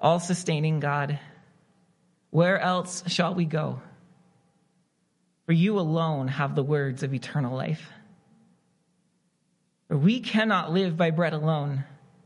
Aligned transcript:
all 0.00 0.18
sustaining 0.18 0.80
God, 0.80 1.18
where 2.30 2.58
else 2.58 3.04
shall 3.08 3.34
we 3.34 3.44
go? 3.44 3.80
For 5.46 5.52
you 5.52 5.78
alone 5.78 6.28
have 6.28 6.54
the 6.54 6.62
words 6.62 7.02
of 7.02 7.12
eternal 7.12 7.56
life. 7.56 7.90
For 9.88 9.96
we 9.96 10.20
cannot 10.20 10.72
live 10.72 10.96
by 10.96 11.10
bread 11.10 11.32
alone, 11.32 11.84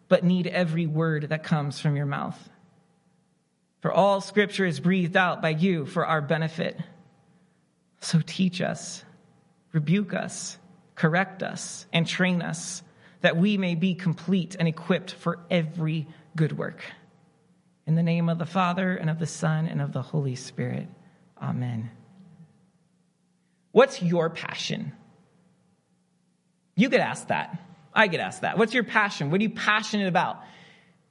but 0.08 0.22
need 0.22 0.46
every 0.46 0.86
word 0.86 1.30
that 1.30 1.42
comes 1.42 1.80
from 1.80 1.96
your 1.96 2.06
mouth. 2.06 2.38
For 3.80 3.92
all 3.92 4.20
scripture 4.20 4.66
is 4.66 4.80
breathed 4.80 5.16
out 5.16 5.42
by 5.42 5.50
you 5.50 5.86
for 5.86 6.06
our 6.06 6.20
benefit. 6.20 6.78
So 8.00 8.20
teach 8.24 8.60
us, 8.60 9.02
rebuke 9.72 10.12
us, 10.14 10.58
correct 10.94 11.42
us, 11.42 11.86
and 11.92 12.06
train 12.06 12.42
us, 12.42 12.82
that 13.22 13.38
we 13.38 13.56
may 13.56 13.74
be 13.74 13.94
complete 13.94 14.56
and 14.58 14.68
equipped 14.68 15.12
for 15.12 15.38
every 15.50 16.06
good 16.36 16.56
work. 16.56 16.84
In 17.86 17.94
the 17.94 18.02
name 18.02 18.28
of 18.28 18.38
the 18.38 18.46
Father, 18.46 18.96
and 18.96 19.10
of 19.10 19.18
the 19.18 19.26
Son, 19.26 19.66
and 19.66 19.80
of 19.80 19.92
the 19.92 20.02
Holy 20.02 20.36
Spirit. 20.36 20.88
Amen. 21.40 21.90
What's 23.72 24.02
your 24.02 24.30
passion? 24.30 24.92
You 26.76 26.88
get 26.88 27.00
asked 27.00 27.28
that. 27.28 27.60
I 27.92 28.06
get 28.06 28.20
asked 28.20 28.40
that. 28.40 28.56
What's 28.56 28.74
your 28.74 28.84
passion? 28.84 29.30
What 29.30 29.40
are 29.40 29.42
you 29.42 29.50
passionate 29.50 30.08
about? 30.08 30.42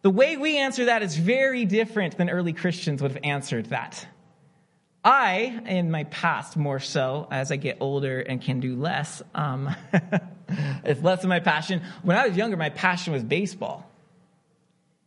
The 0.02 0.09
way 0.09 0.35
we 0.35 0.57
answer 0.57 0.85
that 0.85 1.02
is 1.02 1.16
very 1.16 1.66
different 1.66 2.17
than 2.17 2.30
early 2.30 2.53
Christians 2.53 3.02
would 3.02 3.11
have 3.11 3.21
answered 3.23 3.67
that. 3.67 4.05
I, 5.03 5.61
in 5.66 5.91
my 5.91 6.05
past 6.05 6.55
more 6.55 6.80
so, 6.80 7.27
as 7.30 7.52
I 7.52 7.58
get 7.58 7.77
older 7.81 8.19
and 8.19 8.41
can 8.41 8.59
do 8.59 8.75
less, 8.75 9.21
um, 9.35 9.73
it's 10.85 11.02
less 11.02 11.23
of 11.23 11.30
my 11.30 11.41
passion. 11.41 11.81
When 12.02 12.17
I 12.17 12.27
was 12.27 12.38
younger, 12.38 12.58
my 12.58 12.69
passion 12.69 13.13
was 13.13 13.23
baseball. 13.23 13.89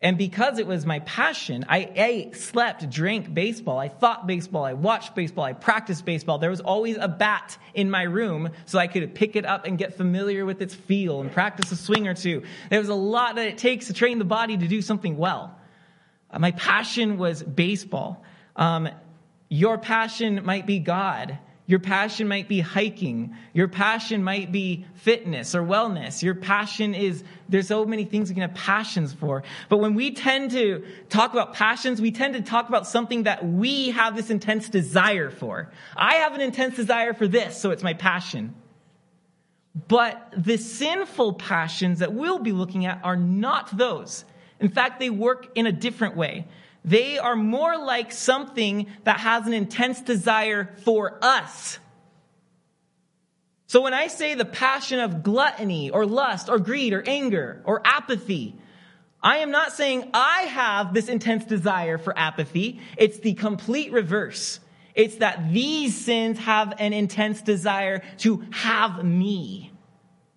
And 0.03 0.19
because 0.19 0.59
it 0.59 0.67
was 0.67 0.85
my 0.85 1.01
passion, 1.01 1.65
I 1.69 1.91
ate, 1.95 2.37
slept, 2.37 2.91
drank 2.91 3.33
baseball. 3.33 3.79
I 3.79 3.89
thought 3.89 4.27
baseball. 4.27 4.63
I 4.65 4.75
watched 4.75 5.15
baseball. 5.15 5.45
I 5.45 5.55
practiced 5.55 6.05
baseball. 6.05 6.39
There 6.39 6.51
was 6.51 6.61
always 6.61 6.99
a 6.99 7.09
bat 7.09 7.57
in 7.73 7.91
my 7.91 8.03
room 8.03 8.51
so 8.67 8.79
I 8.79 8.89
could 8.89 9.15
pick 9.15 9.37
it 9.37 9.47
up 9.47 9.65
and 9.65 9.79
get 9.79 9.97
familiar 9.97 10.45
with 10.45 10.61
its 10.61 10.75
feel 10.75 11.23
and 11.23 11.33
practice 11.33 11.73
a 11.73 11.77
swing 11.77 12.07
or 12.09 12.15
two. 12.15 12.43
There 12.69 12.79
was 12.79 12.91
a 12.91 12.95
lot 12.95 13.37
that 13.37 13.47
it 13.47 13.57
takes 13.57 13.87
to 13.87 13.95
train 13.95 14.19
the 14.19 14.27
body 14.27 14.59
to 14.59 14.69
do 14.69 14.83
something 14.83 15.17
well. 15.17 15.59
Uh, 16.31 16.41
my 16.41 16.51
passion 16.51 17.17
was 17.17 17.43
baseball. 17.43 18.23
Um, 18.55 18.91
your 19.49 19.79
passion 19.79 20.45
might 20.45 20.67
be 20.67 20.79
God. 20.79 21.39
Your 21.69 21.81
passion 21.81 22.29
might 22.29 22.49
be 22.49 22.61
hiking. 22.61 23.37
Your 23.53 23.67
passion 23.67 24.23
might 24.23 24.53
be 24.53 24.87
fitness 24.95 25.55
or 25.55 25.63
wellness. 25.63 26.23
Your 26.23 26.37
passion 26.37 26.95
is, 26.95 27.25
there's 27.49 27.67
so 27.67 27.85
many 27.85 28.05
things 28.05 28.29
you 28.29 28.35
can 28.35 28.43
have 28.43 28.55
passions 28.55 29.13
for. 29.13 29.43
But 29.69 29.79
when 29.79 29.95
we 29.95 30.13
tend 30.13 30.53
to 30.53 30.85
talk 31.09 31.33
about 31.33 31.55
passions, 31.55 32.01
we 32.01 32.13
tend 32.13 32.35
to 32.35 32.43
talk 32.43 32.69
about 32.69 32.87
something 32.87 33.25
that 33.25 33.45
we 33.45 33.91
have 33.91 34.15
this 34.15 34.31
intense 34.31 34.69
desire 34.69 35.29
for. 35.29 35.73
I 35.97 36.17
have 36.17 36.35
an 36.35 36.41
intense 36.41 36.77
desire 36.77 37.15
for 37.15 37.27
this, 37.27 37.61
so 37.61 37.73
it's 37.73 37.83
my 37.83 37.95
passion. 37.95 38.55
But 39.89 40.33
the 40.37 40.59
sinful 40.59 41.35
passions 41.35 41.99
that 41.99 42.15
we'll 42.15 42.39
be 42.39 42.53
looking 42.53 42.87
at 42.87 43.01
are 43.03 43.17
not 43.17 43.77
those. 43.77 44.25
In 44.61 44.69
fact, 44.69 45.01
they 45.01 45.11
work 45.11 45.49
in 45.57 45.67
a 45.67 45.73
different 45.73 46.17
way. 46.17 46.47
They 46.87 47.19
are 47.19 47.35
more 47.35 47.77
like 47.77 48.13
something 48.13 48.87
that 49.03 49.19
has 49.19 49.47
an 49.47 49.53
intense 49.53 50.01
desire 50.01 50.71
for 50.85 51.19
us. 51.21 51.81
So 53.67 53.83
when 53.83 53.93
I 53.93 54.07
say 54.07 54.35
the 54.35 54.45
passion 54.45 55.01
of 55.01 55.25
gluttony 55.25 55.91
or 55.91 56.07
lust 56.07 56.49
or 56.49 56.61
greed 56.61 56.93
or 56.93 57.03
anger 57.05 57.61
or 57.65 57.83
apathy, 57.85 58.55
I 59.21 59.39
am 59.39 59.51
not 59.51 59.73
saying 59.73 60.09
I 60.15 60.43
have 60.43 60.95
this 60.95 61.09
intense 61.09 61.45
desire 61.45 61.99
for 61.99 62.17
apathy. 62.17 62.81
It's 62.97 63.19
the 63.19 63.35
complete 63.35 63.91
reverse. 63.91 64.61
It's 64.95 65.17
that 65.17 65.53
these 65.53 65.97
sins 65.97 66.39
have 66.39 66.75
an 66.79 66.93
intense 66.93 67.43
desire 67.43 68.03
to 68.19 68.45
have 68.53 69.05
me. 69.05 69.73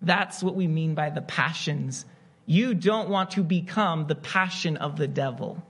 That's 0.02 0.42
what 0.42 0.56
we 0.56 0.66
mean 0.66 0.96
by 0.96 1.10
the 1.10 1.22
passions. 1.22 2.04
You 2.46 2.74
don't 2.74 3.08
want 3.08 3.32
to 3.32 3.44
become 3.44 4.08
the 4.08 4.16
passion 4.16 4.76
of 4.76 4.96
the 4.96 5.06
devil. 5.06 5.62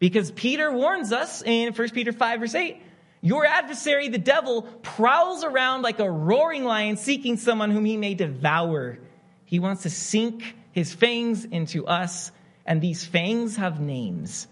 Because 0.00 0.30
Peter 0.32 0.72
warns 0.72 1.12
us 1.12 1.42
in 1.42 1.72
1 1.72 1.90
Peter 1.90 2.10
5, 2.10 2.40
verse 2.40 2.54
8 2.56 2.82
Your 3.20 3.46
adversary, 3.46 4.08
the 4.08 4.18
devil, 4.18 4.62
prowls 4.62 5.44
around 5.44 5.82
like 5.82 6.00
a 6.00 6.10
roaring 6.10 6.64
lion 6.64 6.96
seeking 6.96 7.36
someone 7.36 7.70
whom 7.70 7.84
he 7.84 7.96
may 7.96 8.14
devour. 8.14 8.98
He 9.44 9.60
wants 9.60 9.82
to 9.82 9.90
sink 9.90 10.56
his 10.72 10.94
fangs 10.94 11.44
into 11.44 11.86
us, 11.86 12.32
and 12.66 12.80
these 12.80 13.04
fangs 13.04 13.56
have 13.56 13.78
names. 13.78 14.48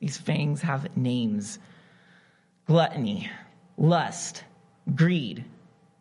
These 0.00 0.16
fangs 0.16 0.62
have 0.62 0.96
names 0.96 1.58
gluttony, 2.66 3.30
lust, 3.76 4.44
greed, 4.94 5.44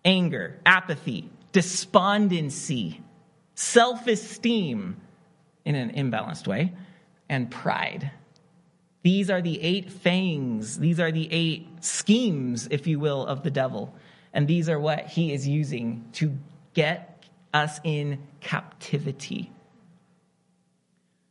anger, 0.06 0.58
apathy, 0.66 1.30
despondency, 1.52 3.02
self 3.56 4.08
esteem 4.08 4.96
in 5.66 5.76
an 5.76 5.92
imbalanced 5.92 6.48
way, 6.48 6.72
and 7.28 7.52
pride. 7.52 8.12
These 9.02 9.30
are 9.30 9.42
the 9.42 9.62
eight 9.62 9.92
fangs, 9.92 10.78
these 10.78 11.00
are 11.00 11.12
the 11.12 11.30
eight 11.32 11.68
schemes, 11.84 12.68
if 12.70 12.86
you 12.86 13.00
will, 13.00 13.26
of 13.26 13.44
the 13.44 13.52
devil. 13.52 13.96
And 14.34 14.48
these 14.48 14.70
are 14.70 14.80
what 14.80 15.08
he 15.08 15.34
is 15.34 15.48
using 15.48 16.06
to 16.14 16.38
get 16.74 17.24
us 17.54 17.80
in 17.84 18.20
captivity. 18.42 19.52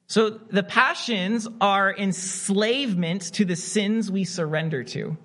So 0.06 0.30
the 0.30 0.62
passions 0.62 1.46
are 1.60 1.94
enslavement 1.94 3.34
to 3.34 3.44
the 3.44 3.56
sins 3.56 4.10
we 4.10 4.24
surrender 4.24 4.82
to. 4.84 5.18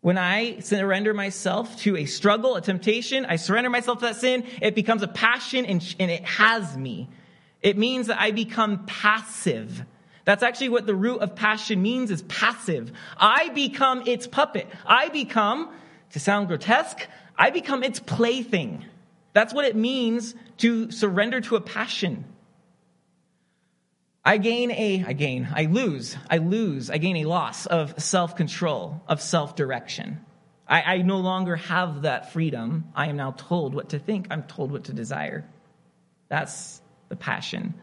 When 0.00 0.18
I 0.18 0.58
surrender 0.60 1.14
myself 1.14 1.76
to 1.82 1.96
a 1.96 2.06
struggle, 2.06 2.56
a 2.56 2.60
temptation, 2.60 3.26
I 3.26 3.36
surrender 3.36 3.70
myself 3.70 4.00
to 4.00 4.06
that 4.06 4.16
sin, 4.16 4.44
it 4.60 4.74
becomes 4.74 5.02
a 5.02 5.08
passion 5.08 5.64
and, 5.66 5.94
and 6.00 6.10
it 6.10 6.24
has 6.24 6.76
me. 6.76 7.08
It 7.62 7.78
means 7.78 8.08
that 8.08 8.20
I 8.20 8.32
become 8.32 8.86
passive 8.86 9.84
that's 10.24 10.42
actually 10.42 10.68
what 10.70 10.86
the 10.86 10.94
root 10.94 11.20
of 11.20 11.34
passion 11.34 11.82
means 11.82 12.10
is 12.10 12.22
passive. 12.22 12.92
I 13.16 13.48
become 13.50 14.02
its 14.06 14.26
puppet. 14.26 14.68
I 14.86 15.08
become, 15.08 15.70
to 16.10 16.20
sound 16.20 16.48
grotesque, 16.48 17.06
I 17.36 17.50
become 17.50 17.82
its 17.82 18.00
plaything. 18.00 18.84
That's 19.32 19.54
what 19.54 19.64
it 19.64 19.76
means 19.76 20.34
to 20.58 20.90
surrender 20.90 21.40
to 21.42 21.56
a 21.56 21.60
passion. 21.60 22.24
I 24.22 24.36
gain 24.36 24.70
a, 24.70 25.04
I 25.06 25.14
gain, 25.14 25.48
I 25.54 25.64
lose, 25.64 26.16
I 26.28 26.36
lose, 26.36 26.90
I 26.90 26.98
gain 26.98 27.16
a 27.16 27.24
loss 27.24 27.64
of 27.64 28.00
self 28.02 28.36
control, 28.36 29.02
of 29.08 29.22
self 29.22 29.56
direction. 29.56 30.20
I, 30.68 30.82
I 30.82 30.98
no 30.98 31.16
longer 31.16 31.56
have 31.56 32.02
that 32.02 32.32
freedom. 32.32 32.84
I 32.94 33.08
am 33.08 33.16
now 33.16 33.32
told 33.32 33.74
what 33.74 33.90
to 33.90 33.98
think, 33.98 34.26
I'm 34.30 34.42
told 34.42 34.70
what 34.70 34.84
to 34.84 34.92
desire. 34.92 35.48
That's 36.28 36.82
the 37.08 37.16
passion. 37.16 37.74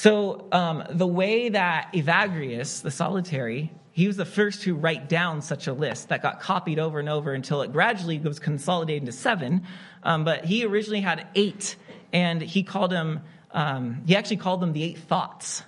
So, 0.00 0.46
um, 0.50 0.82
the 0.88 1.06
way 1.06 1.50
that 1.50 1.92
Evagrius, 1.92 2.80
the 2.80 2.90
solitary, 2.90 3.70
he 3.92 4.06
was 4.06 4.16
the 4.16 4.24
first 4.24 4.62
to 4.62 4.74
write 4.74 5.10
down 5.10 5.42
such 5.42 5.66
a 5.66 5.74
list 5.74 6.08
that 6.08 6.22
got 6.22 6.40
copied 6.40 6.78
over 6.78 7.00
and 7.00 7.08
over 7.10 7.34
until 7.34 7.60
it 7.60 7.70
gradually 7.70 8.18
was 8.18 8.38
consolidated 8.38 9.02
into 9.02 9.12
seven. 9.12 9.66
Um, 10.02 10.24
but 10.24 10.46
he 10.46 10.64
originally 10.64 11.02
had 11.02 11.26
eight, 11.34 11.76
and 12.14 12.40
he 12.40 12.62
called 12.62 12.90
them, 12.90 13.20
um, 13.50 14.04
he 14.06 14.16
actually 14.16 14.38
called 14.38 14.62
them 14.62 14.72
the 14.72 14.82
eight 14.84 14.96
thoughts. 14.96 15.64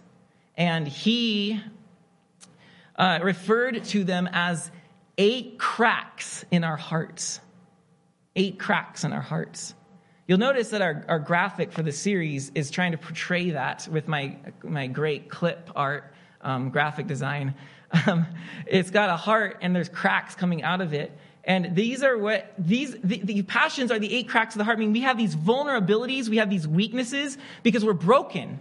And 0.56 0.88
he 0.88 1.60
uh, 2.96 3.18
referred 3.22 3.84
to 3.84 4.02
them 4.02 4.26
as 4.32 4.70
eight 5.18 5.58
cracks 5.58 6.42
in 6.50 6.64
our 6.64 6.78
hearts. 6.78 7.38
Eight 8.34 8.58
cracks 8.58 9.04
in 9.04 9.12
our 9.12 9.20
hearts. 9.20 9.74
You'll 10.32 10.38
notice 10.38 10.70
that 10.70 10.80
our, 10.80 11.04
our 11.08 11.18
graphic 11.18 11.72
for 11.72 11.82
the 11.82 11.92
series 11.92 12.50
is 12.54 12.70
trying 12.70 12.92
to 12.92 12.96
portray 12.96 13.50
that 13.50 13.86
with 13.92 14.08
my, 14.08 14.38
my 14.62 14.86
great 14.86 15.28
clip 15.28 15.70
art 15.76 16.10
um, 16.40 16.70
graphic 16.70 17.06
design. 17.06 17.54
Um, 18.06 18.24
it's 18.66 18.90
got 18.90 19.10
a 19.10 19.18
heart 19.18 19.58
and 19.60 19.76
there's 19.76 19.90
cracks 19.90 20.34
coming 20.34 20.62
out 20.62 20.80
of 20.80 20.94
it. 20.94 21.12
And 21.44 21.76
these 21.76 22.02
are 22.02 22.16
what 22.16 22.50
these 22.56 22.96
the, 23.04 23.18
the, 23.18 23.42
passions 23.42 23.90
are 23.90 23.98
the 23.98 24.10
eight 24.14 24.30
cracks 24.30 24.54
of 24.54 24.60
the 24.60 24.64
heart. 24.64 24.78
I 24.78 24.80
mean, 24.80 24.94
we 24.94 25.02
have 25.02 25.18
these 25.18 25.36
vulnerabilities, 25.36 26.30
we 26.30 26.38
have 26.38 26.48
these 26.48 26.66
weaknesses 26.66 27.36
because 27.62 27.84
we're 27.84 27.92
broken. 27.92 28.60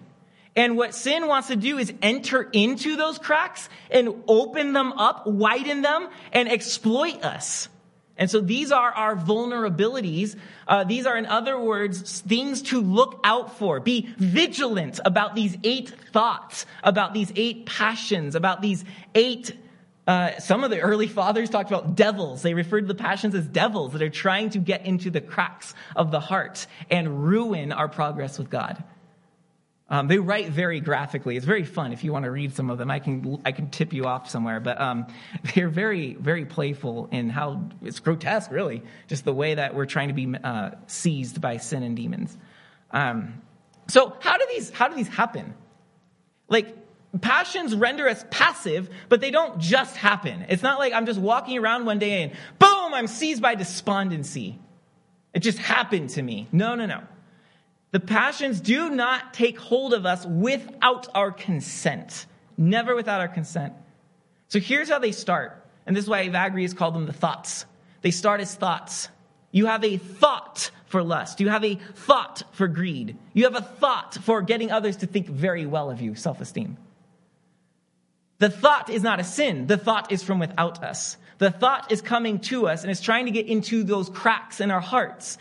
And 0.53 0.75
what 0.75 0.93
sin 0.93 1.29
wants 1.29 1.47
to 1.47 1.55
do 1.55 1.77
is 1.77 1.93
enter 2.01 2.41
into 2.41 2.97
those 2.97 3.19
cracks 3.19 3.69
and 3.89 4.21
open 4.27 4.73
them 4.73 4.91
up, 4.91 5.25
widen 5.25 5.81
them, 5.81 6.09
and 6.33 6.51
exploit 6.51 7.23
us. 7.23 7.69
And 8.17 8.29
so 8.29 8.39
these 8.39 8.71
are 8.71 8.91
our 8.91 9.15
vulnerabilities. 9.15 10.35
Uh, 10.67 10.83
these 10.83 11.05
are, 11.05 11.17
in 11.17 11.25
other 11.25 11.59
words, 11.59 12.21
things 12.21 12.61
to 12.63 12.81
look 12.81 13.19
out 13.23 13.57
for. 13.57 13.79
Be 13.79 14.13
vigilant 14.17 14.99
about 15.03 15.33
these 15.33 15.57
eight 15.63 15.89
thoughts, 16.11 16.65
about 16.83 17.13
these 17.13 17.31
eight 17.35 17.65
passions, 17.65 18.35
about 18.35 18.61
these 18.61 18.85
eight. 19.15 19.55
Uh, 20.05 20.37
some 20.39 20.63
of 20.63 20.71
the 20.71 20.79
early 20.79 21.07
fathers 21.07 21.49
talked 21.49 21.71
about 21.71 21.95
devils. 21.95 22.41
They 22.41 22.53
referred 22.53 22.81
to 22.81 22.87
the 22.87 22.95
passions 22.95 23.33
as 23.33 23.47
devils 23.47 23.93
that 23.93 24.01
are 24.01 24.09
trying 24.09 24.49
to 24.51 24.59
get 24.59 24.85
into 24.85 25.09
the 25.09 25.21
cracks 25.21 25.73
of 25.95 26.11
the 26.11 26.19
heart 26.19 26.67
and 26.89 27.25
ruin 27.27 27.71
our 27.71 27.87
progress 27.87 28.37
with 28.37 28.49
God. 28.49 28.83
Um, 29.91 30.07
they 30.07 30.19
write 30.19 30.47
very 30.47 30.79
graphically. 30.79 31.35
It's 31.35 31.45
very 31.45 31.65
fun 31.65 31.91
if 31.91 32.05
you 32.05 32.13
want 32.13 32.23
to 32.23 32.31
read 32.31 32.55
some 32.55 32.69
of 32.69 32.77
them. 32.77 32.89
I 32.89 32.99
can 32.99 33.41
I 33.43 33.51
can 33.51 33.69
tip 33.69 33.91
you 33.91 34.05
off 34.05 34.29
somewhere, 34.29 34.61
but 34.61 34.79
um, 34.79 35.05
they're 35.53 35.67
very 35.67 36.13
very 36.13 36.45
playful 36.45 37.09
in 37.11 37.29
how 37.29 37.69
it's 37.83 37.99
grotesque, 37.99 38.49
really, 38.51 38.83
just 39.07 39.25
the 39.25 39.33
way 39.33 39.55
that 39.55 39.75
we're 39.75 39.85
trying 39.85 40.07
to 40.07 40.13
be 40.13 40.33
uh, 40.41 40.71
seized 40.87 41.41
by 41.41 41.57
sin 41.57 41.83
and 41.83 41.97
demons. 41.97 42.35
Um, 42.91 43.41
so 43.89 44.15
how 44.21 44.37
do 44.37 44.45
these 44.49 44.69
how 44.69 44.87
do 44.87 44.95
these 44.95 45.09
happen? 45.09 45.53
Like 46.47 46.73
passions 47.19 47.75
render 47.75 48.07
us 48.07 48.23
passive, 48.31 48.89
but 49.09 49.19
they 49.19 49.29
don't 49.29 49.59
just 49.59 49.97
happen. 49.97 50.45
It's 50.47 50.63
not 50.63 50.79
like 50.79 50.93
I'm 50.93 51.05
just 51.05 51.19
walking 51.19 51.57
around 51.57 51.85
one 51.85 51.99
day 51.99 52.23
and 52.23 52.31
boom, 52.59 52.93
I'm 52.93 53.07
seized 53.07 53.41
by 53.41 53.55
despondency. 53.55 54.57
It 55.33 55.39
just 55.41 55.57
happened 55.57 56.11
to 56.11 56.21
me. 56.21 56.47
No, 56.53 56.75
no, 56.75 56.85
no. 56.85 57.03
The 57.91 57.99
passions 57.99 58.61
do 58.61 58.89
not 58.89 59.33
take 59.33 59.59
hold 59.59 59.93
of 59.93 60.05
us 60.05 60.25
without 60.25 61.07
our 61.13 61.31
consent. 61.31 62.25
Never 62.57 62.95
without 62.95 63.19
our 63.19 63.27
consent. 63.27 63.73
So 64.47 64.59
here's 64.59 64.89
how 64.89 64.99
they 64.99 65.11
start. 65.11 65.65
And 65.85 65.95
this 65.95 66.05
is 66.05 66.09
why 66.09 66.27
Evagrius 66.27 66.75
called 66.75 66.95
them 66.95 67.05
the 67.05 67.13
thoughts. 67.13 67.65
They 68.01 68.11
start 68.11 68.39
as 68.39 68.55
thoughts. 68.55 69.09
You 69.51 69.65
have 69.65 69.83
a 69.83 69.97
thought 69.97 70.71
for 70.85 71.03
lust. 71.03 71.41
You 71.41 71.49
have 71.49 71.65
a 71.65 71.75
thought 71.75 72.43
for 72.53 72.67
greed. 72.67 73.17
You 73.33 73.45
have 73.45 73.55
a 73.55 73.61
thought 73.61 74.15
for 74.15 74.41
getting 74.41 74.71
others 74.71 74.97
to 74.97 75.07
think 75.07 75.27
very 75.27 75.65
well 75.65 75.89
of 75.89 76.01
you, 76.01 76.15
self 76.15 76.39
esteem. 76.39 76.77
The 78.39 78.49
thought 78.49 78.89
is 78.89 79.03
not 79.03 79.19
a 79.19 79.23
sin. 79.23 79.67
The 79.67 79.77
thought 79.77 80.11
is 80.11 80.23
from 80.23 80.39
without 80.39 80.83
us. 80.83 81.17
The 81.37 81.51
thought 81.51 81.91
is 81.91 82.01
coming 82.01 82.39
to 82.41 82.67
us 82.67 82.83
and 82.83 82.91
it's 82.91 83.01
trying 83.01 83.25
to 83.25 83.31
get 83.31 83.47
into 83.47 83.83
those 83.83 84.09
cracks 84.09 84.61
in 84.61 84.71
our 84.71 84.79
hearts. 84.79 85.37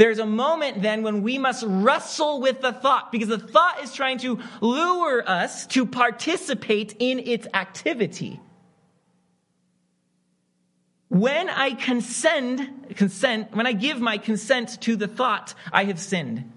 There's 0.00 0.18
a 0.18 0.24
moment 0.24 0.80
then 0.80 1.02
when 1.02 1.20
we 1.20 1.36
must 1.36 1.62
wrestle 1.66 2.40
with 2.40 2.62
the 2.62 2.72
thought 2.72 3.12
because 3.12 3.28
the 3.28 3.36
thought 3.36 3.82
is 3.82 3.92
trying 3.92 4.16
to 4.20 4.40
lure 4.62 5.22
us 5.28 5.66
to 5.66 5.84
participate 5.84 6.96
in 6.98 7.18
its 7.18 7.46
activity. 7.52 8.40
When 11.10 11.50
I 11.50 11.72
consent, 11.72 12.96
consent, 12.96 13.54
when 13.54 13.66
I 13.66 13.72
give 13.72 14.00
my 14.00 14.16
consent 14.16 14.80
to 14.80 14.96
the 14.96 15.06
thought, 15.06 15.52
I 15.70 15.84
have 15.84 16.00
sinned. 16.00 16.50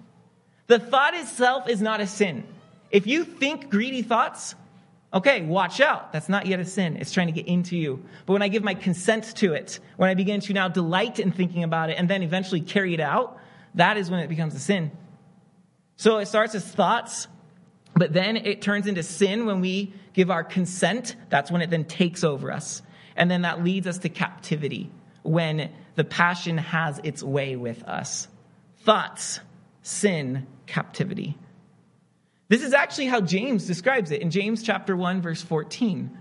The 0.66 0.78
thought 0.78 1.12
itself 1.12 1.68
is 1.68 1.82
not 1.82 2.00
a 2.00 2.06
sin. 2.06 2.44
If 2.90 3.06
you 3.06 3.24
think 3.24 3.68
greedy 3.68 4.00
thoughts, 4.00 4.54
Okay, 5.14 5.42
watch 5.42 5.80
out. 5.80 6.12
That's 6.12 6.28
not 6.28 6.46
yet 6.46 6.58
a 6.58 6.64
sin. 6.64 6.96
It's 6.96 7.12
trying 7.12 7.28
to 7.28 7.32
get 7.32 7.46
into 7.46 7.76
you. 7.76 8.04
But 8.26 8.32
when 8.32 8.42
I 8.42 8.48
give 8.48 8.64
my 8.64 8.74
consent 8.74 9.36
to 9.36 9.54
it, 9.54 9.78
when 9.96 10.10
I 10.10 10.14
begin 10.14 10.40
to 10.40 10.52
now 10.52 10.66
delight 10.66 11.20
in 11.20 11.30
thinking 11.30 11.62
about 11.62 11.90
it 11.90 11.98
and 11.98 12.10
then 12.10 12.24
eventually 12.24 12.60
carry 12.60 12.94
it 12.94 13.00
out, 13.00 13.38
that 13.76 13.96
is 13.96 14.10
when 14.10 14.18
it 14.18 14.28
becomes 14.28 14.56
a 14.56 14.58
sin. 14.58 14.90
So 15.96 16.18
it 16.18 16.26
starts 16.26 16.56
as 16.56 16.64
thoughts, 16.64 17.28
but 17.94 18.12
then 18.12 18.36
it 18.36 18.60
turns 18.60 18.88
into 18.88 19.04
sin 19.04 19.46
when 19.46 19.60
we 19.60 19.94
give 20.14 20.32
our 20.32 20.42
consent. 20.42 21.14
That's 21.30 21.48
when 21.48 21.62
it 21.62 21.70
then 21.70 21.84
takes 21.84 22.24
over 22.24 22.50
us. 22.50 22.82
And 23.14 23.30
then 23.30 23.42
that 23.42 23.62
leads 23.62 23.86
us 23.86 23.98
to 23.98 24.08
captivity 24.08 24.90
when 25.22 25.70
the 25.94 26.02
passion 26.02 26.58
has 26.58 27.00
its 27.04 27.22
way 27.22 27.54
with 27.54 27.84
us. 27.84 28.26
Thoughts, 28.80 29.38
sin, 29.82 30.48
captivity. 30.66 31.38
This 32.48 32.62
is 32.62 32.74
actually 32.74 33.06
how 33.06 33.20
James 33.20 33.66
describes 33.66 34.10
it 34.10 34.20
in 34.20 34.30
James 34.30 34.62
chapter 34.62 34.96
1 34.96 35.22
verse 35.22 35.42
14. 35.42 36.18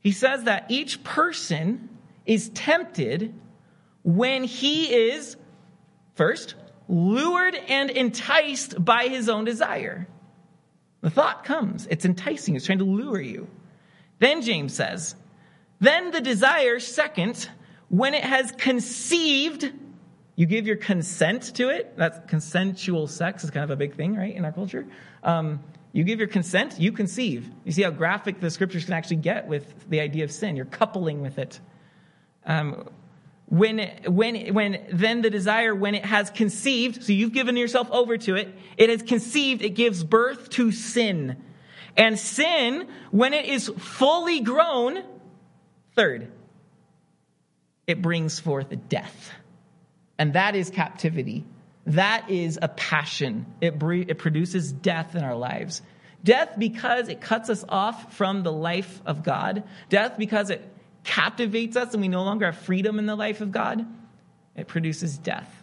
He 0.00 0.12
says 0.12 0.44
that 0.44 0.66
each 0.70 1.02
person 1.04 1.88
is 2.26 2.48
tempted 2.50 3.34
when 4.02 4.44
he 4.44 4.86
is 4.86 5.36
first 6.14 6.54
lured 6.88 7.54
and 7.54 7.90
enticed 7.90 8.82
by 8.82 9.08
his 9.08 9.28
own 9.28 9.44
desire. 9.44 10.08
The 11.00 11.10
thought 11.10 11.44
comes, 11.44 11.86
it's 11.86 12.04
enticing, 12.04 12.56
it's 12.56 12.66
trying 12.66 12.78
to 12.78 12.84
lure 12.84 13.20
you. 13.20 13.48
Then 14.18 14.42
James 14.42 14.74
says, 14.74 15.14
then 15.80 16.10
the 16.10 16.20
desire 16.20 16.80
second 16.80 17.48
when 17.88 18.14
it 18.14 18.24
has 18.24 18.50
conceived 18.52 19.72
you 20.38 20.46
give 20.46 20.68
your 20.68 20.76
consent 20.76 21.56
to 21.56 21.68
it. 21.68 21.96
That's 21.96 22.16
consensual 22.30 23.08
sex 23.08 23.42
is 23.42 23.50
kind 23.50 23.64
of 23.64 23.70
a 23.70 23.76
big 23.76 23.96
thing, 23.96 24.14
right, 24.14 24.32
in 24.32 24.44
our 24.44 24.52
culture. 24.52 24.86
Um, 25.24 25.58
you 25.92 26.04
give 26.04 26.20
your 26.20 26.28
consent, 26.28 26.78
you 26.78 26.92
conceive. 26.92 27.50
You 27.64 27.72
see 27.72 27.82
how 27.82 27.90
graphic 27.90 28.38
the 28.38 28.48
scriptures 28.48 28.84
can 28.84 28.94
actually 28.94 29.16
get 29.16 29.48
with 29.48 29.90
the 29.90 29.98
idea 29.98 30.22
of 30.22 30.30
sin. 30.30 30.54
You're 30.54 30.64
coupling 30.64 31.22
with 31.22 31.38
it. 31.38 31.58
Um, 32.46 32.88
when, 33.46 33.78
when, 34.06 34.54
when 34.54 34.86
then 34.92 35.22
the 35.22 35.30
desire, 35.30 35.74
when 35.74 35.96
it 35.96 36.04
has 36.04 36.30
conceived, 36.30 37.02
so 37.02 37.12
you've 37.12 37.32
given 37.32 37.56
yourself 37.56 37.90
over 37.90 38.16
to 38.18 38.36
it, 38.36 38.48
it 38.76 38.90
has 38.90 39.02
conceived, 39.02 39.60
it 39.62 39.70
gives 39.70 40.04
birth 40.04 40.50
to 40.50 40.70
sin. 40.70 41.42
And 41.96 42.16
sin, 42.16 42.86
when 43.10 43.34
it 43.34 43.46
is 43.46 43.72
fully 43.76 44.38
grown, 44.38 45.02
third, 45.96 46.30
it 47.88 48.00
brings 48.00 48.38
forth 48.38 48.72
death. 48.88 49.32
And 50.18 50.32
that 50.32 50.56
is 50.56 50.70
captivity. 50.70 51.44
That 51.86 52.30
is 52.30 52.58
a 52.60 52.68
passion. 52.68 53.46
It, 53.60 53.78
bre- 53.78 53.94
it 53.94 54.18
produces 54.18 54.72
death 54.72 55.14
in 55.14 55.22
our 55.22 55.36
lives. 55.36 55.80
Death 56.24 56.54
because 56.58 57.08
it 57.08 57.20
cuts 57.20 57.48
us 57.48 57.64
off 57.68 58.14
from 58.16 58.42
the 58.42 58.52
life 58.52 59.00
of 59.06 59.22
God. 59.22 59.62
Death 59.88 60.18
because 60.18 60.50
it 60.50 60.62
captivates 61.04 61.76
us 61.76 61.94
and 61.94 62.02
we 62.02 62.08
no 62.08 62.24
longer 62.24 62.46
have 62.46 62.58
freedom 62.58 62.98
in 62.98 63.06
the 63.06 63.16
life 63.16 63.40
of 63.40 63.52
God. 63.52 63.86
It 64.56 64.66
produces 64.66 65.16
death. 65.16 65.54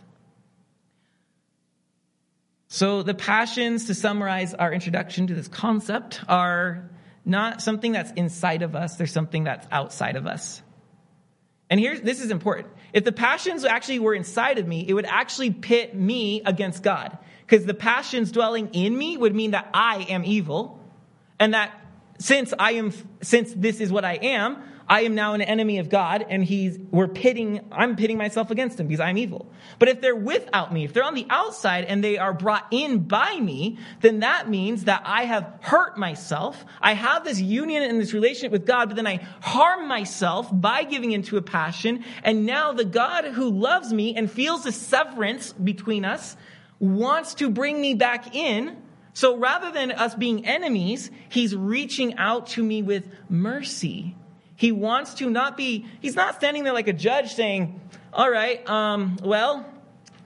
So, 2.68 3.04
the 3.04 3.14
passions, 3.14 3.86
to 3.86 3.94
summarize 3.94 4.54
our 4.54 4.74
introduction 4.74 5.28
to 5.28 5.36
this 5.36 5.48
concept, 5.48 6.22
are 6.28 6.90
not 7.24 7.62
something 7.62 7.92
that's 7.92 8.12
inside 8.14 8.64
of 8.64 8.76
us, 8.76 8.96
they're 8.96 9.08
something 9.08 9.44
that's 9.44 9.68
outside 9.72 10.16
of 10.16 10.26
us. 10.26 10.62
And 11.70 11.80
here, 11.80 11.98
this 11.98 12.22
is 12.22 12.32
important. 12.32 12.68
If 12.96 13.04
the 13.04 13.12
passions 13.12 13.66
actually 13.66 14.00
were 14.00 14.14
inside 14.14 14.58
of 14.58 14.66
me, 14.66 14.86
it 14.88 14.94
would 14.94 15.06
actually 15.06 15.52
pit 15.52 15.94
me 15.94 16.42
against 16.46 16.82
God. 16.82 17.18
Because 17.46 17.66
the 17.66 17.74
passions 17.74 18.32
dwelling 18.32 18.70
in 18.72 18.98
me 18.98 19.18
would 19.18 19.36
mean 19.36 19.52
that 19.52 19.70
I 19.74 20.04
am 20.08 20.24
evil, 20.24 20.80
and 21.38 21.54
that 21.54 21.78
since 22.20 22.54
I 22.58 22.72
am 22.72 22.94
since 23.22 23.52
this 23.54 23.82
is 23.82 23.92
what 23.92 24.06
I 24.06 24.14
am, 24.14 24.64
I 24.88 25.02
am 25.02 25.16
now 25.16 25.34
an 25.34 25.42
enemy 25.42 25.80
of 25.80 25.90
God 25.90 26.26
and 26.30 26.44
he's, 26.44 26.78
we're 26.92 27.08
pitting, 27.08 27.62
I'm 27.72 27.96
pitting 27.96 28.20
myself 28.20 28.52
against 28.52 28.80
him 28.80 28.88
because 28.88 29.00
I'm 29.00 29.18
evil. 29.18 29.52
But 29.80 29.90
if 29.90 30.00
they're 30.00 30.16
without 30.16 30.72
me, 30.72 30.84
if 30.84 30.94
they're 30.94 31.04
on 31.04 31.16
the 31.16 31.26
outside 31.30 31.86
and 31.86 32.04
they 32.04 32.20
are 32.20 32.34
brought 32.34 32.68
in 32.70 33.00
by 33.00 33.40
me, 33.40 33.80
then 34.02 34.20
that 34.20 34.48
means 34.48 34.84
that 34.84 35.02
I 35.04 35.26
have 35.26 35.58
hurt 35.62 35.98
myself. 35.98 36.64
I 36.82 36.94
have 36.94 37.24
this 37.24 37.42
union 37.42 37.82
and 37.82 38.00
this 38.00 38.14
relationship 38.14 38.52
with 38.52 38.68
God, 38.68 38.90
but 38.90 38.96
then 38.96 39.08
I 39.08 39.28
harm 39.42 39.88
myself 39.88 40.50
by 40.52 40.84
giving 40.84 41.14
into 41.14 41.38
a 41.38 41.42
passion. 41.42 42.06
And 42.24 42.46
now 42.46 42.72
the 42.72 42.86
God 42.86 43.26
who 43.26 43.50
loves 43.50 43.92
me 43.92 44.16
and 44.16 44.30
feels 44.30 44.66
the 44.66 44.72
severance 44.72 45.52
between 45.54 46.06
us 46.06 46.38
wants 46.78 47.34
to 47.36 47.50
bring 47.50 47.82
me 47.82 47.96
back 47.96 48.36
in. 48.36 48.78
So 49.14 49.38
rather 49.38 49.72
than 49.72 49.92
us 49.92 50.14
being 50.14 50.46
enemies, 50.46 51.10
he's 51.30 51.56
reaching 51.56 52.18
out 52.18 52.48
to 52.48 52.64
me 52.64 52.84
with 52.84 53.08
mercy 53.30 54.16
he 54.56 54.72
wants 54.72 55.16
to 55.16 55.30
not 55.30 55.58
be, 55.58 55.86
he's 56.02 56.16
not 56.16 56.36
standing 56.36 56.64
there 56.64 56.74
like 56.74 56.88
a 56.88 56.94
judge 56.94 57.34
saying, 57.34 57.80
all 58.14 58.30
right, 58.30 58.68
um, 58.70 59.18
well, 59.22 59.66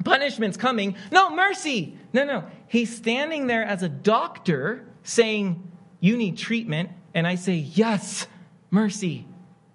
punishment's 0.03 0.57
coming. 0.57 0.95
No, 1.11 1.35
mercy. 1.35 1.97
No, 2.13 2.23
no. 2.23 2.43
He's 2.67 2.95
standing 2.95 3.47
there 3.47 3.63
as 3.63 3.81
a 3.81 3.89
doctor 3.89 4.85
saying, 5.03 5.71
you 5.99 6.15
need 6.15 6.37
treatment. 6.37 6.91
And 7.13 7.25
I 7.25 7.35
say, 7.35 7.55
yes, 7.55 8.27
mercy. 8.69 9.25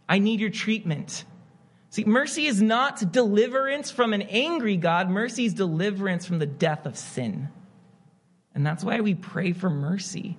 I 0.09 0.19
need 0.19 0.41
your 0.41 0.51
treatment. 0.51 1.25
See, 1.91 2.05
mercy 2.05 2.47
is 2.47 2.63
not 2.63 3.13
deliverance 3.13 3.91
from 3.91 4.13
an 4.13 4.23
angry 4.23 4.77
God. 4.77 5.11
Mercy 5.11 5.47
is 5.47 5.55
deliverance 5.55 6.27
from 6.27 6.39
the 6.39 6.47
death 6.47 6.87
of 6.87 6.97
sin. 6.97 7.49
And 8.55 8.65
that's 8.65 8.85
why 8.85 9.01
we 9.01 9.15
pray 9.15 9.53
for 9.53 9.71
mercy. 9.71 10.37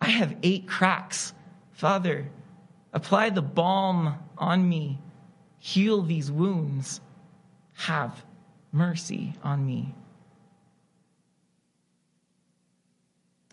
I 0.00 0.08
have 0.08 0.36
eight 0.42 0.68
cracks. 0.68 1.32
Father, 1.72 2.28
Apply 2.92 3.30
the 3.30 3.42
balm 3.42 4.18
on 4.36 4.68
me. 4.68 4.98
Heal 5.58 6.02
these 6.02 6.30
wounds. 6.30 7.00
Have 7.74 8.24
mercy 8.72 9.34
on 9.42 9.64
me. 9.64 9.94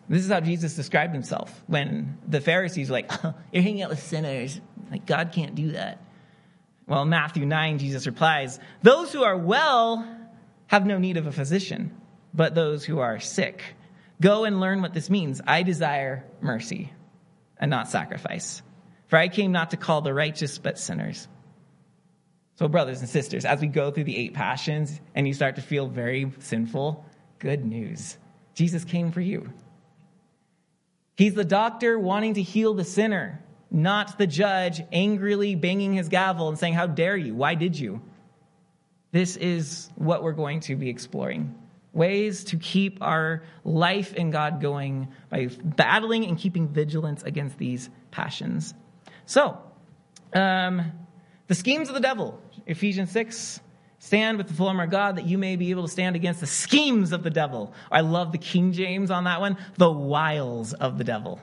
This 0.10 0.26
is 0.26 0.32
how 0.32 0.40
Jesus 0.40 0.76
described 0.76 1.14
himself 1.14 1.64
when 1.68 2.18
the 2.28 2.42
Pharisees 2.42 2.90
were 2.90 2.94
like, 2.94 3.24
oh, 3.24 3.36
You're 3.54 3.64
hanging 3.64 3.84
out 3.84 3.92
with 3.92 4.02
sinners. 4.02 4.60
Like, 4.90 5.06
God 5.06 5.32
can't 5.32 5.54
do 5.54 5.74
that. 5.74 6.02
Well, 6.88 7.06
Matthew 7.06 7.46
9, 7.46 7.78
Jesus 7.78 8.08
replies, 8.08 8.60
Those 8.82 9.14
who 9.14 9.24
are 9.24 9.38
well 9.38 10.08
have 10.66 10.88
no 10.88 10.98
need 10.98 11.18
of 11.18 11.28
a 11.28 11.32
physician, 11.32 11.96
but 12.34 12.56
those 12.56 12.84
who 12.84 13.00
are 13.00 13.20
sick. 13.20 13.62
Go 14.20 14.46
and 14.46 14.60
learn 14.60 14.82
what 14.82 14.94
this 14.96 15.10
means. 15.10 15.40
I 15.46 15.62
desire 15.62 16.26
mercy 16.42 16.92
and 17.60 17.70
not 17.70 17.88
sacrifice. 17.88 18.64
For 19.10 19.18
I 19.18 19.28
came 19.28 19.52
not 19.52 19.72
to 19.72 19.78
call 19.78 20.02
the 20.02 20.14
righteous, 20.14 20.58
but 20.58 20.80
sinners. 20.80 21.28
So, 22.56 22.68
brothers 22.68 23.00
and 23.00 23.10
sisters, 23.10 23.44
as 23.44 23.60
we 23.60 23.68
go 23.68 23.92
through 23.92 24.04
the 24.06 24.18
eight 24.18 24.34
passions 24.34 25.00
and 25.16 25.28
you 25.28 25.34
start 25.34 25.56
to 25.56 25.62
feel 25.62 25.88
very 25.88 26.32
sinful, 26.40 27.06
good 27.40 27.66
news. 27.66 28.18
Jesus 28.54 28.84
came 28.84 29.12
for 29.12 29.22
you. 29.22 29.52
He's 31.16 31.34
the 31.34 31.46
doctor 31.46 31.98
wanting 31.98 32.36
to 32.36 32.42
heal 32.42 32.74
the 32.74 32.84
sinner, 32.84 33.44
not 33.72 34.18
the 34.18 34.28
judge 34.28 34.82
angrily 34.92 35.56
banging 35.56 35.94
his 35.94 36.10
gavel 36.10 36.48
and 36.50 36.60
saying, 36.60 36.76
How 36.76 36.88
dare 36.88 37.18
you? 37.18 37.34
Why 37.34 37.56
did 37.56 37.80
you? 37.80 38.02
This 39.12 39.38
is 39.38 39.90
what 39.96 40.22
we're 40.22 40.34
going 40.34 40.60
to 40.62 40.76
be 40.76 40.90
exploring 40.90 41.56
ways 41.92 42.44
to 42.46 42.58
keep 42.58 43.02
our 43.02 43.44
life 43.64 44.14
in 44.14 44.30
God 44.30 44.62
going 44.62 45.08
by 45.30 45.50
battling 45.64 46.26
and 46.26 46.38
keeping 46.38 46.68
vigilance 46.68 47.24
against 47.24 47.58
these 47.58 47.90
passions. 48.12 48.76
So, 49.30 49.62
um, 50.34 50.92
the 51.46 51.54
schemes 51.54 51.88
of 51.88 51.94
the 51.94 52.02
devil, 52.02 52.42
Ephesians 52.66 53.12
6. 53.12 53.60
Stand 54.00 54.40
with 54.40 54.48
the 54.48 54.56
full 54.56 54.70
armor 54.70 54.86
of 54.86 54.90
God 54.90 55.18
that 55.18 55.28
you 55.28 55.38
may 55.38 55.56
be 55.56 55.70
able 55.70 55.84
to 55.84 55.88
stand 55.88 56.16
against 56.16 56.40
the 56.40 56.48
schemes 56.48 57.12
of 57.12 57.22
the 57.22 57.30
devil. 57.30 57.72
I 57.92 58.02
love 58.02 58.32
the 58.32 58.40
King 58.40 58.72
James 58.72 59.12
on 59.12 59.26
that 59.26 59.40
one. 59.40 59.58
The 59.78 59.92
wiles 59.92 60.74
of 60.74 60.98
the 60.98 61.04
devil. 61.04 61.40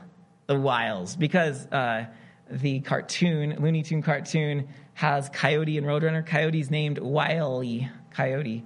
The 0.48 0.58
wiles. 0.58 1.14
Because 1.14 1.64
uh, 1.66 2.06
the 2.50 2.80
cartoon, 2.80 3.54
Looney 3.60 3.84
Tune 3.84 4.02
cartoon, 4.02 4.66
has 4.94 5.28
Coyote 5.28 5.78
and 5.78 5.86
Roadrunner. 5.86 6.26
Coyote's 6.26 6.72
named 6.72 6.98
Wiley 6.98 7.88
Coyote. 8.10 8.64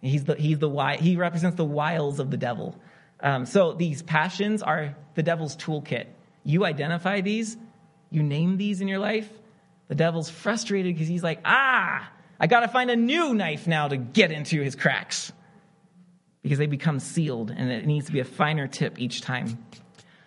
He's 0.00 0.24
the, 0.24 0.36
he's 0.36 0.60
the, 0.60 0.96
he 0.98 1.16
represents 1.16 1.58
the 1.58 1.64
wiles 1.66 2.20
of 2.20 2.30
the 2.30 2.38
devil. 2.38 2.80
Um, 3.20 3.44
so 3.44 3.74
these 3.74 4.00
passions 4.00 4.62
are 4.62 4.96
the 5.14 5.22
devil's 5.22 5.58
toolkit. 5.58 6.06
You 6.42 6.64
identify 6.64 7.20
these, 7.20 7.58
you 8.12 8.22
name 8.22 8.56
these 8.56 8.80
in 8.80 8.88
your 8.88 8.98
life. 8.98 9.28
The 9.88 9.94
devil's 9.94 10.30
frustrated 10.30 10.94
because 10.94 11.08
he's 11.08 11.22
like, 11.22 11.40
ah, 11.44 12.10
I 12.38 12.46
got 12.46 12.60
to 12.60 12.68
find 12.68 12.90
a 12.90 12.96
new 12.96 13.34
knife 13.34 13.66
now 13.66 13.88
to 13.88 13.96
get 13.96 14.32
into 14.32 14.60
his 14.60 14.74
cracks 14.74 15.32
because 16.42 16.58
they 16.58 16.66
become 16.66 16.98
sealed 16.98 17.50
and 17.50 17.70
it 17.70 17.86
needs 17.86 18.06
to 18.06 18.12
be 18.12 18.20
a 18.20 18.24
finer 18.24 18.66
tip 18.66 19.00
each 19.00 19.20
time. 19.20 19.64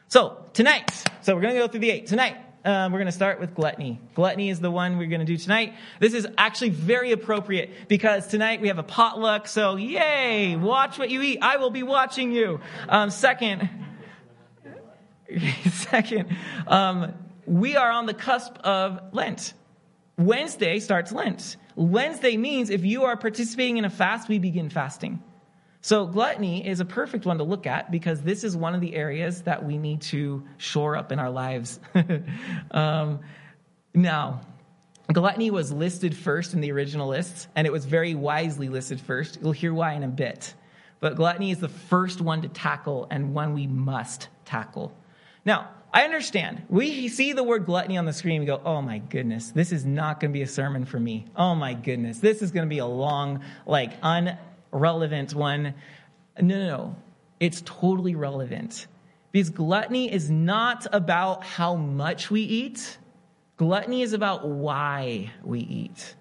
So, 0.08 0.38
tonight, 0.54 0.92
so 1.22 1.36
we're 1.36 1.42
going 1.42 1.56
to 1.56 1.60
go 1.60 1.68
through 1.68 1.82
the 1.82 1.92
eight. 1.92 2.08
Tonight, 2.08 2.38
um, 2.64 2.92
we're 2.92 3.00
going 3.00 3.08
to 3.08 3.12
start 3.12 3.40
with 3.40 3.54
gluttony. 3.54 4.00
Gluttony 4.14 4.50
is 4.50 4.60
the 4.60 4.72
one 4.72 4.98
we're 4.98 5.08
going 5.08 5.20
to 5.20 5.26
do 5.26 5.38
tonight. 5.38 5.74
This 6.00 6.14
is 6.14 6.28
actually 6.38 6.70
very 6.70 7.12
appropriate 7.12 7.72
because 7.88 8.28
tonight 8.28 8.62
we 8.62 8.70
have 8.70 8.80
a 8.80 8.84
potluck. 8.84 9.48
So, 9.48 9.76
yay! 9.76 10.56
Watch 10.56 10.98
what 10.98 11.10
you 11.10 11.22
eat. 11.22 11.40
I 11.42 11.58
will 11.58 11.70
be 11.70 11.84
watching 11.84 12.32
you. 12.32 12.62
Um, 12.88 13.10
second, 13.10 13.70
second, 15.72 16.36
um, 16.66 17.14
we 17.46 17.76
are 17.76 17.92
on 17.92 18.06
the 18.06 18.14
cusp 18.14 18.58
of 18.64 19.14
Lent. 19.14 19.54
Wednesday 20.18 20.80
starts 20.80 21.12
Lent. 21.12 21.58
Wednesday 21.76 22.38
means 22.38 22.70
if 22.70 22.86
you 22.86 23.04
are 23.04 23.18
participating 23.18 23.78
in 23.78 23.86
a 23.86 23.90
fast, 23.90 24.30
we 24.30 24.40
begin 24.40 24.70
fasting. 24.70 25.22
So, 25.82 26.08
gluttony 26.08 26.68
is 26.68 26.80
a 26.80 26.86
perfect 26.86 27.28
one 27.28 27.38
to 27.38 27.44
look 27.44 27.68
at 27.68 27.92
because 27.92 28.22
this 28.22 28.44
is 28.44 28.58
one 28.58 28.74
of 28.74 28.82
the 28.82 28.96
areas 28.96 29.44
that 29.44 29.64
we 29.64 29.78
need 29.78 30.02
to 30.04 30.44
shore 30.58 30.96
up 30.96 31.12
in 31.12 31.20
our 31.20 31.30
lives. 31.30 31.80
um, 32.72 33.20
now, 33.94 34.42
gluttony 35.14 35.52
was 35.52 35.72
listed 35.72 36.18
first 36.18 36.56
in 36.56 36.62
the 36.62 36.72
original 36.72 37.10
lists, 37.10 37.48
and 37.56 37.68
it 37.68 37.74
was 37.74 37.86
very 37.86 38.16
wisely 38.16 38.68
listed 38.68 39.00
first. 39.00 39.38
You'll 39.42 39.52
hear 39.52 39.74
why 39.74 39.94
in 39.94 40.02
a 40.02 40.08
bit. 40.08 40.56
But 41.02 41.18
gluttony 41.18 41.52
is 41.52 41.60
the 41.60 41.70
first 41.70 42.20
one 42.20 42.42
to 42.42 42.48
tackle 42.48 43.08
and 43.12 43.36
one 43.36 43.54
we 43.54 43.68
must 43.68 44.30
tackle. 44.44 44.92
Now, 45.46 45.70
I 45.96 46.04
understand. 46.04 46.64
We 46.68 47.08
see 47.08 47.32
the 47.32 47.42
word 47.42 47.66
gluttony 47.66 47.98
on 47.98 48.04
the 48.04 48.12
screen 48.12 48.42
and 48.42 48.46
go, 48.46 48.62
oh 48.66 48.82
my 48.82 48.98
goodness, 48.98 49.52
this 49.52 49.72
is 49.72 49.86
not 49.86 50.20
going 50.20 50.32
to 50.32 50.34
be 50.34 50.42
a 50.42 50.48
sermon 50.48 50.84
for 50.84 51.00
me. 51.00 51.26
Oh 51.38 51.56
my 51.56 51.74
goodness, 51.74 52.20
this 52.20 52.42
is 52.42 52.52
going 52.52 52.66
to 52.68 52.70
be 52.70 52.80
a 52.80 52.86
long, 52.86 53.40
like, 53.66 53.94
unrelevant 54.04 55.34
one. 55.34 55.74
No, 56.42 56.60
no, 56.60 56.68
no. 56.68 56.96
It's 57.40 57.64
totally 57.66 58.14
relevant. 58.14 58.88
Because 59.32 59.50
gluttony 59.50 60.12
is 60.12 60.30
not 60.30 60.86
about 60.92 61.46
how 61.46 61.76
much 61.76 62.30
we 62.30 62.42
eat, 62.42 62.98
gluttony 63.56 64.02
is 64.02 64.12
about 64.12 64.46
why 64.46 65.32
we 65.46 65.62
eat. 65.62 66.14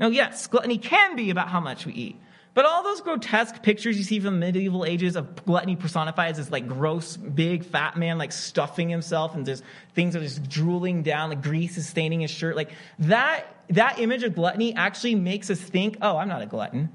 Now, 0.00 0.08
yes, 0.08 0.48
gluttony 0.48 0.78
can 0.78 1.14
be 1.14 1.30
about 1.30 1.46
how 1.46 1.60
much 1.60 1.86
we 1.86 1.92
eat. 1.92 2.20
But 2.54 2.66
all 2.66 2.82
those 2.82 3.00
grotesque 3.00 3.62
pictures 3.62 3.96
you 3.96 4.04
see 4.04 4.20
from 4.20 4.34
the 4.34 4.46
medieval 4.46 4.84
ages 4.84 5.16
of 5.16 5.44
gluttony 5.46 5.74
personified 5.74 6.32
as 6.32 6.36
this 6.36 6.50
like 6.50 6.68
gross, 6.68 7.16
big, 7.16 7.64
fat 7.64 7.96
man 7.96 8.18
like 8.18 8.30
stuffing 8.30 8.90
himself 8.90 9.34
and 9.34 9.46
just 9.46 9.62
things 9.94 10.14
are 10.16 10.20
just 10.20 10.48
drooling 10.50 11.02
down, 11.02 11.30
like 11.30 11.42
grease 11.42 11.78
is 11.78 11.88
staining 11.88 12.20
his 12.20 12.30
shirt. 12.30 12.54
Like 12.54 12.70
that, 12.98 13.46
that 13.70 13.98
image 14.00 14.22
of 14.22 14.34
gluttony 14.34 14.74
actually 14.74 15.14
makes 15.14 15.48
us 15.48 15.58
think, 15.58 15.96
oh, 16.02 16.18
I'm 16.18 16.28
not 16.28 16.42
a 16.42 16.46
glutton. 16.46 16.90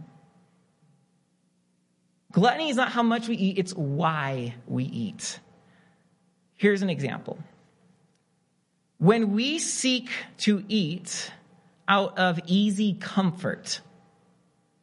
Gluttony 2.31 2.69
is 2.69 2.75
not 2.75 2.91
how 2.91 3.01
much 3.01 3.27
we 3.27 3.35
eat, 3.35 3.57
it's 3.57 3.73
why 3.73 4.53
we 4.67 4.83
eat. 4.83 5.39
Here's 6.55 6.83
an 6.83 6.89
example. 6.91 7.39
When 8.99 9.31
we 9.31 9.57
seek 9.57 10.09
to 10.39 10.63
eat 10.67 11.31
out 11.87 12.19
of 12.19 12.39
easy 12.45 12.93
comfort, 12.93 13.81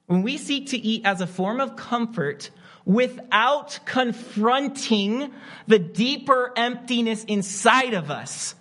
when 0.06 0.22
we 0.22 0.36
seek 0.36 0.68
to 0.68 0.78
eat 0.78 1.04
as 1.04 1.20
a 1.20 1.26
form 1.26 1.60
of 1.60 1.76
comfort 1.76 2.50
without 2.84 3.78
confronting 3.84 5.32
the 5.66 5.78
deeper 5.78 6.52
emptiness 6.56 7.24
inside 7.24 7.94
of 7.94 8.10
us, 8.10 8.54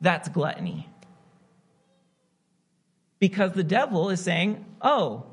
that's 0.00 0.28
gluttony. 0.28 0.88
Because 3.18 3.52
the 3.52 3.64
devil 3.64 4.10
is 4.10 4.20
saying, 4.20 4.64
oh, 4.82 5.24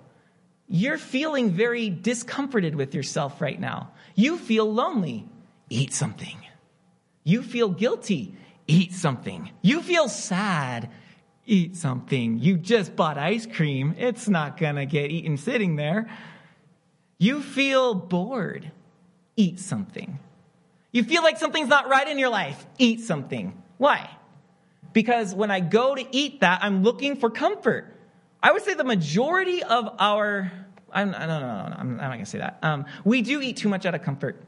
you're 0.67 0.97
feeling 0.97 1.51
very 1.51 1.89
discomforted 1.89 2.75
with 2.75 2.95
yourself 2.95 3.41
right 3.41 3.59
now. 3.59 3.91
You 4.15 4.37
feel 4.37 4.71
lonely. 4.71 5.27
Eat 5.69 5.93
something. 5.93 6.37
You 7.25 7.43
feel 7.43 7.67
guilty. 7.67 8.35
Eat 8.67 8.93
something. 8.93 9.51
You 9.61 9.81
feel 9.81 10.07
sad 10.07 10.89
eat 11.51 11.75
something. 11.75 12.39
You 12.39 12.57
just 12.57 12.95
bought 12.95 13.17
ice 13.17 13.45
cream. 13.45 13.93
It's 13.97 14.29
not 14.29 14.57
going 14.57 14.75
to 14.75 14.85
get 14.85 15.11
eaten 15.11 15.35
sitting 15.37 15.75
there. 15.75 16.09
You 17.17 17.41
feel 17.41 17.93
bored. 17.93 18.71
Eat 19.35 19.59
something. 19.59 20.17
You 20.91 21.03
feel 21.03 21.23
like 21.23 21.37
something's 21.37 21.67
not 21.67 21.89
right 21.89 22.07
in 22.07 22.17
your 22.17 22.29
life. 22.29 22.65
Eat 22.77 23.01
something. 23.01 23.61
Why? 23.77 24.09
Because 24.93 25.35
when 25.35 25.51
I 25.51 25.59
go 25.59 25.93
to 25.93 26.05
eat 26.11 26.39
that, 26.39 26.63
I'm 26.63 26.83
looking 26.83 27.17
for 27.17 27.29
comfort. 27.29 27.95
I 28.41 28.51
would 28.51 28.63
say 28.63 28.73
the 28.73 28.83
majority 28.83 29.61
of 29.61 29.93
our, 29.99 30.51
I'm, 30.91 31.11
no, 31.11 31.19
no, 31.19 31.39
no, 31.39 31.67
no, 31.67 31.75
I'm, 31.77 31.97
not 31.97 32.07
going 32.07 32.19
to 32.19 32.25
say 32.25 32.39
that. 32.39 32.59
Um, 32.63 32.85
we 33.03 33.21
do 33.21 33.41
eat 33.41 33.57
too 33.57 33.69
much 33.69 33.85
out 33.85 33.93
of 33.93 34.01
comfort 34.01 34.41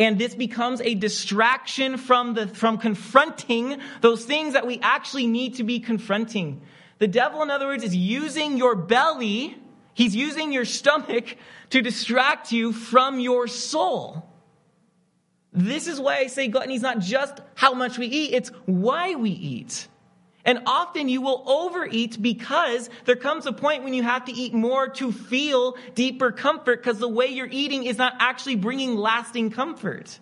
and 0.00 0.18
this 0.18 0.34
becomes 0.34 0.80
a 0.80 0.94
distraction 0.94 1.98
from 1.98 2.32
the 2.32 2.48
from 2.48 2.78
confronting 2.78 3.78
those 4.00 4.24
things 4.24 4.54
that 4.54 4.66
we 4.66 4.80
actually 4.80 5.26
need 5.26 5.56
to 5.56 5.62
be 5.62 5.78
confronting. 5.78 6.62
The 6.98 7.06
devil 7.06 7.42
in 7.42 7.50
other 7.50 7.66
words 7.66 7.84
is 7.84 7.94
using 7.94 8.56
your 8.56 8.74
belly 8.74 9.56
he's 9.92 10.16
using 10.16 10.52
your 10.52 10.64
stomach 10.64 11.36
to 11.68 11.82
distract 11.82 12.50
you 12.50 12.72
from 12.72 13.20
your 13.20 13.46
soul. 13.46 14.26
This 15.52 15.86
is 15.86 16.00
why 16.00 16.16
i 16.16 16.26
say 16.28 16.48
gluttony 16.48 16.76
is 16.76 16.82
not 16.82 17.00
just 17.00 17.38
how 17.54 17.74
much 17.74 17.98
we 17.98 18.06
eat 18.06 18.32
it's 18.32 18.50
why 18.64 19.14
we 19.14 19.30
eat 19.30 19.86
and 20.44 20.60
often 20.66 21.08
you 21.08 21.20
will 21.20 21.42
overeat 21.46 22.20
because 22.20 22.88
there 23.04 23.16
comes 23.16 23.46
a 23.46 23.52
point 23.52 23.84
when 23.84 23.94
you 23.94 24.02
have 24.02 24.24
to 24.26 24.32
eat 24.32 24.54
more 24.54 24.88
to 24.88 25.12
feel 25.12 25.76
deeper 25.94 26.32
comfort 26.32 26.82
because 26.82 26.98
the 26.98 27.08
way 27.08 27.26
you're 27.26 27.48
eating 27.50 27.84
is 27.84 27.98
not 27.98 28.14
actually 28.18 28.56
bringing 28.56 28.96
lasting 28.96 29.50
comfort. 29.50 30.18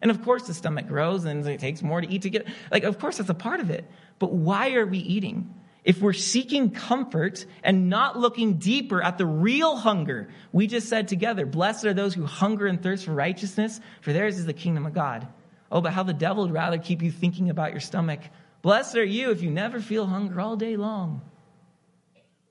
And 0.00 0.10
of 0.10 0.22
course, 0.24 0.46
the 0.46 0.54
stomach 0.54 0.86
grows 0.86 1.24
and 1.24 1.46
it 1.46 1.60
takes 1.60 1.82
more 1.82 2.00
to 2.00 2.08
eat 2.08 2.22
to 2.22 2.30
get, 2.30 2.46
like, 2.70 2.84
of 2.84 2.98
course, 2.98 3.18
that's 3.18 3.30
a 3.30 3.34
part 3.34 3.60
of 3.60 3.70
it. 3.70 3.84
But 4.18 4.32
why 4.32 4.74
are 4.74 4.86
we 4.86 4.98
eating? 4.98 5.54
If 5.84 6.00
we're 6.00 6.12
seeking 6.12 6.70
comfort 6.70 7.46
and 7.62 7.88
not 7.88 8.18
looking 8.18 8.54
deeper 8.54 9.02
at 9.02 9.16
the 9.16 9.26
real 9.26 9.76
hunger, 9.76 10.28
we 10.52 10.66
just 10.66 10.88
said 10.88 11.08
together, 11.08 11.46
blessed 11.46 11.84
are 11.86 11.94
those 11.94 12.14
who 12.14 12.26
hunger 12.26 12.66
and 12.66 12.82
thirst 12.82 13.04
for 13.04 13.12
righteousness, 13.12 13.80
for 14.00 14.12
theirs 14.12 14.38
is 14.38 14.46
the 14.46 14.52
kingdom 14.52 14.86
of 14.86 14.92
God. 14.92 15.26
Oh, 15.70 15.80
but 15.80 15.92
how 15.92 16.02
the 16.02 16.14
devil 16.14 16.44
would 16.44 16.52
rather 16.52 16.78
keep 16.78 17.02
you 17.02 17.10
thinking 17.10 17.50
about 17.50 17.72
your 17.72 17.80
stomach 17.80 18.20
Blessed 18.68 18.96
are 18.96 19.02
you 19.02 19.30
if 19.30 19.40
you 19.40 19.50
never 19.50 19.80
feel 19.80 20.04
hunger 20.04 20.38
all 20.42 20.54
day 20.54 20.76
long. 20.76 21.22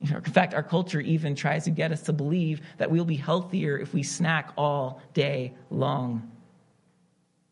In 0.02 0.20
fact, 0.22 0.56
our 0.56 0.64
culture 0.64 1.00
even 1.00 1.36
tries 1.36 1.66
to 1.66 1.70
get 1.70 1.92
us 1.92 2.02
to 2.02 2.12
believe 2.12 2.60
that 2.80 2.90
we'll 2.90 3.06
be 3.06 3.18
healthier 3.18 3.78
if 3.78 3.94
we 3.94 4.02
snack 4.02 4.52
all 4.58 5.00
day 5.14 5.54
long. 5.70 6.32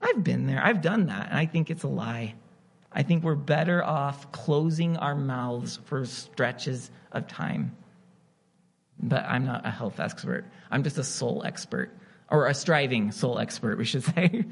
I've 0.02 0.24
been 0.24 0.48
there, 0.48 0.66
I've 0.66 0.82
done 0.82 1.06
that, 1.06 1.30
and 1.30 1.38
I 1.38 1.46
think 1.46 1.70
it's 1.70 1.84
a 1.84 1.88
lie. 1.88 2.34
I 2.92 3.04
think 3.04 3.24
we're 3.24 3.36
better 3.36 3.84
off 3.84 4.32
closing 4.32 4.98
our 4.98 5.14
mouths 5.14 5.80
for 5.86 6.04
stretches 6.04 6.90
of 7.12 7.28
time. 7.28 7.78
But 8.98 9.26
I'm 9.26 9.46
not 9.46 9.64
a 9.68 9.70
health 9.70 10.00
expert, 10.00 10.44
I'm 10.72 10.82
just 10.82 10.98
a 10.98 11.04
soul 11.04 11.44
expert, 11.46 11.96
or 12.32 12.48
a 12.48 12.56
striving 12.56 13.12
soul 13.12 13.38
expert, 13.38 13.78
we 13.78 13.86
should 13.86 14.04
say. 14.16 14.44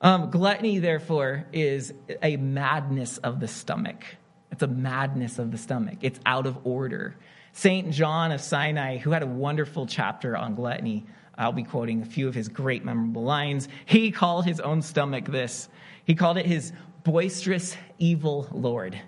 Um, 0.00 0.30
gluttony, 0.30 0.78
therefore, 0.78 1.46
is 1.52 1.92
a 2.22 2.36
madness 2.36 3.18
of 3.18 3.38
the 3.38 3.48
stomach. 3.48 4.04
It's 4.50 4.62
a 4.62 4.68
madness 4.68 5.38
of 5.38 5.52
the 5.52 5.58
stomach. 5.58 5.98
It's 6.00 6.18
out 6.24 6.46
of 6.46 6.66
order. 6.66 7.16
St. 7.52 7.90
John 7.90 8.32
of 8.32 8.40
Sinai, 8.40 8.98
who 8.98 9.10
had 9.10 9.22
a 9.22 9.26
wonderful 9.26 9.86
chapter 9.86 10.36
on 10.36 10.54
gluttony, 10.54 11.04
I'll 11.36 11.52
be 11.52 11.64
quoting 11.64 12.02
a 12.02 12.06
few 12.06 12.28
of 12.28 12.34
his 12.34 12.48
great 12.48 12.84
memorable 12.84 13.24
lines. 13.24 13.68
He 13.86 14.10
called 14.10 14.44
his 14.44 14.60
own 14.60 14.82
stomach 14.82 15.26
this. 15.26 15.68
He 16.04 16.14
called 16.14 16.38
it 16.38 16.46
his 16.46 16.72
boisterous 17.04 17.76
evil 17.98 18.48
Lord. 18.52 19.00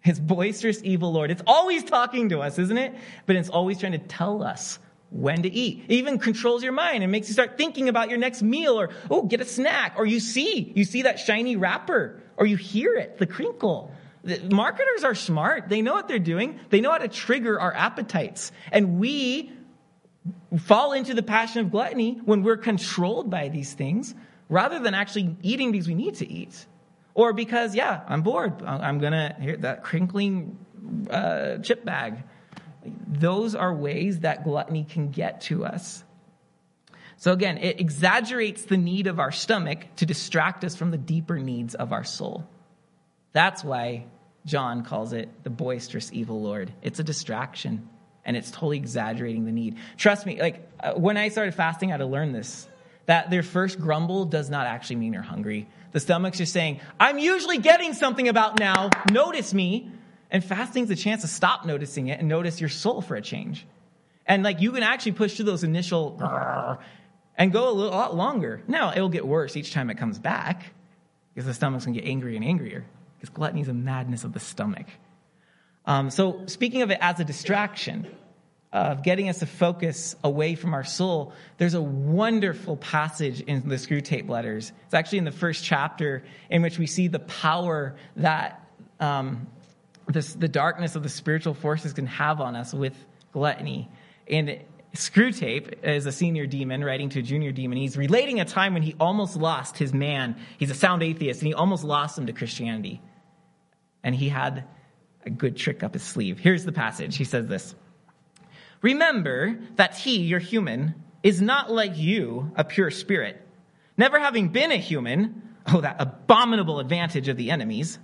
His 0.00 0.20
boisterous 0.20 0.82
evil 0.82 1.12
Lord. 1.12 1.30
It's 1.30 1.42
always 1.46 1.84
talking 1.84 2.30
to 2.30 2.40
us, 2.40 2.58
isn't 2.58 2.78
it? 2.78 2.94
But 3.26 3.36
it's 3.36 3.48
always 3.48 3.78
trying 3.78 3.92
to 3.92 3.98
tell 3.98 4.42
us 4.42 4.78
when 5.14 5.42
to 5.42 5.50
eat. 5.50 5.84
It 5.88 5.94
even 5.94 6.18
controls 6.18 6.62
your 6.62 6.72
mind 6.72 7.02
and 7.02 7.12
makes 7.12 7.28
you 7.28 7.34
start 7.34 7.56
thinking 7.56 7.88
about 7.88 8.10
your 8.10 8.18
next 8.18 8.42
meal 8.42 8.78
or, 8.78 8.90
oh, 9.10 9.22
get 9.22 9.40
a 9.40 9.44
snack. 9.44 9.94
Or 9.96 10.04
you 10.04 10.18
see, 10.18 10.72
you 10.74 10.84
see 10.84 11.02
that 11.02 11.20
shiny 11.20 11.56
wrapper 11.56 12.20
or 12.36 12.46
you 12.46 12.56
hear 12.56 12.94
it, 12.96 13.18
the 13.18 13.26
crinkle. 13.26 13.92
The 14.24 14.40
marketers 14.52 15.04
are 15.04 15.14
smart. 15.14 15.68
They 15.68 15.82
know 15.82 15.92
what 15.92 16.08
they're 16.08 16.18
doing. 16.18 16.58
They 16.70 16.80
know 16.80 16.90
how 16.90 16.98
to 16.98 17.08
trigger 17.08 17.60
our 17.60 17.72
appetites. 17.72 18.50
And 18.72 18.98
we 18.98 19.52
fall 20.58 20.92
into 20.92 21.14
the 21.14 21.22
passion 21.22 21.60
of 21.60 21.70
gluttony 21.70 22.20
when 22.24 22.42
we're 22.42 22.56
controlled 22.56 23.30
by 23.30 23.48
these 23.48 23.72
things 23.72 24.14
rather 24.48 24.80
than 24.80 24.94
actually 24.94 25.36
eating 25.42 25.70
because 25.72 25.86
we 25.86 25.94
need 25.94 26.16
to 26.16 26.28
eat. 26.28 26.66
Or 27.14 27.32
because, 27.32 27.76
yeah, 27.76 28.02
I'm 28.08 28.22
bored. 28.22 28.62
I'm 28.64 28.98
going 28.98 29.12
to 29.12 29.36
hear 29.40 29.56
that 29.58 29.84
crinkling 29.84 30.58
uh, 31.08 31.58
chip 31.58 31.84
bag. 31.84 32.24
Those 33.06 33.54
are 33.54 33.74
ways 33.74 34.20
that 34.20 34.44
gluttony 34.44 34.84
can 34.84 35.10
get 35.10 35.42
to 35.42 35.64
us. 35.64 36.04
So 37.16 37.32
again, 37.32 37.58
it 37.58 37.80
exaggerates 37.80 38.62
the 38.62 38.76
need 38.76 39.06
of 39.06 39.18
our 39.18 39.32
stomach 39.32 39.86
to 39.96 40.06
distract 40.06 40.64
us 40.64 40.76
from 40.76 40.90
the 40.90 40.98
deeper 40.98 41.38
needs 41.38 41.74
of 41.74 41.92
our 41.92 42.04
soul. 42.04 42.46
That's 43.32 43.64
why 43.64 44.06
John 44.46 44.84
calls 44.84 45.12
it 45.12 45.28
the 45.42 45.50
boisterous 45.50 46.12
evil 46.12 46.42
Lord. 46.42 46.72
It's 46.82 46.98
a 46.98 47.04
distraction 47.04 47.88
and 48.24 48.36
it's 48.36 48.50
totally 48.50 48.76
exaggerating 48.76 49.44
the 49.44 49.52
need. 49.52 49.76
Trust 49.96 50.26
me, 50.26 50.40
like 50.40 50.68
uh, 50.80 50.94
when 50.94 51.16
I 51.16 51.28
started 51.28 51.54
fasting, 51.54 51.90
I 51.90 51.92
had 51.92 51.98
to 51.98 52.06
learn 52.06 52.32
this 52.32 52.68
that 53.06 53.30
their 53.30 53.42
first 53.42 53.78
grumble 53.78 54.24
does 54.24 54.48
not 54.48 54.66
actually 54.66 54.96
mean 54.96 55.12
you're 55.12 55.22
hungry. 55.22 55.68
The 55.92 56.00
stomach's 56.00 56.38
just 56.38 56.52
saying, 56.52 56.80
I'm 56.98 57.18
usually 57.18 57.58
getting 57.58 57.92
something 57.92 58.28
about 58.28 58.58
now, 58.58 58.88
notice 59.12 59.52
me. 59.52 59.90
And 60.34 60.44
fasting's 60.44 60.90
a 60.90 60.96
chance 60.96 61.22
to 61.22 61.28
stop 61.28 61.64
noticing 61.64 62.08
it 62.08 62.18
and 62.18 62.28
notice 62.28 62.60
your 62.60 62.68
soul 62.68 63.00
for 63.00 63.14
a 63.14 63.22
change. 63.22 63.64
And 64.26 64.42
like 64.42 64.60
you 64.60 64.72
can 64.72 64.82
actually 64.82 65.12
push 65.12 65.36
through 65.36 65.44
those 65.44 65.62
initial 65.62 66.20
and 67.38 67.52
go 67.52 67.70
a, 67.70 67.72
little, 67.72 67.92
a 67.92 67.94
lot 67.94 68.16
longer. 68.16 68.60
Now 68.66 68.90
it'll 68.90 69.08
get 69.08 69.24
worse 69.24 69.56
each 69.56 69.72
time 69.72 69.90
it 69.90 69.94
comes 69.96 70.18
back 70.18 70.64
because 71.32 71.46
the 71.46 71.54
stomach's 71.54 71.84
gonna 71.84 72.00
get 72.00 72.08
angrier 72.08 72.34
and 72.34 72.44
angrier 72.44 72.84
because 73.16 73.28
gluttony 73.28 73.60
is 73.60 73.68
a 73.68 73.72
madness 73.72 74.24
of 74.24 74.32
the 74.32 74.40
stomach. 74.40 74.86
Um, 75.86 76.10
so 76.10 76.42
speaking 76.46 76.82
of 76.82 76.90
it 76.90 76.98
as 77.00 77.20
a 77.20 77.24
distraction, 77.24 78.08
of 78.72 79.04
getting 79.04 79.28
us 79.28 79.38
to 79.38 79.46
focus 79.46 80.16
away 80.24 80.56
from 80.56 80.74
our 80.74 80.82
soul, 80.82 81.32
there's 81.58 81.74
a 81.74 81.80
wonderful 81.80 82.76
passage 82.76 83.40
in 83.40 83.68
the 83.68 83.76
Screwtape 83.76 84.28
letters. 84.28 84.72
It's 84.86 84.94
actually 84.94 85.18
in 85.18 85.24
the 85.26 85.30
first 85.30 85.62
chapter 85.62 86.24
in 86.50 86.60
which 86.60 86.76
we 86.76 86.88
see 86.88 87.06
the 87.06 87.20
power 87.20 87.94
that 88.16 88.68
um, 88.98 89.46
this, 90.08 90.34
the 90.34 90.48
darkness 90.48 90.96
of 90.96 91.02
the 91.02 91.08
spiritual 91.08 91.54
forces 91.54 91.92
can 91.92 92.06
have 92.06 92.40
on 92.40 92.56
us 92.56 92.72
with 92.72 92.94
gluttony. 93.32 93.90
And 94.28 94.60
Screwtape 94.94 95.84
is 95.84 96.06
a 96.06 96.12
senior 96.12 96.46
demon 96.46 96.84
writing 96.84 97.08
to 97.10 97.18
a 97.18 97.22
junior 97.22 97.50
demon. 97.50 97.78
He's 97.78 97.96
relating 97.96 98.40
a 98.40 98.44
time 98.44 98.74
when 98.74 98.82
he 98.82 98.94
almost 99.00 99.36
lost 99.36 99.76
his 99.76 99.92
man. 99.92 100.36
He's 100.58 100.70
a 100.70 100.74
sound 100.74 101.02
atheist, 101.02 101.40
and 101.40 101.48
he 101.48 101.54
almost 101.54 101.82
lost 101.82 102.16
him 102.16 102.26
to 102.26 102.32
Christianity. 102.32 103.02
And 104.04 104.14
he 104.14 104.28
had 104.28 104.64
a 105.26 105.30
good 105.30 105.56
trick 105.56 105.82
up 105.82 105.94
his 105.94 106.02
sleeve. 106.02 106.38
Here's 106.38 106.64
the 106.64 106.72
passage. 106.72 107.16
He 107.16 107.24
says 107.24 107.48
this 107.48 107.74
Remember 108.82 109.58
that 109.76 109.96
he, 109.96 110.18
your 110.18 110.38
human, 110.38 110.94
is 111.24 111.40
not 111.40 111.72
like 111.72 111.96
you, 111.96 112.52
a 112.54 112.62
pure 112.62 112.90
spirit. 112.90 113.40
Never 113.96 114.18
having 114.20 114.48
been 114.48 114.70
a 114.70 114.76
human, 114.76 115.42
oh, 115.66 115.80
that 115.80 115.96
abominable 115.98 116.78
advantage 116.78 117.28
of 117.28 117.36
the 117.36 117.50
enemies 117.50 117.98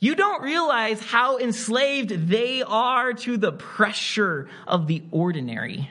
you 0.00 0.14
don't 0.14 0.42
realize 0.42 1.02
how 1.02 1.38
enslaved 1.38 2.28
they 2.28 2.62
are 2.62 3.12
to 3.12 3.36
the 3.36 3.52
pressure 3.52 4.48
of 4.66 4.86
the 4.86 5.02
ordinary. 5.10 5.90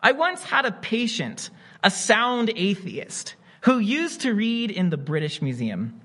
I 0.00 0.12
once 0.12 0.42
had 0.42 0.66
a 0.66 0.72
patient, 0.72 1.48
a 1.82 1.90
sound 1.90 2.50
atheist, 2.54 3.36
who 3.62 3.78
used 3.78 4.22
to 4.22 4.34
read 4.34 4.72
in 4.72 4.90
the 4.90 4.96
British 4.96 5.40
Museum. 5.40 6.00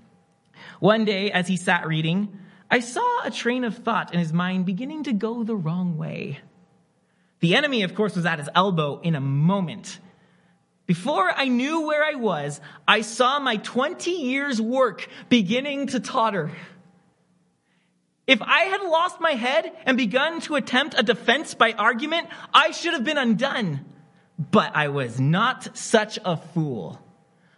One 0.80 1.04
day, 1.04 1.32
as 1.32 1.48
he 1.48 1.58
sat 1.58 1.88
reading, 1.88 2.40
I 2.70 2.80
saw 2.80 3.24
a 3.26 3.32
train 3.32 3.64
of 3.64 3.80
thought 3.80 4.14
in 4.14 4.20
his 4.20 4.32
mind 4.32 4.68
beginning 4.68 5.04
to 5.06 5.14
go 5.14 5.44
the 5.44 5.56
wrong 5.56 5.98
way. 5.98 6.40
The 7.40 7.56
enemy, 7.56 7.84
of 7.84 7.96
course, 7.96 8.16
was 8.16 8.26
at 8.28 8.40
his 8.40 8.50
elbow 8.54 9.00
in 9.02 9.16
a 9.16 9.22
moment. 9.22 10.00
Before 10.86 11.30
I 11.30 11.48
knew 11.48 11.88
where 11.88 12.04
I 12.04 12.16
was, 12.16 12.62
I 12.88 13.02
saw 13.02 13.40
my 13.40 13.58
20 13.58 14.12
years' 14.12 14.62
work 14.62 15.08
beginning 15.30 15.88
to 15.88 16.00
totter. 16.00 16.52
If 18.30 18.44
I 18.44 18.66
had 18.66 18.84
lost 18.84 19.20
my 19.20 19.32
head 19.32 19.76
and 19.88 19.98
begun 19.98 20.40
to 20.42 20.54
attempt 20.54 20.94
a 20.96 21.02
defense 21.02 21.56
by 21.56 21.74
argument, 21.74 22.28
I 22.54 22.70
should 22.70 22.94
have 22.94 23.04
been 23.04 23.18
undone. 23.18 23.84
But 24.38 24.76
I 24.76 24.90
was 24.90 25.20
not 25.20 25.76
such 25.76 26.20
a 26.24 26.38
fool. 26.38 27.04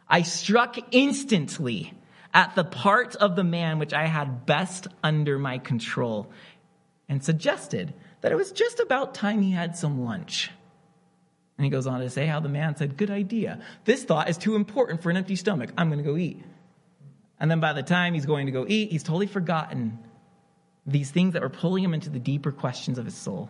I 0.08 0.22
struck 0.22 0.78
instantly 0.92 1.94
at 2.34 2.56
the 2.56 2.64
part 2.64 3.18
of 3.18 3.36
the 3.36 3.44
man 3.44 3.80
which 3.80 3.92
I 3.92 4.06
had 4.06 4.46
best 4.46 4.88
under 5.04 5.38
my 5.38 5.58
control 5.58 6.32
and 7.10 7.22
suggested 7.22 7.94
that 8.22 8.32
it 8.32 8.36
was 8.36 8.54
just 8.54 8.80
about 8.80 9.14
time 9.14 9.42
he 9.42 9.52
had 9.52 9.76
some 9.76 10.06
lunch. 10.06 10.52
And 11.58 11.66
he 11.66 11.70
goes 11.70 11.86
on 11.86 12.00
to 12.00 12.10
say 12.10 12.26
how 12.28 12.40
the 12.40 12.48
man 12.48 12.78
said, 12.78 12.96
Good 12.96 13.12
idea. 13.12 13.60
This 13.84 14.06
thought 14.06 14.30
is 14.30 14.38
too 14.38 14.56
important 14.56 15.04
for 15.04 15.10
an 15.10 15.18
empty 15.18 15.36
stomach. 15.36 15.72
I'm 15.78 15.90
going 15.90 16.02
to 16.02 16.10
go 16.10 16.16
eat. 16.16 16.42
And 17.42 17.52
then 17.52 17.60
by 17.60 17.74
the 17.74 17.84
time 17.84 18.14
he's 18.14 18.26
going 18.26 18.46
to 18.46 18.54
go 18.54 18.66
eat, 18.66 18.90
he's 18.90 19.04
totally 19.04 19.28
forgotten 19.28 20.00
these 20.86 21.12
things 21.12 21.34
that 21.34 21.42
were 21.42 21.50
pulling 21.50 21.84
him 21.84 21.94
into 21.94 22.10
the 22.10 22.20
deeper 22.20 22.52
questions 22.52 22.98
of 22.98 23.06
his 23.06 23.16
soul. 23.16 23.50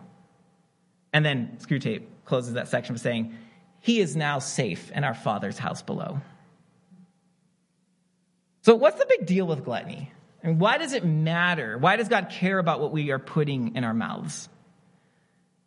And 1.12 1.24
then 1.24 1.58
Screwtape 1.60 2.04
closes 2.24 2.54
that 2.54 2.68
section 2.68 2.94
by 2.94 2.98
saying, 3.00 3.36
He 3.80 4.00
is 4.00 4.16
now 4.16 4.38
safe 4.38 4.90
in 4.92 5.04
our 5.04 5.14
Father's 5.14 5.58
house 5.58 5.82
below. 5.82 6.20
So, 8.62 8.74
what's 8.74 8.98
the 8.98 9.06
big 9.06 9.26
deal 9.26 9.46
with 9.46 9.64
gluttony? 9.64 10.12
And 10.42 10.58
why 10.58 10.78
does 10.78 10.92
it 10.92 11.04
matter? 11.04 11.78
Why 11.78 11.96
does 11.96 12.08
God 12.08 12.30
care 12.30 12.58
about 12.58 12.80
what 12.80 12.92
we 12.92 13.10
are 13.10 13.18
putting 13.18 13.76
in 13.76 13.84
our 13.84 13.94
mouths? 13.94 14.48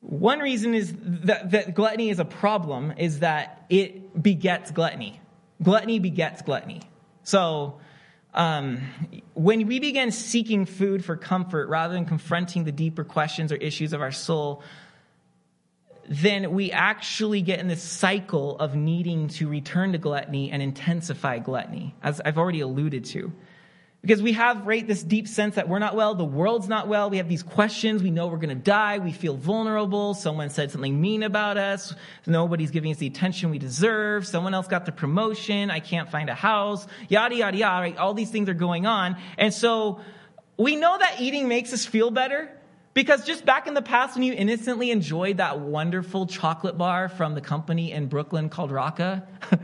One 0.01 0.39
reason 0.39 0.73
is 0.73 0.93
that, 0.99 1.51
that 1.51 1.73
gluttony 1.73 2.09
is 2.09 2.19
a 2.19 2.25
problem 2.25 2.93
is 2.97 3.19
that 3.19 3.65
it 3.69 4.21
begets 4.21 4.71
gluttony. 4.71 5.19
Gluttony 5.63 5.99
begets 5.99 6.41
gluttony. 6.41 6.81
So, 7.23 7.79
um, 8.35 8.81
when 9.33 9.65
we 9.65 9.79
begin 9.79 10.11
seeking 10.11 10.65
food 10.65 11.03
for 11.03 11.15
comfort 11.15 11.69
rather 11.69 11.93
than 11.93 12.05
confronting 12.05 12.65
the 12.65 12.71
deeper 12.71 13.03
questions 13.03 13.51
or 13.51 13.55
issues 13.55 13.93
of 13.93 14.01
our 14.01 14.11
soul, 14.11 14.61
then 16.09 16.51
we 16.51 16.71
actually 16.71 17.41
get 17.41 17.59
in 17.59 17.67
this 17.67 17.81
cycle 17.81 18.59
of 18.59 18.75
needing 18.75 19.29
to 19.29 19.47
return 19.47 19.93
to 19.93 19.97
gluttony 19.97 20.51
and 20.51 20.61
intensify 20.61 21.39
gluttony, 21.39 21.95
as 22.03 22.21
I've 22.23 22.37
already 22.37 22.59
alluded 22.59 23.05
to. 23.05 23.31
Because 24.05 24.21
we 24.21 24.33
have, 24.33 24.67
right, 24.67 24.85
this 24.85 25.01
deep 25.01 25.27
sense 25.27 25.55
that 25.55 25.67
we're 25.67 25.79
not 25.79 25.95
well, 25.95 26.13
the 26.13 26.23
world's 26.23 26.67
not 26.67 26.87
well. 26.87 27.09
We 27.09 27.17
have 27.17 27.27
these 27.27 27.41
questions. 27.41 28.03
We 28.03 28.11
know 28.11 28.27
we're 28.27 28.37
to 28.37 28.53
die. 28.53 28.99
We 28.99 29.11
feel 29.11 29.35
vulnerable. 29.35 30.13
Someone 30.13 30.51
said 30.51 30.69
something 30.69 31.01
mean 31.01 31.23
about 31.23 31.57
us. 31.57 31.91
Nobody's 32.27 32.69
giving 32.69 32.91
us 32.91 32.97
the 32.97 33.07
attention 33.07 33.49
we 33.49 33.57
deserve. 33.57 34.27
Someone 34.27 34.53
else 34.53 34.67
got 34.67 34.85
the 34.85 34.91
promotion. 34.91 35.71
I 35.71 35.79
can't 35.79 36.07
find 36.07 36.29
a 36.29 36.35
house. 36.35 36.85
Yada, 37.09 37.33
yada, 37.33 37.57
yada, 37.57 37.81
right? 37.81 37.97
All 37.97 38.13
these 38.13 38.29
things 38.29 38.47
are 38.47 38.53
going 38.53 38.85
on. 38.85 39.17
And 39.39 39.51
so 39.51 40.01
we 40.55 40.75
know 40.75 40.95
that 40.95 41.19
eating 41.19 41.47
makes 41.47 41.73
us 41.73 41.83
feel 41.83 42.11
better. 42.11 42.51
Because 42.93 43.25
just 43.25 43.43
back 43.43 43.65
in 43.65 43.73
the 43.73 43.81
past, 43.81 44.13
when 44.13 44.21
you 44.21 44.33
innocently 44.33 44.91
enjoyed 44.91 45.37
that 45.37 45.59
wonderful 45.59 46.27
chocolate 46.27 46.77
bar 46.77 47.09
from 47.09 47.33
the 47.33 47.41
company 47.41 47.91
in 47.91 48.05
Brooklyn 48.05 48.49
called 48.49 48.69
Raaka, 48.69 49.25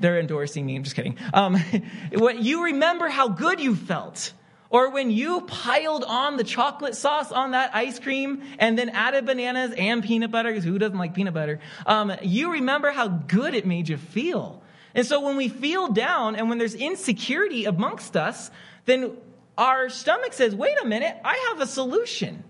they're 0.00 0.18
endorsing 0.18 0.66
me. 0.66 0.76
I'm 0.76 0.82
just 0.82 0.96
kidding. 0.96 1.16
Um, 1.32 1.56
you 2.38 2.64
remember 2.64 3.08
how 3.08 3.28
good 3.28 3.60
you 3.60 3.74
felt. 3.74 4.32
Or 4.70 4.88
when 4.88 5.10
you 5.10 5.42
piled 5.42 6.02
on 6.02 6.38
the 6.38 6.44
chocolate 6.44 6.96
sauce 6.96 7.30
on 7.30 7.50
that 7.50 7.74
ice 7.74 7.98
cream 7.98 8.42
and 8.58 8.78
then 8.78 8.88
added 8.88 9.26
bananas 9.26 9.74
and 9.76 10.02
peanut 10.02 10.30
butter, 10.30 10.48
because 10.48 10.64
who 10.64 10.78
doesn't 10.78 10.96
like 10.96 11.12
peanut 11.12 11.34
butter? 11.34 11.60
Um, 11.84 12.12
you 12.22 12.52
remember 12.52 12.90
how 12.90 13.08
good 13.08 13.54
it 13.54 13.66
made 13.66 13.90
you 13.90 13.98
feel. 13.98 14.62
And 14.94 15.06
so 15.06 15.20
when 15.20 15.36
we 15.36 15.48
feel 15.48 15.88
down 15.88 16.36
and 16.36 16.48
when 16.48 16.56
there's 16.56 16.74
insecurity 16.74 17.66
amongst 17.66 18.16
us, 18.16 18.50
then 18.86 19.16
our 19.58 19.90
stomach 19.90 20.32
says, 20.32 20.54
wait 20.54 20.76
a 20.82 20.86
minute, 20.86 21.16
I 21.22 21.50
have 21.50 21.60
a 21.60 21.66
solution. 21.66 22.42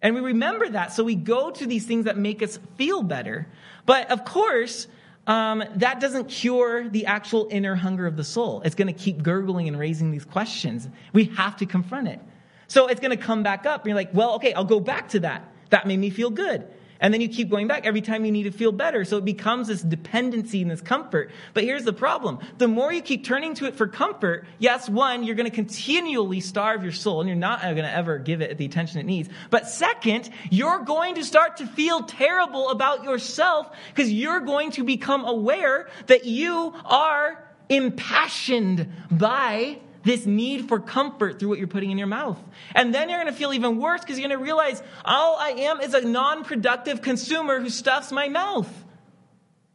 And 0.00 0.14
we 0.14 0.20
remember 0.20 0.68
that. 0.70 0.92
So 0.92 1.04
we 1.04 1.14
go 1.14 1.50
to 1.50 1.66
these 1.66 1.86
things 1.86 2.06
that 2.06 2.16
make 2.16 2.42
us 2.42 2.58
feel 2.76 3.02
better. 3.02 3.46
But 3.86 4.10
of 4.10 4.24
course, 4.24 4.88
um, 5.26 5.62
that 5.76 6.00
doesn't 6.00 6.28
cure 6.28 6.88
the 6.88 7.06
actual 7.06 7.46
inner 7.50 7.74
hunger 7.74 8.06
of 8.06 8.16
the 8.16 8.24
soul. 8.24 8.62
It's 8.64 8.74
going 8.74 8.92
to 8.92 8.98
keep 8.98 9.22
gurgling 9.22 9.68
and 9.68 9.78
raising 9.78 10.10
these 10.10 10.24
questions. 10.24 10.88
We 11.12 11.24
have 11.36 11.56
to 11.58 11.66
confront 11.66 12.08
it. 12.08 12.20
So 12.66 12.88
it's 12.88 13.00
going 13.00 13.16
to 13.16 13.22
come 13.22 13.42
back 13.42 13.66
up. 13.66 13.82
And 13.82 13.88
you're 13.88 13.96
like, 13.96 14.12
well, 14.12 14.34
okay, 14.34 14.52
I'll 14.52 14.64
go 14.64 14.80
back 14.80 15.10
to 15.10 15.20
that. 15.20 15.48
That 15.70 15.86
made 15.86 15.98
me 15.98 16.10
feel 16.10 16.30
good. 16.30 16.66
And 17.02 17.12
then 17.12 17.20
you 17.20 17.28
keep 17.28 17.50
going 17.50 17.66
back 17.66 17.84
every 17.84 18.00
time 18.00 18.24
you 18.24 18.30
need 18.30 18.44
to 18.44 18.52
feel 18.52 18.70
better. 18.70 19.04
So 19.04 19.18
it 19.18 19.24
becomes 19.24 19.66
this 19.66 19.82
dependency 19.82 20.62
and 20.62 20.70
this 20.70 20.80
comfort. 20.80 21.32
But 21.52 21.64
here's 21.64 21.82
the 21.82 21.92
problem. 21.92 22.38
The 22.58 22.68
more 22.68 22.92
you 22.92 23.02
keep 23.02 23.24
turning 23.24 23.54
to 23.54 23.66
it 23.66 23.74
for 23.74 23.88
comfort, 23.88 24.46
yes, 24.60 24.88
one, 24.88 25.24
you're 25.24 25.34
going 25.34 25.50
to 25.50 25.54
continually 25.54 26.38
starve 26.38 26.84
your 26.84 26.92
soul 26.92 27.20
and 27.20 27.28
you're 27.28 27.36
not 27.36 27.60
going 27.60 27.76
to 27.76 27.92
ever 27.92 28.18
give 28.18 28.40
it 28.40 28.56
the 28.56 28.64
attention 28.64 29.00
it 29.00 29.06
needs. 29.06 29.28
But 29.50 29.68
second, 29.68 30.30
you're 30.48 30.84
going 30.84 31.16
to 31.16 31.24
start 31.24 31.56
to 31.56 31.66
feel 31.66 32.04
terrible 32.04 32.70
about 32.70 33.02
yourself 33.02 33.68
because 33.92 34.12
you're 34.12 34.40
going 34.40 34.70
to 34.72 34.84
become 34.84 35.24
aware 35.24 35.88
that 36.06 36.24
you 36.24 36.72
are 36.84 37.44
impassioned 37.68 38.86
by 39.10 39.80
this 40.02 40.26
need 40.26 40.68
for 40.68 40.80
comfort 40.80 41.38
through 41.38 41.48
what 41.48 41.58
you're 41.58 41.68
putting 41.68 41.90
in 41.90 41.98
your 41.98 42.06
mouth. 42.06 42.38
And 42.74 42.94
then 42.94 43.08
you're 43.08 43.20
going 43.20 43.32
to 43.32 43.38
feel 43.38 43.52
even 43.52 43.78
worse 43.78 44.00
because 44.00 44.18
you're 44.18 44.28
going 44.28 44.38
to 44.38 44.44
realize 44.44 44.82
all 45.04 45.36
I 45.36 45.50
am 45.50 45.80
is 45.80 45.94
a 45.94 46.00
non 46.00 46.44
productive 46.44 47.02
consumer 47.02 47.60
who 47.60 47.70
stuffs 47.70 48.12
my 48.12 48.28
mouth. 48.28 48.68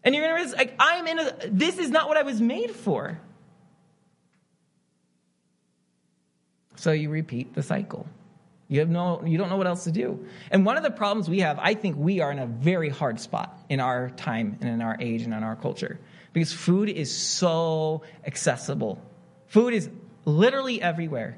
And 0.04 0.16
you're 0.16 0.24
going 0.24 0.36
to 0.36 0.42
realize, 0.42 0.58
like, 0.58 0.76
I'm 0.80 1.08
in 1.08 1.20
a, 1.20 1.36
this 1.50 1.78
is 1.80 1.90
not 1.90 2.08
what 2.08 2.18
I 2.18 2.24
was 2.24 2.40
made 2.40 2.72
for. 2.72 3.20
So 6.76 6.92
you 6.92 7.10
repeat 7.10 7.56
the 7.56 7.64
cycle. 7.64 8.06
You 8.70 8.82
have 8.82 8.90
no, 8.90 9.24
you 9.26 9.38
don't 9.38 9.50
know 9.50 9.58
what 9.58 9.68
else 9.68 9.86
to 9.86 9.92
do. 9.92 10.26
And 10.52 10.66
one 10.66 10.78
of 10.78 10.84
the 10.84 10.92
problems 10.92 11.30
we 11.30 11.40
have, 11.40 11.58
I 11.60 11.74
think 11.74 11.96
we 11.98 12.20
are 12.20 12.32
in 12.32 12.40
a 12.40 12.46
very 12.46 12.90
hard 12.90 13.20
spot 13.20 13.58
in 13.70 13.80
our 13.80 14.10
time 14.10 14.58
and 14.60 14.70
in 14.70 14.82
our 14.82 14.98
age 15.00 15.22
and 15.24 15.34
in 15.34 15.44
our 15.44 15.56
culture 15.56 16.00
because 16.34 16.54
food 16.54 16.90
is 16.90 17.16
so 17.16 18.04
accessible. 18.26 19.02
Food 19.48 19.74
is 19.74 19.90
literally 20.28 20.82
everywhere. 20.82 21.38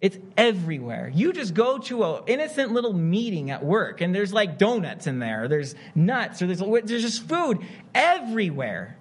It's 0.00 0.18
everywhere. 0.36 1.10
You 1.14 1.32
just 1.32 1.54
go 1.54 1.78
to 1.78 2.04
an 2.04 2.22
innocent 2.26 2.72
little 2.72 2.92
meeting 2.92 3.50
at 3.50 3.64
work 3.64 4.02
and 4.02 4.14
there's 4.14 4.32
like 4.32 4.58
donuts 4.58 5.06
in 5.06 5.20
there, 5.20 5.48
there's 5.48 5.74
nuts, 5.94 6.42
or 6.42 6.48
there's, 6.48 6.58
there's 6.84 7.02
just 7.02 7.26
food 7.26 7.64
everywhere. 7.94 8.98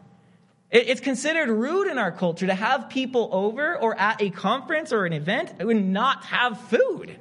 It's 0.72 1.02
considered 1.02 1.50
rude 1.50 1.88
in 1.88 1.98
our 1.98 2.12
culture 2.12 2.48
to 2.48 2.54
have 2.54 2.90
people 2.90 3.30
over 3.32 3.78
or 3.78 4.00
at 4.00 4.22
a 4.22 4.30
conference 4.30 4.94
or 4.94 5.06
an 5.06 5.14
event 5.14 5.54
and 5.60 5.94
not 5.94 6.24
have 6.26 6.60
food. 6.60 7.18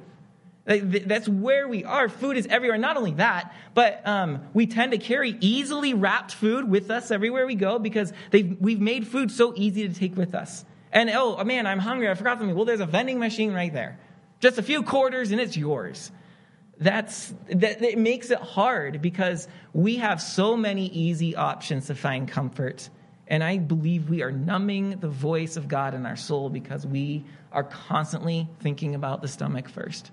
That's 0.65 1.29
where 1.29 1.67
we 1.67 1.83
are. 1.83 2.09
Food 2.09 2.37
is 2.37 2.47
everywhere. 2.47 2.77
Not 2.77 2.97
only 2.97 3.11
that, 3.11 3.53
but 3.73 4.05
um, 4.07 4.47
we 4.53 4.65
tend 4.65 4.93
to 4.93 4.97
carry 4.97 5.37
easily 5.39 5.93
wrapped 5.93 6.31
food 6.31 6.69
with 6.69 6.89
us 6.89 7.11
everywhere 7.11 7.45
we 7.45 7.55
go 7.55 7.77
because 7.77 8.11
we've 8.31 8.81
made 8.81 9.07
food 9.07 9.31
so 9.31 9.53
easy 9.55 9.87
to 9.87 9.93
take 9.93 10.17
with 10.17 10.33
us. 10.33 10.65
And 10.95 11.09
oh 11.09 11.43
man, 11.43 11.67
I'm 11.67 11.77
hungry. 11.77 12.09
I 12.09 12.13
forgot 12.13 12.39
something. 12.39 12.55
Well, 12.55 12.63
there's 12.63 12.79
a 12.79 12.85
vending 12.85 13.19
machine 13.19 13.51
right 13.51 13.71
there. 13.71 13.99
Just 14.39 14.57
a 14.57 14.63
few 14.63 14.81
quarters 14.81 15.31
and 15.31 15.41
it's 15.41 15.57
yours. 15.57 16.09
That's 16.79 17.33
that 17.49 17.83
it 17.83 17.97
makes 17.97 18.31
it 18.31 18.39
hard 18.39 19.01
because 19.01 19.47
we 19.73 19.97
have 19.97 20.21
so 20.21 20.55
many 20.55 20.87
easy 20.87 21.35
options 21.35 21.87
to 21.87 21.95
find 21.95 22.29
comfort. 22.29 22.89
And 23.27 23.43
I 23.43 23.57
believe 23.57 24.09
we 24.09 24.23
are 24.23 24.31
numbing 24.31 24.99
the 24.99 25.09
voice 25.09 25.57
of 25.57 25.67
God 25.67 25.93
in 25.95 26.05
our 26.05 26.15
soul 26.15 26.49
because 26.49 26.87
we 26.87 27.25
are 27.51 27.63
constantly 27.63 28.47
thinking 28.61 28.95
about 28.95 29.21
the 29.21 29.27
stomach 29.27 29.67
first. 29.67 30.11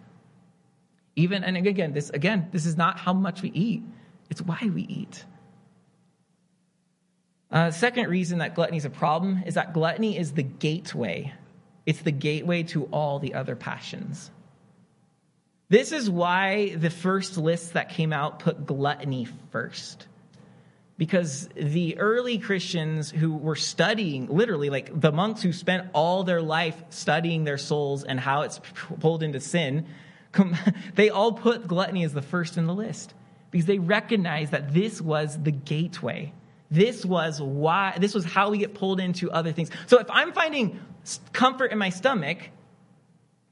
Even 1.14 1.44
and 1.44 1.56
again, 1.56 1.92
this 1.92 2.10
again, 2.10 2.48
this 2.50 2.66
is 2.66 2.76
not 2.76 2.98
how 2.98 3.12
much 3.12 3.40
we 3.40 3.50
eat. 3.50 3.84
It's 4.30 4.42
why 4.42 4.58
we 4.74 4.82
eat. 4.82 5.24
Uh, 7.52 7.70
second 7.70 8.08
reason 8.08 8.38
that 8.38 8.54
gluttony 8.54 8.78
is 8.78 8.86
a 8.86 8.90
problem 8.90 9.42
is 9.44 9.54
that 9.54 9.74
gluttony 9.74 10.16
is 10.16 10.32
the 10.32 10.42
gateway. 10.42 11.32
It's 11.84 12.00
the 12.00 12.12
gateway 12.12 12.62
to 12.64 12.84
all 12.86 13.18
the 13.18 13.34
other 13.34 13.54
passions. 13.56 14.30
This 15.68 15.92
is 15.92 16.08
why 16.08 16.74
the 16.74 16.90
first 16.90 17.36
lists 17.36 17.70
that 17.70 17.90
came 17.90 18.12
out 18.12 18.38
put 18.38 18.64
gluttony 18.64 19.28
first. 19.50 20.06
Because 20.96 21.48
the 21.54 21.98
early 21.98 22.38
Christians 22.38 23.10
who 23.10 23.34
were 23.34 23.56
studying, 23.56 24.28
literally, 24.28 24.70
like 24.70 24.98
the 24.98 25.12
monks 25.12 25.42
who 25.42 25.52
spent 25.52 25.88
all 25.92 26.24
their 26.24 26.42
life 26.42 26.76
studying 26.90 27.44
their 27.44 27.58
souls 27.58 28.04
and 28.04 28.18
how 28.20 28.42
it's 28.42 28.60
pulled 29.00 29.22
into 29.22 29.40
sin, 29.40 29.86
they 30.94 31.10
all 31.10 31.32
put 31.32 31.66
gluttony 31.66 32.04
as 32.04 32.14
the 32.14 32.22
first 32.22 32.56
in 32.56 32.66
the 32.66 32.74
list 32.74 33.12
because 33.50 33.66
they 33.66 33.78
recognized 33.78 34.52
that 34.52 34.72
this 34.72 35.02
was 35.02 35.42
the 35.42 35.50
gateway 35.50 36.32
this 36.72 37.04
was 37.04 37.38
why, 37.40 37.98
this 38.00 38.14
was 38.14 38.24
how 38.24 38.48
we 38.48 38.56
get 38.56 38.72
pulled 38.72 38.98
into 38.98 39.30
other 39.30 39.52
things. 39.52 39.70
So 39.86 39.98
if 39.98 40.06
I'm 40.10 40.32
finding 40.32 40.80
comfort 41.34 41.70
in 41.70 41.76
my 41.76 41.90
stomach, 41.90 42.38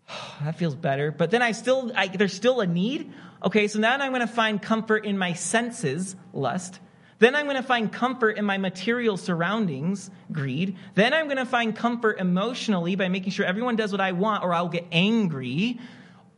that 0.43 0.57
feels 0.57 0.75
better. 0.75 1.13
But 1.13 1.31
then 1.31 1.43
I 1.43 1.53
still, 1.53 1.93
I, 1.95 2.09
there's 2.09 2.33
still 2.33 2.61
a 2.61 2.67
need. 2.67 3.13
Okay, 3.45 3.69
so 3.69 3.79
now 3.79 3.95
I'm 3.95 4.11
going 4.11 4.23
to 4.23 4.27
find 4.27 4.61
comfort 4.61 5.05
in 5.05 5.19
my 5.19 5.35
senses, 5.35 6.17
lust. 6.33 6.81
Then 7.19 7.35
I'm 7.35 7.45
going 7.45 7.59
to 7.59 7.63
find 7.63 7.93
comfort 7.93 8.39
in 8.39 8.47
my 8.47 8.57
material 8.57 9.19
surroundings, 9.19 10.11
greed. 10.33 10.79
Then 10.95 11.13
I'm 11.13 11.27
going 11.27 11.37
to 11.37 11.45
find 11.45 11.77
comfort 11.77 12.19
emotionally 12.19 12.97
by 12.97 13.09
making 13.09 13.33
sure 13.33 13.45
everyone 13.45 13.77
does 13.77 13.93
what 13.93 14.01
I 14.01 14.13
want 14.13 14.45
or 14.45 14.55
I'll 14.55 14.71
get 14.71 14.87
angry. 14.91 15.79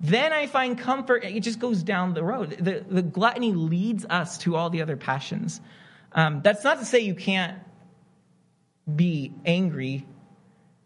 Then 0.00 0.32
I 0.32 0.48
find 0.48 0.76
comfort. 0.76 1.22
It 1.22 1.44
just 1.44 1.60
goes 1.60 1.84
down 1.84 2.14
the 2.14 2.24
road. 2.24 2.56
The, 2.58 2.84
the 2.88 3.02
gluttony 3.02 3.52
leads 3.52 4.04
us 4.04 4.38
to 4.38 4.56
all 4.56 4.68
the 4.68 4.82
other 4.82 4.96
passions. 4.96 5.60
Um, 6.14 6.40
that's 6.42 6.64
not 6.64 6.79
to 6.79 6.85
say 6.85 7.01
you 7.01 7.14
can't 7.14 7.59
be 8.94 9.33
angry 9.44 10.07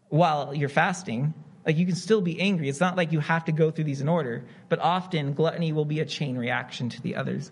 while 0.09 0.53
you're 0.53 0.69
fasting. 0.69 1.33
Like 1.65 1.77
you 1.77 1.85
can 1.85 1.95
still 1.95 2.21
be 2.21 2.39
angry. 2.39 2.69
It's 2.69 2.79
not 2.79 2.95
like 2.95 3.11
you 3.11 3.19
have 3.19 3.45
to 3.45 3.51
go 3.51 3.71
through 3.71 3.83
these 3.83 3.99
in 4.01 4.07
order, 4.07 4.45
but 4.69 4.79
often 4.79 5.33
gluttony 5.33 5.73
will 5.73 5.85
be 5.85 5.99
a 5.99 6.05
chain 6.05 6.37
reaction 6.37 6.89
to 6.89 7.01
the 7.01 7.15
others. 7.15 7.51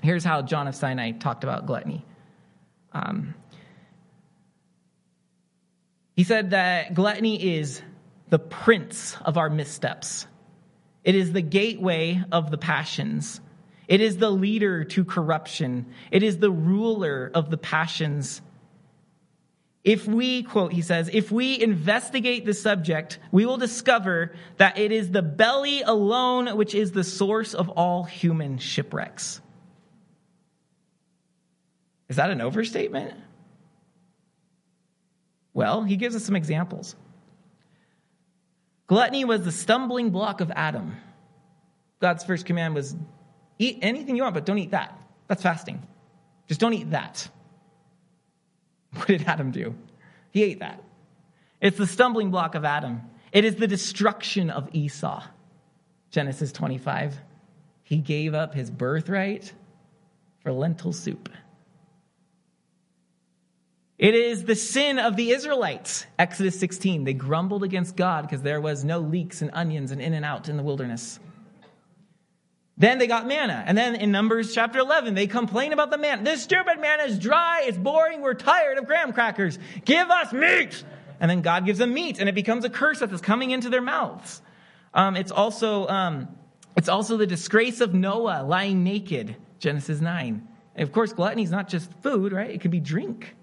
Here's 0.00 0.24
how 0.24 0.42
John 0.42 0.68
of 0.68 0.74
Sinai 0.74 1.12
talked 1.12 1.42
about 1.44 1.66
gluttony. 1.66 2.04
Um, 2.92 3.34
he 6.14 6.24
said 6.24 6.50
that 6.50 6.94
gluttony 6.94 7.56
is 7.56 7.82
the 8.28 8.38
prince 8.38 9.16
of 9.24 9.38
our 9.38 9.50
missteps. 9.50 10.26
It 11.04 11.14
is 11.14 11.32
the 11.32 11.42
gateway 11.42 12.22
of 12.30 12.50
the 12.50 12.58
passions. 12.58 13.40
It 13.92 14.00
is 14.00 14.16
the 14.16 14.30
leader 14.30 14.84
to 14.84 15.04
corruption. 15.04 15.84
It 16.10 16.22
is 16.22 16.38
the 16.38 16.50
ruler 16.50 17.30
of 17.34 17.50
the 17.50 17.58
passions. 17.58 18.40
If 19.84 20.06
we, 20.06 20.44
quote, 20.44 20.72
he 20.72 20.80
says, 20.80 21.10
if 21.12 21.30
we 21.30 21.60
investigate 21.60 22.46
the 22.46 22.54
subject, 22.54 23.18
we 23.32 23.44
will 23.44 23.58
discover 23.58 24.34
that 24.56 24.78
it 24.78 24.92
is 24.92 25.10
the 25.10 25.20
belly 25.20 25.82
alone 25.82 26.56
which 26.56 26.74
is 26.74 26.92
the 26.92 27.04
source 27.04 27.52
of 27.52 27.68
all 27.68 28.04
human 28.04 28.56
shipwrecks. 28.56 29.42
Is 32.08 32.16
that 32.16 32.30
an 32.30 32.40
overstatement? 32.40 33.12
Well, 35.52 35.82
he 35.82 35.96
gives 35.96 36.16
us 36.16 36.24
some 36.24 36.36
examples. 36.36 36.96
Gluttony 38.86 39.26
was 39.26 39.44
the 39.44 39.52
stumbling 39.52 40.08
block 40.08 40.40
of 40.40 40.50
Adam. 40.50 40.96
God's 42.00 42.24
first 42.24 42.46
command 42.46 42.74
was 42.74 42.96
Eat 43.62 43.78
anything 43.80 44.16
you 44.16 44.24
want, 44.24 44.34
but 44.34 44.44
don't 44.44 44.58
eat 44.58 44.72
that. 44.72 45.00
That's 45.28 45.40
fasting. 45.40 45.86
Just 46.48 46.58
don't 46.58 46.74
eat 46.74 46.90
that. 46.90 47.28
What 48.94 49.06
did 49.06 49.22
Adam 49.22 49.52
do? 49.52 49.74
He 50.32 50.42
ate 50.42 50.58
that. 50.58 50.82
It's 51.60 51.78
the 51.78 51.86
stumbling 51.86 52.30
block 52.32 52.56
of 52.56 52.64
Adam. 52.64 53.00
It 53.30 53.44
is 53.44 53.54
the 53.54 53.68
destruction 53.68 54.50
of 54.50 54.68
Esau. 54.74 55.22
Genesis 56.10 56.50
25. 56.50 57.16
He 57.84 57.98
gave 57.98 58.34
up 58.34 58.52
his 58.52 58.68
birthright 58.68 59.52
for 60.40 60.52
lentil 60.52 60.92
soup. 60.92 61.30
It 63.96 64.14
is 64.14 64.44
the 64.44 64.56
sin 64.56 64.98
of 64.98 65.14
the 65.14 65.30
Israelites. 65.30 66.04
Exodus 66.18 66.58
16. 66.58 67.04
They 67.04 67.14
grumbled 67.14 67.62
against 67.62 67.94
God 67.94 68.22
because 68.22 68.42
there 68.42 68.60
was 68.60 68.84
no 68.84 68.98
leeks 68.98 69.40
and 69.40 69.52
onions 69.54 69.92
and 69.92 70.02
in 70.02 70.14
and 70.14 70.24
out 70.24 70.48
in 70.48 70.56
the 70.56 70.64
wilderness. 70.64 71.20
Then 72.76 72.98
they 72.98 73.06
got 73.06 73.26
manna. 73.26 73.62
And 73.66 73.76
then 73.76 73.94
in 73.94 74.10
Numbers 74.10 74.54
chapter 74.54 74.78
11, 74.78 75.14
they 75.14 75.26
complain 75.26 75.72
about 75.72 75.90
the 75.90 75.98
manna. 75.98 76.24
This 76.24 76.42
stupid 76.42 76.80
manna 76.80 77.04
is 77.04 77.18
dry, 77.18 77.62
it's 77.64 77.76
boring, 77.76 78.22
we're 78.22 78.34
tired 78.34 78.78
of 78.78 78.86
graham 78.86 79.12
crackers. 79.12 79.58
Give 79.84 80.10
us 80.10 80.32
meat! 80.32 80.82
And 81.20 81.30
then 81.30 81.42
God 81.42 81.66
gives 81.66 81.78
them 81.78 81.94
meat, 81.94 82.18
and 82.18 82.28
it 82.28 82.34
becomes 82.34 82.64
a 82.64 82.70
curse 82.70 82.98
that's 82.98 83.20
coming 83.20 83.50
into 83.50 83.68
their 83.68 83.82
mouths. 83.82 84.42
Um, 84.94 85.16
it's, 85.16 85.30
also, 85.30 85.86
um, 85.86 86.28
it's 86.76 86.88
also 86.88 87.16
the 87.16 87.26
disgrace 87.26 87.80
of 87.80 87.94
Noah 87.94 88.42
lying 88.42 88.82
naked, 88.82 89.36
Genesis 89.58 90.00
9. 90.00 90.48
And 90.74 90.82
of 90.82 90.92
course, 90.92 91.12
gluttony 91.12 91.42
is 91.42 91.50
not 91.50 91.68
just 91.68 91.92
food, 92.02 92.32
right? 92.32 92.50
It 92.50 92.60
could 92.60 92.70
be 92.70 92.80
drink. 92.80 93.36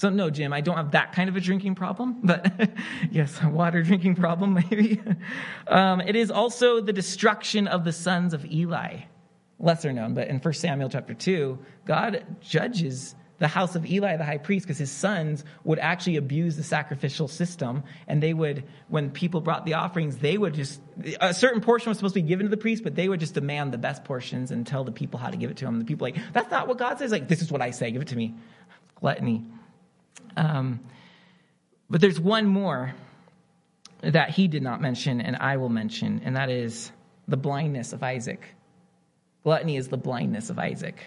So, 0.00 0.08
no, 0.08 0.30
Jim, 0.30 0.54
I 0.54 0.62
don't 0.62 0.78
have 0.78 0.92
that 0.92 1.12
kind 1.12 1.28
of 1.28 1.36
a 1.36 1.40
drinking 1.40 1.74
problem, 1.74 2.20
but 2.24 2.70
yes, 3.10 3.38
a 3.42 3.50
water 3.50 3.82
drinking 3.82 4.14
problem, 4.14 4.54
maybe. 4.70 4.98
Um, 5.66 6.00
it 6.00 6.16
is 6.16 6.30
also 6.30 6.80
the 6.80 6.94
destruction 6.94 7.68
of 7.68 7.84
the 7.84 7.92
sons 7.92 8.32
of 8.32 8.46
Eli. 8.46 9.00
Lesser 9.58 9.92
known, 9.92 10.14
but 10.14 10.28
in 10.28 10.38
1 10.38 10.54
Samuel 10.54 10.88
chapter 10.88 11.12
2, 11.12 11.58
God 11.84 12.24
judges 12.40 13.14
the 13.40 13.46
house 13.46 13.76
of 13.76 13.84
Eli, 13.84 14.16
the 14.16 14.24
high 14.24 14.38
priest, 14.38 14.64
because 14.64 14.78
his 14.78 14.90
sons 14.90 15.44
would 15.64 15.78
actually 15.78 16.16
abuse 16.16 16.56
the 16.56 16.62
sacrificial 16.64 17.28
system. 17.28 17.82
And 18.08 18.22
they 18.22 18.32
would, 18.32 18.64
when 18.88 19.10
people 19.10 19.42
brought 19.42 19.66
the 19.66 19.74
offerings, 19.74 20.16
they 20.16 20.38
would 20.38 20.54
just, 20.54 20.80
a 21.20 21.34
certain 21.34 21.60
portion 21.60 21.90
was 21.90 21.98
supposed 21.98 22.14
to 22.14 22.22
be 22.22 22.26
given 22.26 22.46
to 22.46 22.50
the 22.50 22.56
priest, 22.56 22.84
but 22.84 22.94
they 22.94 23.10
would 23.10 23.20
just 23.20 23.34
demand 23.34 23.74
the 23.74 23.78
best 23.78 24.04
portions 24.04 24.50
and 24.50 24.66
tell 24.66 24.82
the 24.82 24.92
people 24.92 25.20
how 25.20 25.28
to 25.28 25.36
give 25.36 25.50
it 25.50 25.58
to 25.58 25.66
them. 25.66 25.78
The 25.78 25.84
people 25.84 26.06
like, 26.06 26.16
that's 26.32 26.50
not 26.50 26.68
what 26.68 26.78
God 26.78 26.98
says. 26.98 27.12
Like, 27.12 27.28
this 27.28 27.42
is 27.42 27.52
what 27.52 27.60
I 27.60 27.70
say, 27.72 27.90
give 27.90 28.00
it 28.00 28.08
to 28.08 28.16
me. 28.16 28.34
Gluttony. 28.94 29.44
Um, 30.36 30.80
but 31.88 32.00
there's 32.00 32.20
one 32.20 32.46
more 32.46 32.94
that 34.02 34.30
he 34.30 34.48
did 34.48 34.62
not 34.62 34.80
mention, 34.80 35.20
and 35.20 35.36
I 35.36 35.56
will 35.56 35.68
mention, 35.68 36.22
and 36.24 36.36
that 36.36 36.50
is 36.50 36.90
the 37.28 37.36
blindness 37.36 37.92
of 37.92 38.02
Isaac. 38.02 38.54
Gluttony 39.42 39.76
is 39.76 39.88
the 39.88 39.96
blindness 39.96 40.50
of 40.50 40.58
Isaac. 40.58 41.02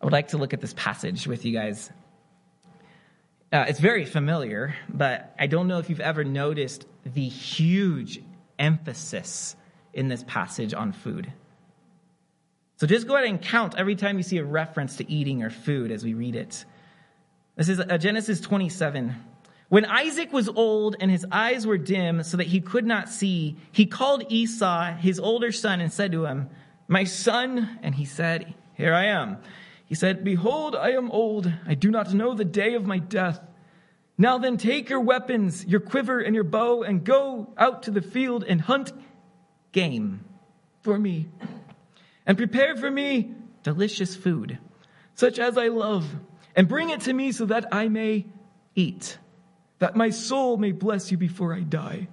I 0.00 0.04
would 0.04 0.12
like 0.12 0.28
to 0.28 0.38
look 0.38 0.52
at 0.52 0.60
this 0.60 0.74
passage 0.74 1.26
with 1.26 1.44
you 1.44 1.52
guys. 1.52 1.90
Uh, 3.52 3.64
it's 3.68 3.80
very 3.80 4.04
familiar, 4.04 4.74
but 4.88 5.34
I 5.38 5.46
don't 5.46 5.68
know 5.68 5.78
if 5.78 5.88
you've 5.88 6.00
ever 6.00 6.24
noticed 6.24 6.86
the 7.04 7.28
huge 7.28 8.20
emphasis 8.58 9.56
in 9.92 10.08
this 10.08 10.24
passage 10.24 10.74
on 10.74 10.92
food. 10.92 11.32
So 12.76 12.86
just 12.86 13.06
go 13.06 13.14
ahead 13.14 13.28
and 13.28 13.40
count 13.40 13.74
every 13.78 13.96
time 13.96 14.18
you 14.18 14.22
see 14.22 14.38
a 14.38 14.44
reference 14.44 14.96
to 14.96 15.10
eating 15.10 15.42
or 15.42 15.50
food 15.50 15.90
as 15.90 16.04
we 16.04 16.12
read 16.12 16.36
it. 16.36 16.64
This 17.56 17.70
is 17.70 17.80
uh, 17.80 17.96
Genesis 17.96 18.38
27. 18.40 19.16
When 19.70 19.86
Isaac 19.86 20.30
was 20.30 20.48
old 20.48 20.96
and 21.00 21.10
his 21.10 21.24
eyes 21.32 21.66
were 21.66 21.78
dim 21.78 22.22
so 22.22 22.36
that 22.36 22.48
he 22.48 22.60
could 22.60 22.84
not 22.84 23.08
see, 23.08 23.56
he 23.72 23.86
called 23.86 24.24
Esau, 24.28 24.92
his 24.96 25.18
older 25.18 25.50
son, 25.50 25.80
and 25.80 25.90
said 25.90 26.12
to 26.12 26.26
him, 26.26 26.50
My 26.86 27.04
son. 27.04 27.78
And 27.82 27.94
he 27.94 28.04
said, 28.04 28.54
Here 28.74 28.92
I 28.92 29.06
am. 29.06 29.38
He 29.86 29.94
said, 29.94 30.22
Behold, 30.22 30.76
I 30.76 30.90
am 30.90 31.10
old. 31.10 31.50
I 31.66 31.74
do 31.74 31.90
not 31.90 32.12
know 32.12 32.34
the 32.34 32.44
day 32.44 32.74
of 32.74 32.86
my 32.86 32.98
death. 32.98 33.40
Now 34.18 34.36
then, 34.36 34.58
take 34.58 34.90
your 34.90 35.00
weapons, 35.00 35.64
your 35.64 35.80
quiver, 35.80 36.20
and 36.20 36.34
your 36.34 36.44
bow, 36.44 36.82
and 36.82 37.04
go 37.04 37.54
out 37.56 37.84
to 37.84 37.90
the 37.90 38.02
field 38.02 38.44
and 38.44 38.60
hunt 38.60 38.92
game 39.72 40.24
for 40.82 40.98
me. 40.98 41.28
And 42.26 42.36
prepare 42.36 42.76
for 42.76 42.90
me 42.90 43.34
delicious 43.62 44.14
food, 44.14 44.58
such 45.14 45.38
as 45.38 45.56
I 45.56 45.68
love, 45.68 46.06
and 46.56 46.66
bring 46.66 46.90
it 46.90 47.02
to 47.02 47.12
me 47.12 47.30
so 47.30 47.44
that 47.46 47.66
I 47.70 47.88
may 47.88 48.26
eat, 48.74 49.18
that 49.78 49.94
my 49.94 50.10
soul 50.10 50.56
may 50.56 50.72
bless 50.72 51.12
you 51.12 51.18
before 51.18 51.54
I 51.54 51.60
die. 51.60 52.08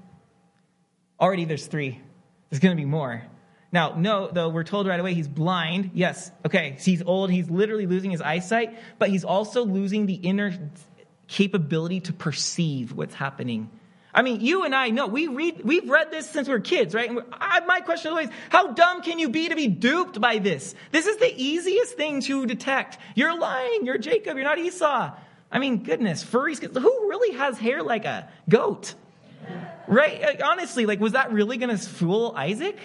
Already 1.19 1.45
there's 1.45 1.65
three. 1.65 2.01
There's 2.49 2.59
going 2.59 2.75
to 2.75 2.79
be 2.81 2.85
more. 2.85 3.23
Now, 3.71 3.95
no, 3.97 4.29
though, 4.29 4.49
we're 4.49 4.63
told 4.63 4.85
right 4.85 4.99
away 4.99 5.15
he's 5.15 5.27
blind. 5.27 5.91
Yes, 5.95 6.31
okay, 6.45 6.77
he's 6.79 7.01
old, 7.01 7.31
he's 7.31 7.49
literally 7.49 7.87
losing 7.87 8.11
his 8.11 8.21
eyesight, 8.21 8.77
but 8.99 9.09
he's 9.09 9.23
also 9.23 9.65
losing 9.65 10.05
the 10.05 10.13
inner 10.13 10.53
capability 11.27 12.01
to 12.01 12.13
perceive 12.13 12.93
what's 12.93 13.15
happening. 13.15 13.71
I 14.15 14.21
mean, 14.21 14.41
you 14.41 14.63
and 14.63 14.75
I 14.75 14.89
know, 14.89 15.07
we 15.07 15.27
read, 15.27 15.61
we've 15.63 15.89
read 15.89 16.11
this 16.11 16.29
since 16.29 16.47
we 16.47 16.53
are 16.53 16.59
kids, 16.59 16.93
right? 16.93 17.09
And 17.09 17.21
I, 17.33 17.61
my 17.61 17.79
question 17.79 18.09
is 18.09 18.11
always, 18.11 18.29
how 18.49 18.73
dumb 18.73 19.01
can 19.01 19.17
you 19.17 19.29
be 19.29 19.49
to 19.49 19.55
be 19.55 19.67
duped 19.67 20.21
by 20.21 20.37
this? 20.37 20.75
This 20.91 21.07
is 21.07 21.17
the 21.17 21.33
easiest 21.35 21.95
thing 21.95 22.21
to 22.21 22.45
detect. 22.45 22.99
You're 23.15 23.37
lying, 23.37 23.85
you're 23.85 23.97
Jacob, 23.97 24.35
you're 24.35 24.45
not 24.45 24.59
Esau. 24.59 25.13
I 25.51 25.59
mean, 25.59 25.83
goodness, 25.83 26.23
skin, 26.23 26.69
who 26.73 27.09
really 27.09 27.35
has 27.37 27.57
hair 27.57 27.81
like 27.81 28.05
a 28.05 28.29
goat? 28.47 28.93
Right? 29.87 30.41
Honestly, 30.41 30.85
like, 30.85 30.99
was 30.99 31.13
that 31.13 31.33
really 31.33 31.57
going 31.57 31.75
to 31.75 31.77
fool 31.77 32.33
Isaac? 32.35 32.77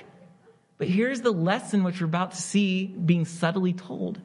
But 0.78 0.88
here's 0.88 1.20
the 1.20 1.32
lesson 1.32 1.82
which 1.84 2.00
we're 2.00 2.06
about 2.06 2.30
to 2.30 2.36
see 2.40 2.86
being 2.86 3.24
subtly 3.24 3.74
told. 3.74 4.20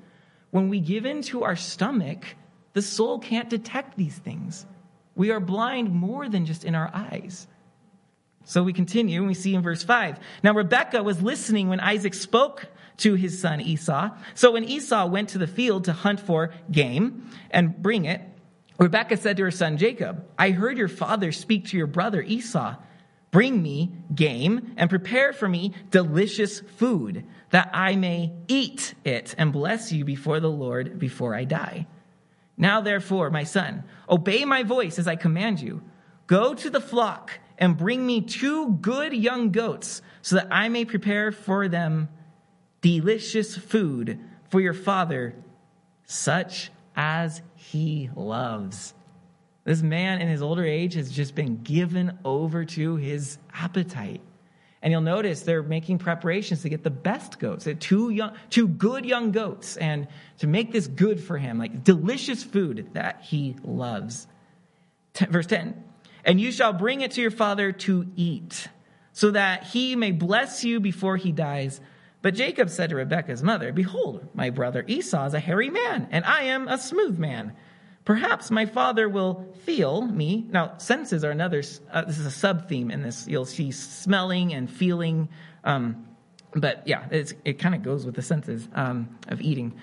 When 0.52 0.70
we 0.70 0.80
give 0.80 1.06
in 1.06 1.22
to 1.24 1.44
our 1.44 1.56
stomach, 1.56 2.24
the 2.74 2.82
soul 2.82 3.20
can't 3.20 3.50
detect 3.50 3.98
these 3.98 4.16
things. 4.16 4.66
We 5.15 5.32
are 5.32 5.39
blind 5.39 5.91
more 5.91 6.28
than 6.28 6.45
just 6.45 6.65
in 6.65 6.76
our 6.76 6.89
eyes. 6.93 7.47
So 8.45 8.63
we 8.63 8.73
continue 8.73 9.19
and 9.19 9.28
we 9.28 9.34
see 9.34 9.56
in 9.56 9.62
verse 9.62 9.84
5. 9.84 10.19
Now 10.43 10.54
Rebekah 10.54 11.04
was 11.04 11.21
listening 11.21 11.69
when 11.69 11.80
Isaac 11.80 12.13
spoke 12.13 12.67
to 12.97 13.15
his 13.15 13.39
son 13.39 13.62
Esau. 13.62 14.10
So 14.36 14.52
when 14.52 14.63
Esau 14.65 15.08
went 15.08 15.30
to 15.30 15.38
the 15.38 15.47
field 15.47 15.86
to 15.86 15.93
hunt 15.93 16.19
for 16.19 16.54
game 16.71 17.30
and 17.52 17.82
bring 17.82 18.06
it, 18.06 18.21
Rebekah 18.80 19.17
said 19.17 19.38
to 19.38 19.43
her 19.43 19.52
son 19.52 19.78
Jacob, 19.78 20.28
I 20.38 20.52
heard 20.52 20.78
your 20.78 20.88
father 20.88 21.32
speak 21.32 21.67
to 21.67 21.78
your 21.78 21.88
brother 21.88 22.21
Esau. 22.21 22.76
Bring 23.32 23.63
me 23.63 23.91
game 24.13 24.73
and 24.78 24.89
prepare 24.89 25.34
for 25.34 25.47
me 25.47 25.73
delicious 25.89 26.60
food 26.60 27.26
that 27.49 27.69
I 27.73 27.95
may 27.95 28.34
eat 28.47 28.93
it 29.04 29.34
and 29.38 29.54
bless 29.54 29.91
you 29.91 30.06
before 30.06 30.39
the 30.39 30.52
Lord 30.52 30.99
before 30.99 31.34
I 31.34 31.45
die. 31.45 31.88
Now, 32.58 32.82
therefore, 32.82 33.30
my 33.30 33.44
son, 33.44 33.84
obey 34.10 34.46
my 34.46 34.63
voice 34.63 35.00
as 35.00 35.08
I 35.08 35.16
command 35.16 35.60
you. 35.62 35.82
Go 36.28 36.54
to 36.54 36.70
the 36.70 36.82
flock 36.82 37.39
and 37.58 37.78
bring 37.78 38.06
me 38.06 38.22
two 38.22 38.74
good 38.82 39.13
young 39.13 39.52
goats 39.52 40.02
so 40.22 40.36
that 40.36 40.48
I 40.52 40.70
may 40.70 40.86
prepare 40.86 41.32
for 41.32 41.68
them 41.68 42.10
delicious 42.82 43.56
food 43.58 44.20
for 44.50 44.62
your 44.62 44.74
father, 44.74 45.36
such 46.06 46.72
as 46.96 47.42
he 47.56 48.10
loves. 48.16 48.94
This 49.63 49.82
man 49.82 50.22
in 50.22 50.28
his 50.28 50.42
older 50.42 50.66
age 50.66 50.94
has 50.96 51.12
just 51.12 51.36
been 51.36 51.63
given 51.63 52.20
over 52.26 52.66
to 52.66 52.98
his 52.98 53.38
appetite. 53.54 54.22
And 54.84 54.91
you'll 54.91 55.00
notice 55.00 55.43
they're 55.43 55.63
making 55.63 56.00
preparations 56.00 56.63
to 56.63 56.69
get 56.69 56.84
the 56.84 56.89
best 56.89 57.39
goats, 57.39 57.65
two, 57.80 58.10
young, 58.10 58.34
two 58.50 58.67
good 58.67 59.06
young 59.06 59.32
goats, 59.32 59.78
and 59.78 60.10
to 60.39 60.48
make 60.48 60.74
this 60.74 60.88
good 60.88 61.24
for 61.24 61.38
him, 61.38 61.58
like 61.58 61.86
delicious 61.86 62.43
food 62.43 62.89
that 62.91 63.22
he 63.22 63.56
loves. 63.63 64.28
verse 65.30 65.48
10 65.48 65.82
And 66.26 66.39
you 66.39 66.52
shall 66.52 66.74
bring 66.74 67.00
it 67.00 67.12
to 67.12 67.22
your 67.22 67.32
father 67.32 67.72
to 67.72 68.06
eat, 68.17 68.67
so 69.13 69.32
that 69.32 69.63
he 69.63 69.96
may 69.96 70.12
bless 70.12 70.65
you 70.65 70.82
before 70.82 71.15
he 71.15 71.32
dies. 71.32 71.80
But 72.22 72.36
Jacob 72.36 72.69
said 72.69 72.89
to 72.89 72.98
Rebekah's 72.98 73.41
mother, 73.41 73.72
Behold, 73.72 74.28
my 74.34 74.50
brother 74.50 74.84
Esau 74.86 75.28
is 75.28 75.34
a 75.34 75.39
hairy 75.39 75.69
man, 75.69 76.10
and 76.12 76.26
I 76.26 76.43
am 76.43 76.67
a 76.67 76.78
smooth 76.78 77.17
man. 77.17 77.54
Perhaps 78.06 78.52
my 78.52 78.66
father 78.66 79.08
will 79.08 79.48
feel 79.63 80.02
me. 80.02 80.46
Now, 80.50 80.78
senses 80.78 81.24
are 81.24 81.32
another, 81.32 81.63
uh, 81.92 82.04
this 82.04 82.20
is 82.20 82.26
a 82.26 82.32
sub 82.32 82.68
theme 82.68 82.92
in 82.92 83.02
this. 83.02 83.28
You'll 83.28 83.46
see 83.46 83.72
smelling 83.72 84.54
and 84.54 84.70
feeling. 84.70 85.30
Um, 85.63 86.08
but 86.54 86.86
yeah, 86.86 87.06
it 87.12 87.60
kind 87.60 87.74
of 87.74 87.82
goes 87.82 88.06
with 88.06 88.16
the 88.16 88.22
senses 88.22 88.68
um, 88.74 89.18
of 89.30 89.42
eating. 89.42 89.74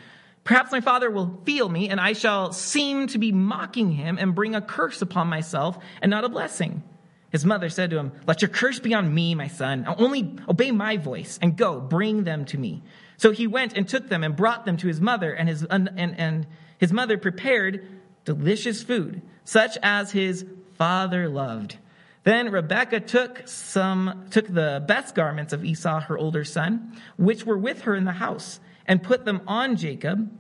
Perhaps 0.45 0.73
my 0.73 0.81
father 0.81 1.11
will 1.11 1.41
feel 1.45 1.69
me, 1.69 1.89
and 1.89 2.01
I 2.01 2.13
shall 2.13 2.53
seem 2.53 3.07
to 3.09 3.19
be 3.19 3.33
mocking 3.33 3.93
him 3.93 4.19
and 4.19 4.35
bring 4.35 4.55
a 4.55 4.61
curse 4.61 5.03
upon 5.03 5.29
myself 5.29 5.79
and 6.03 6.11
not 6.11 6.25
a 6.25 6.29
blessing. 6.29 6.83
His 7.31 7.45
mother 7.45 7.69
said 7.69 7.91
to 7.91 7.99
him, 7.99 8.13
Let 8.27 8.43
your 8.43 8.49
curse 8.49 8.81
be 8.81 8.93
on 8.95 9.15
me, 9.15 9.35
my 9.35 9.49
son. 9.49 9.85
Only 9.99 10.37
obey 10.49 10.73
my 10.73 10.97
voice 10.97 11.39
and 11.41 11.57
go, 11.57 11.81
bring 11.81 12.25
them 12.25 12.45
to 12.47 12.59
me. 12.59 12.83
So 13.17 13.31
he 13.31 13.47
went 13.47 13.75
and 13.77 13.89
took 13.89 14.09
them 14.09 14.25
and 14.25 14.35
brought 14.35 14.65
them 14.65 14.77
to 14.79 14.89
his 14.89 15.01
mother, 15.01 15.33
and 15.33 15.49
his, 15.49 15.63
and, 15.65 15.91
and 15.97 16.47
his 16.79 16.93
mother 16.93 17.19
prepared 17.19 17.87
delicious 18.35 18.81
food, 18.83 19.23
such 19.45 19.77
as 19.83 20.13
his 20.13 20.45
father 20.75 21.29
loved. 21.29 21.77
Then 22.23 22.53
Rebekah 22.53 23.01
took 23.01 23.49
some 23.49 24.27
took 24.31 24.47
the 24.47 24.85
best 24.87 25.17
garments 25.17 25.53
of 25.53 25.65
Esau, 25.65 26.01
her 26.03 26.17
older 26.17 26.45
son, 26.45 26.97
which 27.17 27.45
were 27.45 27.59
with 27.59 27.83
her 27.83 27.97
in 27.97 28.05
the 28.05 28.13
house, 28.13 28.61
and 28.87 29.03
put 29.03 29.25
them 29.25 29.41
on 29.49 29.77
Jacob, 29.77 30.31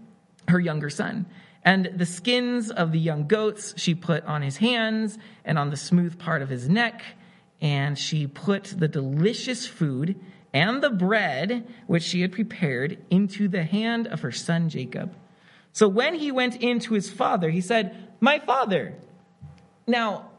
her 0.47 0.61
younger 0.61 0.89
son. 0.89 1.27
And 1.65 1.91
the 1.97 2.07
skins 2.07 2.71
of 2.71 2.93
the 2.93 2.99
young 2.99 3.27
goats 3.27 3.75
she 3.77 3.95
put 3.95 4.25
on 4.25 4.43
his 4.43 4.59
hands 4.59 5.19
and 5.45 5.59
on 5.59 5.71
the 5.71 5.77
smooth 5.77 6.17
part 6.17 6.43
of 6.43 6.49
his 6.49 6.69
neck, 6.69 7.03
and 7.61 7.99
she 7.99 8.27
put 8.27 8.65
the 8.65 8.89
delicious 8.89 9.67
food 9.67 10.15
and 10.53 10.81
the 10.81 10.91
bread 10.91 11.67
which 11.89 12.05
she 12.05 12.21
had 12.21 12.31
prepared 12.31 13.05
into 13.11 13.49
the 13.49 13.65
hand 13.65 14.07
of 14.07 14.21
her 14.21 14.33
son 14.33 14.69
Jacob. 14.69 15.15
So 15.73 15.89
when 15.89 16.15
he 16.15 16.33
went 16.33 16.57
in 16.57 16.81
to 16.81 16.95
his 16.95 17.11
father, 17.11 17.51
he 17.51 17.61
said, 17.61 17.97
My 18.21 18.39
father. 18.39 18.95
Now, 19.87 20.31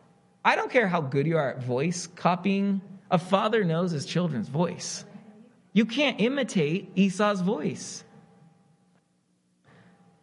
I 0.44 0.56
don't 0.56 0.72
care 0.72 0.88
how 0.88 1.02
good 1.02 1.28
you 1.28 1.38
are 1.38 1.52
at 1.52 1.64
voice 1.64 2.08
copying, 2.08 2.82
a 3.10 3.18
father 3.18 3.64
knows 3.64 3.92
his 3.92 4.06
children's 4.06 4.48
voice. 4.48 5.06
You 5.74 5.86
can't 5.86 6.20
imitate 6.20 6.92
Esau's 6.96 7.42
voice. 7.42 8.04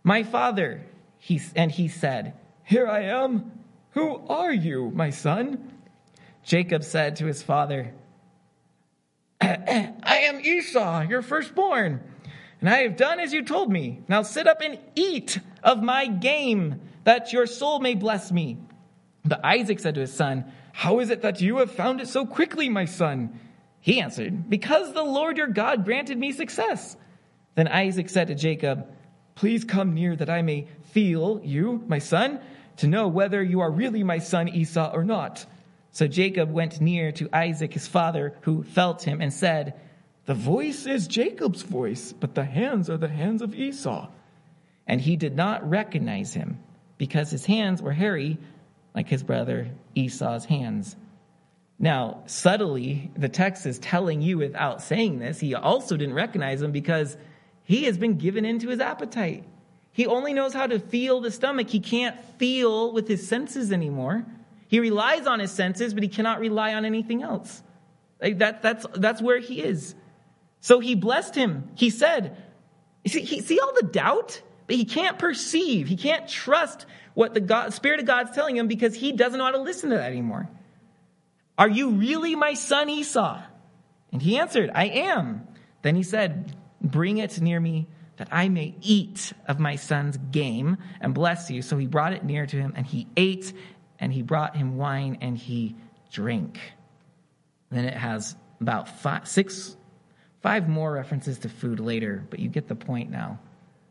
My 0.03 0.23
father, 0.23 0.85
he, 1.19 1.41
and 1.55 1.71
he 1.71 1.89
said, 1.89 2.35
Here 2.65 2.87
I 2.87 3.03
am. 3.03 3.53
Who 3.91 4.23
are 4.29 4.53
you, 4.53 4.91
my 4.91 5.11
son? 5.11 5.73
Jacob 6.45 6.83
said 6.83 7.17
to 7.17 7.27
his 7.27 7.43
father, 7.43 7.93
I 9.41 9.95
am 10.25 10.41
Esau, 10.41 11.03
your 11.03 11.23
firstborn 11.23 12.01
and 12.61 12.69
I 12.69 12.79
have 12.79 12.97
done 12.97 13.21
as 13.21 13.33
you 13.33 13.45
told 13.45 13.71
me. 13.71 14.03
Now 14.09 14.23
sit 14.23 14.47
up 14.47 14.61
and 14.61 14.79
eat 14.95 15.39
of 15.63 15.83
my 15.83 16.07
game, 16.07 16.81
that 17.05 17.33
your 17.33 17.47
soul 17.47 17.79
may 17.79 17.95
bless 17.95 18.33
me. 18.33 18.59
But 19.25 19.45
Isaac 19.45 19.81
said 19.81 19.95
to 19.95 20.01
his 20.01 20.13
son, 20.13 20.53
How 20.73 21.01
is 21.01 21.11
it 21.11 21.23
that 21.23 21.41
you 21.41 21.59
have 21.59 21.71
found 21.71 22.01
it 22.01 22.09
so 22.09 22.27
quickly, 22.27 22.69
my 22.69 22.85
son? 22.85 23.39
He 23.81 24.01
answered, 24.01 24.51
Because 24.51 24.93
the 24.93 25.03
Lord 25.03 25.37
your 25.37 25.47
God 25.47 25.85
granted 25.85 26.19
me 26.19 26.33
success. 26.33 26.97
Then 27.55 27.69
Isaac 27.69 28.09
said 28.09 28.29
to 28.29 28.35
Jacob, 28.35 28.87
Please 29.35 29.65
come 29.65 29.95
near 29.95 30.17
that 30.17 30.31
I 30.31 30.43
may 30.43 30.67
feel 30.91 31.41
you, 31.45 31.85
my 31.87 31.99
son, 31.99 32.41
to 32.79 32.89
know 32.89 33.07
whether 33.09 33.43
you 33.43 33.61
are 33.61 33.71
really 33.71 34.03
my 34.03 34.19
son 34.19 34.49
Esau 34.49 34.91
or 34.93 35.05
not. 35.05 35.47
So 35.93 36.07
Jacob 36.07 36.51
went 36.51 36.81
near 36.81 37.13
to 37.13 37.29
Isaac, 37.33 37.73
his 37.73 37.87
father, 37.87 38.37
who 38.43 38.63
felt 38.63 39.03
him, 39.03 39.21
and 39.21 39.33
said, 39.33 39.75
The 40.29 40.35
voice 40.35 40.85
is 40.85 41.09
Jacob's 41.09 41.63
voice, 41.63 42.13
but 42.13 42.35
the 42.35 42.45
hands 42.45 42.91
are 42.91 42.99
the 42.99 43.09
hands 43.09 43.41
of 43.41 43.55
Esau. 43.55 44.09
And 44.87 45.01
he 45.01 45.17
did 45.17 45.35
not 45.35 45.67
recognize 45.67 46.35
him, 46.35 46.59
because 46.99 47.31
his 47.31 47.47
hands 47.47 47.81
were 47.81 47.95
hairy, 47.95 48.37
like 48.95 49.09
his 49.09 49.23
brother 49.23 49.71
Esau's 49.95 50.45
hands. 50.45 50.97
Now, 51.79 52.25
subtly, 52.27 53.11
the 53.17 53.31
text 53.31 53.65
is 53.65 53.79
telling 53.79 54.21
you 54.21 54.37
without 54.37 54.83
saying 54.83 55.19
this, 55.19 55.41
he 55.41 55.55
also 55.55 55.97
didn't 55.97 56.15
recognize 56.15 56.61
him 56.61 56.73
because 56.73 57.17
he 57.65 57.85
has 57.85 57.97
been 57.97 58.19
given 58.19 58.45
into 58.45 58.69
his 58.69 58.81
appetite. 58.81 59.45
He 59.93 60.05
only 60.07 60.35
knows 60.35 60.53
how 60.53 60.67
to 60.67 60.79
feel 60.79 61.23
the 61.23 61.31
stomach. 61.31 61.71
He 61.71 61.81
can't 61.81 62.23
feel 62.37 62.93
with 62.93 63.09
his 63.09 63.27
senses 63.27 63.73
anymore. 63.73 64.27
He 64.67 64.79
relies 64.79 65.27
on 65.27 65.41
his 65.41 65.53
senses, 65.53 65.95
but 65.95 66.03
he 66.03 66.09
cannot 66.11 66.39
rely 66.39 66.75
on 66.75 66.85
anything 66.85 67.23
else. 67.23 67.63
Like 68.21 68.37
that, 68.41 68.61
that's, 68.61 68.85
that's 68.93 69.23
where 69.23 69.39
he 69.39 69.63
is. 69.63 69.95
So 70.61 70.81
he 70.81 70.95
blessed 70.95 71.35
him. 71.35 71.71
He 71.75 71.91
said, 71.91 72.37
see, 73.07 73.23
he, 73.23 73.41
see 73.41 73.61
all 73.61 73.75
the 73.75 73.87
doubt? 73.87 74.43
But 74.67 74.77
he 74.77 74.85
can't 74.85 75.19
perceive. 75.19 75.89
He 75.89 75.97
can't 75.97 76.29
trust 76.29 76.87
what 77.15 77.35
the 77.35 77.41
God, 77.41 77.73
Spirit 77.73 78.01
of 78.01 78.07
God's 78.07 78.33
telling 78.33 78.57
him 78.57 78.69
because 78.69 78.95
he 78.95 79.13
doesn't 79.13 79.39
know 79.39 79.45
how 79.45 79.53
to 79.53 79.63
listen 79.63 79.91
to 79.91 79.97
that 79.97 80.11
anymore. 80.11 80.49
Are 81.57 81.69
you 81.69 81.91
really 81.91 82.37
my 82.37 82.55
son 82.55 82.89
Esau? 82.89 83.43
And 84.13 84.23
he 84.23 84.39
answered, 84.39 84.71
I 84.75 84.87
am. 84.87 85.47
Then 85.83 85.97
he 85.97 86.03
said, 86.03 86.55
Bring 86.81 87.19
it 87.19 87.41
near 87.41 87.59
me 87.59 87.89
that 88.19 88.29
I 88.31 88.49
may 88.49 88.75
eat 88.81 89.33
of 89.47 89.59
my 89.59 89.77
son's 89.77 90.17
game 90.17 90.77
and 91.01 91.15
bless 91.15 91.51
you. 91.51 91.63
So 91.63 91.79
he 91.79 91.87
brought 91.87 92.13
it 92.13 92.25
near 92.25 92.47
to 92.47 92.57
him, 92.57 92.75
and 92.77 92.87
he 92.87 93.07
ate, 93.17 93.53
and 93.99 94.13
he 94.13 94.23
brought 94.23 94.57
him 94.57 94.77
wine, 94.77 95.19
and 95.21 95.37
he 95.37 95.77
drank. 96.11 96.59
Then 97.71 97.85
it 97.85 97.95
has 97.95 98.37
about 98.61 98.89
five, 98.89 99.27
six, 99.29 99.77
five 100.49 100.67
more 100.67 100.93
references 100.93 101.41
to 101.41 101.49
food 101.51 101.79
later, 101.79 102.25
but 102.31 102.39
you 102.39 102.49
get 102.49 102.69
the 102.69 102.75
point 102.75 103.11
now. 103.11 103.39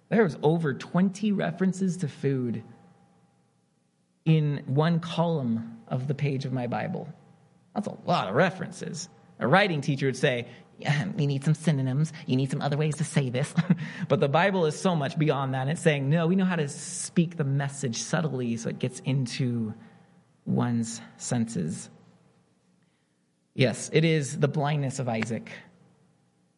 There 0.09 0.23
was 0.23 0.35
over 0.41 0.73
20 0.73 1.31
references 1.31 1.97
to 1.97 2.07
food 2.07 2.63
in 4.25 4.63
one 4.65 4.99
column 4.99 5.77
of 5.87 6.07
the 6.07 6.15
page 6.15 6.45
of 6.45 6.53
my 6.53 6.65
Bible. 6.65 7.07
That's 7.75 7.85
a 7.85 7.95
lot 8.07 8.27
of 8.27 8.33
references. 8.33 9.07
A 9.39 9.47
writing 9.47 9.81
teacher 9.81 10.07
would 10.07 10.17
say, 10.17 10.47
yeah, 10.79 11.05
you 11.15 11.27
need 11.27 11.43
some 11.43 11.53
synonyms. 11.53 12.11
You 12.25 12.35
need 12.35 12.49
some 12.49 12.63
other 12.63 12.75
ways 12.75 12.95
to 12.95 13.03
say 13.03 13.29
this. 13.29 13.53
but 14.07 14.19
the 14.19 14.27
Bible 14.27 14.65
is 14.65 14.79
so 14.79 14.95
much 14.95 15.15
beyond 15.15 15.53
that. 15.53 15.67
It's 15.67 15.81
saying, 15.81 16.09
no, 16.09 16.25
we 16.25 16.35
know 16.35 16.45
how 16.45 16.55
to 16.55 16.67
speak 16.69 17.37
the 17.37 17.43
message 17.43 17.97
subtly 17.97 18.57
so 18.57 18.69
it 18.69 18.79
gets 18.79 18.99
into 19.01 19.75
one's 20.47 21.01
senses. 21.17 21.91
Yes, 23.53 23.91
it 23.93 24.05
is 24.05 24.39
the 24.39 24.47
blindness 24.47 24.97
of 24.97 25.07
Isaac. 25.07 25.51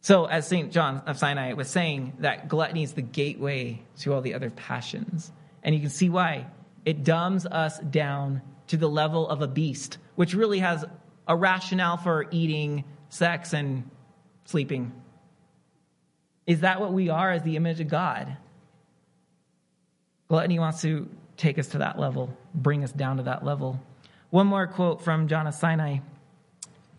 So, 0.01 0.25
as 0.25 0.47
St. 0.47 0.71
John 0.71 1.03
of 1.07 1.17
Sinai 1.17 1.53
was 1.53 1.69
saying, 1.69 2.13
that 2.19 2.47
gluttony 2.47 2.83
is 2.83 2.93
the 2.93 3.01
gateway 3.01 3.81
to 3.99 4.13
all 4.13 4.21
the 4.21 4.33
other 4.33 4.49
passions. 4.49 5.31
And 5.61 5.75
you 5.75 5.81
can 5.81 5.89
see 5.89 6.09
why. 6.09 6.47
It 6.85 7.03
dumbs 7.03 7.45
us 7.45 7.77
down 7.79 8.41
to 8.67 8.77
the 8.77 8.87
level 8.87 9.27
of 9.27 9.41
a 9.41 9.47
beast, 9.47 9.97
which 10.15 10.33
really 10.33 10.59
has 10.59 10.85
a 11.27 11.35
rationale 11.35 11.97
for 11.97 12.27
eating, 12.31 12.85
sex, 13.09 13.53
and 13.53 13.89
sleeping. 14.45 14.93
Is 16.47 16.61
that 16.61 16.79
what 16.79 16.93
we 16.93 17.09
are 17.09 17.31
as 17.31 17.43
the 17.43 17.57
image 17.57 17.79
of 17.79 17.89
God? 17.89 18.37
Gluttony 20.29 20.59
wants 20.59 20.81
to 20.81 21.09
take 21.37 21.59
us 21.59 21.67
to 21.69 21.79
that 21.79 21.99
level, 21.99 22.35
bring 22.55 22.83
us 22.83 22.91
down 22.91 23.17
to 23.17 23.23
that 23.23 23.43
level. 23.43 23.79
One 24.29 24.47
more 24.47 24.67
quote 24.67 25.01
from 25.01 25.27
John 25.27 25.47
of 25.47 25.53
Sinai. 25.53 25.99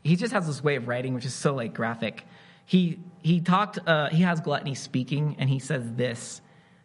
He 0.02 0.16
just 0.16 0.32
has 0.32 0.46
this 0.46 0.62
way 0.62 0.76
of 0.76 0.88
writing, 0.88 1.14
which 1.14 1.24
is 1.24 1.34
so 1.34 1.54
like 1.54 1.74
graphic. 1.74 2.24
He 2.70 3.00
he 3.20 3.40
talked. 3.40 3.80
Uh, 3.84 4.10
he 4.10 4.22
has 4.22 4.40
gluttony 4.40 4.76
speaking, 4.76 5.34
and 5.40 5.50
he 5.50 5.58
says 5.58 5.82
this. 5.94 6.40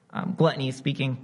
Um, 0.10 0.34
gluttony 0.36 0.70
is 0.70 0.76
speaking. 0.76 1.24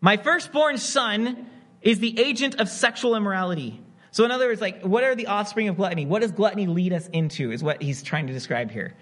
My 0.00 0.16
firstborn 0.16 0.78
son 0.78 1.46
is 1.82 2.00
the 2.00 2.18
agent 2.18 2.56
of 2.56 2.68
sexual 2.68 3.14
immorality. 3.14 3.80
So, 4.10 4.24
in 4.24 4.32
other 4.32 4.48
words, 4.48 4.60
like, 4.60 4.82
what 4.82 5.04
are 5.04 5.14
the 5.14 5.28
offspring 5.28 5.68
of 5.68 5.76
gluttony? 5.76 6.04
What 6.04 6.22
does 6.22 6.32
gluttony 6.32 6.66
lead 6.66 6.92
us 6.92 7.06
into, 7.12 7.52
is 7.52 7.62
what 7.62 7.80
he's 7.80 8.02
trying 8.02 8.26
to 8.26 8.32
describe 8.32 8.72
here. 8.72 8.94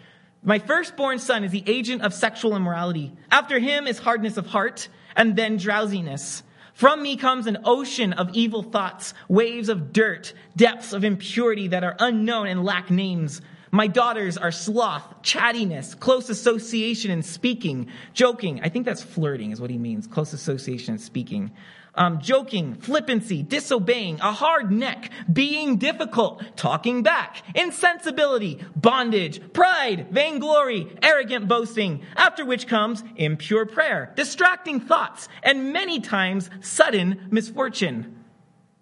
My 0.43 0.59
firstborn 0.59 1.19
son 1.19 1.45
is 1.45 1.51
the 1.51 1.65
agent 1.67 2.03
of 2.03 2.13
sexual 2.13 2.55
immorality. 2.55 3.15
After 3.31 3.59
him 3.59 3.87
is 3.87 3.99
hardness 3.99 4.37
of 4.37 4.49
heart, 4.49 4.89
and 5.17 5.35
then 5.35 5.57
drowsiness. 5.57 6.43
From 6.75 7.03
me 7.03 7.17
comes 7.17 7.47
an 7.47 7.57
ocean 7.65 8.13
of 8.13 8.35
evil 8.35 8.63
thoughts, 8.63 9.15
waves 9.29 9.71
of 9.71 9.95
dirt, 9.95 10.35
depths 10.57 10.93
of 10.93 11.05
impurity 11.05 11.69
that 11.69 11.85
are 11.85 11.97
unknown 11.99 12.49
and 12.49 12.63
lack 12.65 12.91
names. 12.91 13.41
My 13.71 13.87
daughters 13.87 14.37
are 14.37 14.51
sloth, 14.51 15.23
chattiness, 15.23 15.99
close 15.99 16.29
association 16.29 17.11
in 17.11 17.23
speaking, 17.23 17.89
joking. 18.15 18.61
I 18.63 18.69
think 18.69 18.85
that's 18.85 19.03
flirting, 19.03 19.53
is 19.53 19.61
what 19.61 19.71
he 19.71 19.79
means. 19.79 20.07
Close 20.07 20.33
association 20.33 20.95
in 20.95 20.99
speaking 20.99 21.53
um, 21.95 22.21
joking, 22.21 22.75
flippancy, 22.75 23.43
disobeying, 23.43 24.21
a 24.21 24.33
hard 24.33 24.71
neck, 24.71 25.11
being 25.33 25.77
difficult, 25.77 26.43
talking 26.57 27.03
back, 27.03 27.43
insensibility, 27.55 28.61
bondage, 28.77 29.53
pride, 29.53 30.09
vainglory, 30.11 30.97
arrogant 31.03 31.49
boasting, 31.49 32.03
after 32.17 32.45
which 32.45 32.67
comes 32.67 33.03
impure 33.17 33.67
prayer, 33.67 34.13
distracting 34.17 34.81
thoughts, 34.81 35.29
and 35.43 35.73
many 35.73 36.01
times 36.01 36.51
sudden 36.61 37.29
misfortune, 37.31 38.25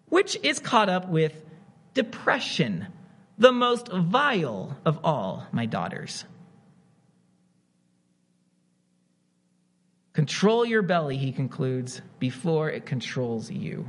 which 0.07 0.38
is 0.42 0.59
caught 0.59 0.88
up 0.88 1.09
with 1.09 1.44
depression, 1.94 2.87
the 3.38 3.53
most 3.53 3.88
vile 3.88 4.77
of 4.85 4.98
all 5.05 5.46
my 5.53 5.66
daughters. 5.66 6.24
Control 10.12 10.66
your 10.66 10.83
belly, 10.83 11.16
he 11.16 11.31
concludes, 11.31 12.03
before 12.18 12.68
it 12.68 12.85
controls 12.85 13.51
you. 13.51 13.88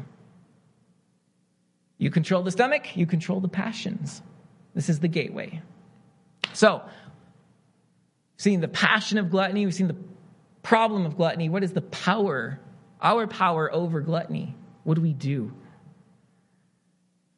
You 1.97 2.11
control 2.11 2.43
the 2.43 2.51
stomach, 2.51 2.95
you 2.95 3.07
control 3.07 3.39
the 3.39 3.47
passions. 3.47 4.21
This 4.75 4.89
is 4.89 4.99
the 4.99 5.07
gateway. 5.07 5.61
So, 6.53 6.83
seeing 8.37 8.61
the 8.61 8.67
passion 8.67 9.17
of 9.17 9.31
gluttony, 9.31 9.65
we've 9.65 9.73
seen 9.73 9.87
the 9.87 9.97
problem 10.61 11.07
of 11.07 11.17
gluttony. 11.17 11.49
What 11.49 11.63
is 11.63 11.73
the 11.73 11.81
power, 11.81 12.59
our 13.01 13.25
power 13.25 13.73
over 13.73 13.99
gluttony? 14.01 14.55
What 14.83 14.93
do 14.93 15.01
we 15.01 15.13
do? 15.13 15.51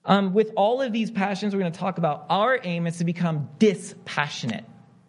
Um, 0.03 0.33
with 0.33 0.51
all 0.55 0.81
of 0.81 0.91
these 0.91 1.11
passions 1.11 1.53
we're 1.53 1.61
going 1.61 1.71
to 1.71 1.79
talk 1.79 1.97
about, 1.97 2.25
our 2.29 2.59
aim 2.63 2.87
is 2.87 2.97
to 2.97 3.05
become 3.05 3.49
dispassionate. 3.59 4.65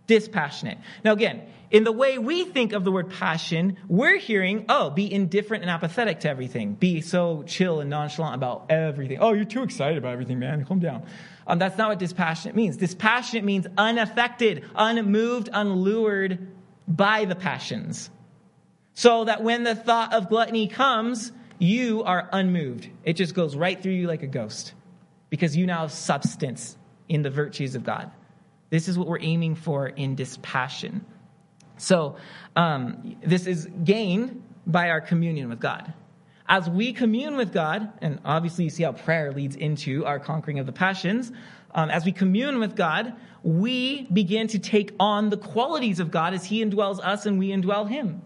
Dispassionate. 0.07 0.78
Now, 1.05 1.12
again, 1.12 1.42
in 1.70 1.85
the 1.85 1.92
way 1.92 2.18
we 2.18 2.44
think 2.44 2.74
of 2.74 2.85
the 2.85 2.92
word 2.92 3.09
passion, 3.09 3.78
we're 3.88 4.18
hearing, 4.18 4.66
oh, 4.68 4.90
be 4.90 5.11
indifferent 5.11 5.62
and 5.62 5.70
apathetic 5.70 6.20
to 6.20 6.28
everything. 6.28 6.74
Be 6.74 7.00
so 7.00 7.44
chill 7.44 7.81
and 7.81 7.88
nonchalant 7.88 8.35
about 8.35 8.66
everything. 8.68 9.18
Oh, 9.20 9.33
you're 9.33 9.46
too 9.46 9.62
excited 9.62 9.96
about 9.96 10.12
everything, 10.12 10.38
man. 10.38 10.62
Calm 10.66 10.81
down. 10.81 11.05
Um, 11.46 11.59
that's 11.59 11.78
not 11.78 11.88
what 11.88 11.98
dispassionate 11.98 12.55
means. 12.55 12.76
Dispassionate 12.76 13.44
means 13.44 13.66
unaffected, 13.78 14.64
unmoved, 14.74 15.48
unlured 15.50 16.46
by 16.87 17.24
the 17.24 17.35
passions. 17.35 18.11
So 18.92 19.24
that 19.24 19.42
when 19.42 19.62
the 19.62 19.74
thought 19.74 20.12
of 20.12 20.28
gluttony 20.28 20.68
comes, 20.68 21.33
you 21.59 22.02
are 22.02 22.28
unmoved. 22.31 22.90
It 23.05 23.14
just 23.14 23.35
goes 23.35 23.57
right 23.57 23.83
through 23.83 23.92
you 23.92 24.07
like 24.09 24.22
a 24.22 24.26
ghost 24.26 24.74
because 25.33 25.57
you 25.57 25.66
now 25.66 25.81
have 25.81 25.92
substance 25.92 26.77
in 27.09 27.23
the 27.23 27.31
virtues 27.31 27.75
of 27.75 27.83
God. 27.83 28.11
This 28.68 28.87
is 28.87 28.99
what 28.99 29.09
we're 29.09 29.23
aiming 29.23 29.55
for 29.55 29.88
in 29.88 30.14
dispassion. 30.14 31.07
So, 31.79 32.16
um, 32.55 33.16
this 33.25 33.47
is 33.47 33.66
gained 33.83 34.42
by 34.66 34.90
our 34.90 35.01
communion 35.01 35.49
with 35.49 35.59
God. 35.59 35.95
As 36.47 36.68
we 36.68 36.92
commune 36.92 37.38
with 37.38 37.51
God, 37.51 37.90
and 38.03 38.21
obviously 38.27 38.64
you 38.64 38.71
see 38.71 38.83
how 38.83 38.92
prayer 38.92 39.33
leads 39.33 39.57
into 39.57 40.05
our 40.05 40.21
conquering 40.21 40.59
of 40.59 40.66
the 40.66 40.73
passions, 40.73 41.33
um, 41.75 41.88
as 41.88 42.05
we 42.05 42.12
commune 42.12 42.59
with 42.59 42.77
God, 42.77 43.14
we 43.42 44.03
begin 44.12 44.49
to 44.49 44.59
take 44.59 44.95
on 45.01 45.31
the 45.31 45.38
qualities 45.38 45.99
of 45.99 46.11
God 46.11 46.35
as 46.35 46.45
He 46.45 46.62
indwells 46.62 47.03
us 47.03 47.25
and 47.25 47.38
we 47.38 47.49
indwell 47.49 47.89
Him. 47.89 48.20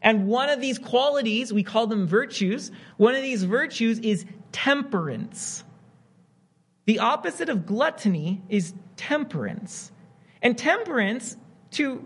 And 0.00 0.28
one 0.28 0.48
of 0.48 0.60
these 0.60 0.78
qualities, 0.78 1.52
we 1.52 1.64
call 1.64 1.88
them 1.88 2.06
virtues, 2.06 2.70
one 2.98 3.16
of 3.16 3.22
these 3.22 3.42
virtues 3.42 3.98
is 3.98 4.24
temperance. 4.52 5.64
The 6.84 6.98
opposite 6.98 7.48
of 7.48 7.66
gluttony 7.66 8.42
is 8.48 8.74
temperance. 8.96 9.92
And 10.40 10.58
temperance, 10.58 11.36
to 11.72 12.04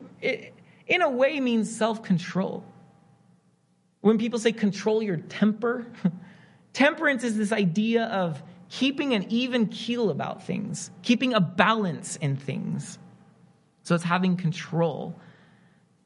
in 0.87 1.03
a 1.03 1.11
way 1.11 1.41
means 1.41 1.75
self 1.75 2.03
control. 2.03 2.65
When 4.01 4.19
people 4.19 4.39
say 4.39 4.53
control 4.53 5.03
your 5.03 5.17
temper, 5.17 5.87
temperance 6.73 7.25
is 7.25 7.37
this 7.37 7.53
idea 7.53 8.05
of 8.05 8.43
keeping 8.69 9.15
an 9.15 9.27
even 9.31 9.67
keel 9.67 10.11
about 10.11 10.45
things, 10.45 10.91
keeping 11.03 11.35
a 11.35 11.41
balance 11.41 12.17
in 12.17 12.37
things. 12.37 12.99
So 13.83 13.95
it's 13.95 14.05
having 14.05 14.37
control. 14.37 15.19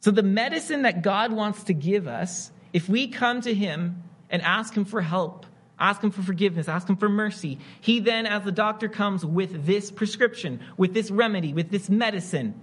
So, 0.01 0.11
the 0.11 0.23
medicine 0.23 0.83
that 0.83 1.03
God 1.03 1.33
wants 1.33 1.65
to 1.65 1.75
give 1.75 2.07
us, 2.07 2.51
if 2.73 2.89
we 2.89 3.09
come 3.09 3.43
to 3.43 3.53
Him 3.53 4.03
and 4.31 4.41
ask 4.43 4.75
Him 4.75 4.87
for 4.87 5.03
help, 5.03 5.45
ask 5.81 6.03
Him 6.03 6.11
for 6.11 6.23
forgiveness, 6.23 6.69
ask 6.69 6.89
Him 6.89 6.97
for 6.97 7.09
mercy, 7.09 7.59
He 7.81 7.99
then, 7.99 8.27
as 8.27 8.45
the 8.45 8.53
doctor, 8.53 8.89
comes 8.89 9.25
with 9.25 9.67
this 9.67 9.91
prescription, 9.91 10.61
with 10.77 10.95
this 10.95 11.11
remedy, 11.11 11.53
with 11.53 11.71
this 11.71 11.91
medicine 11.91 12.55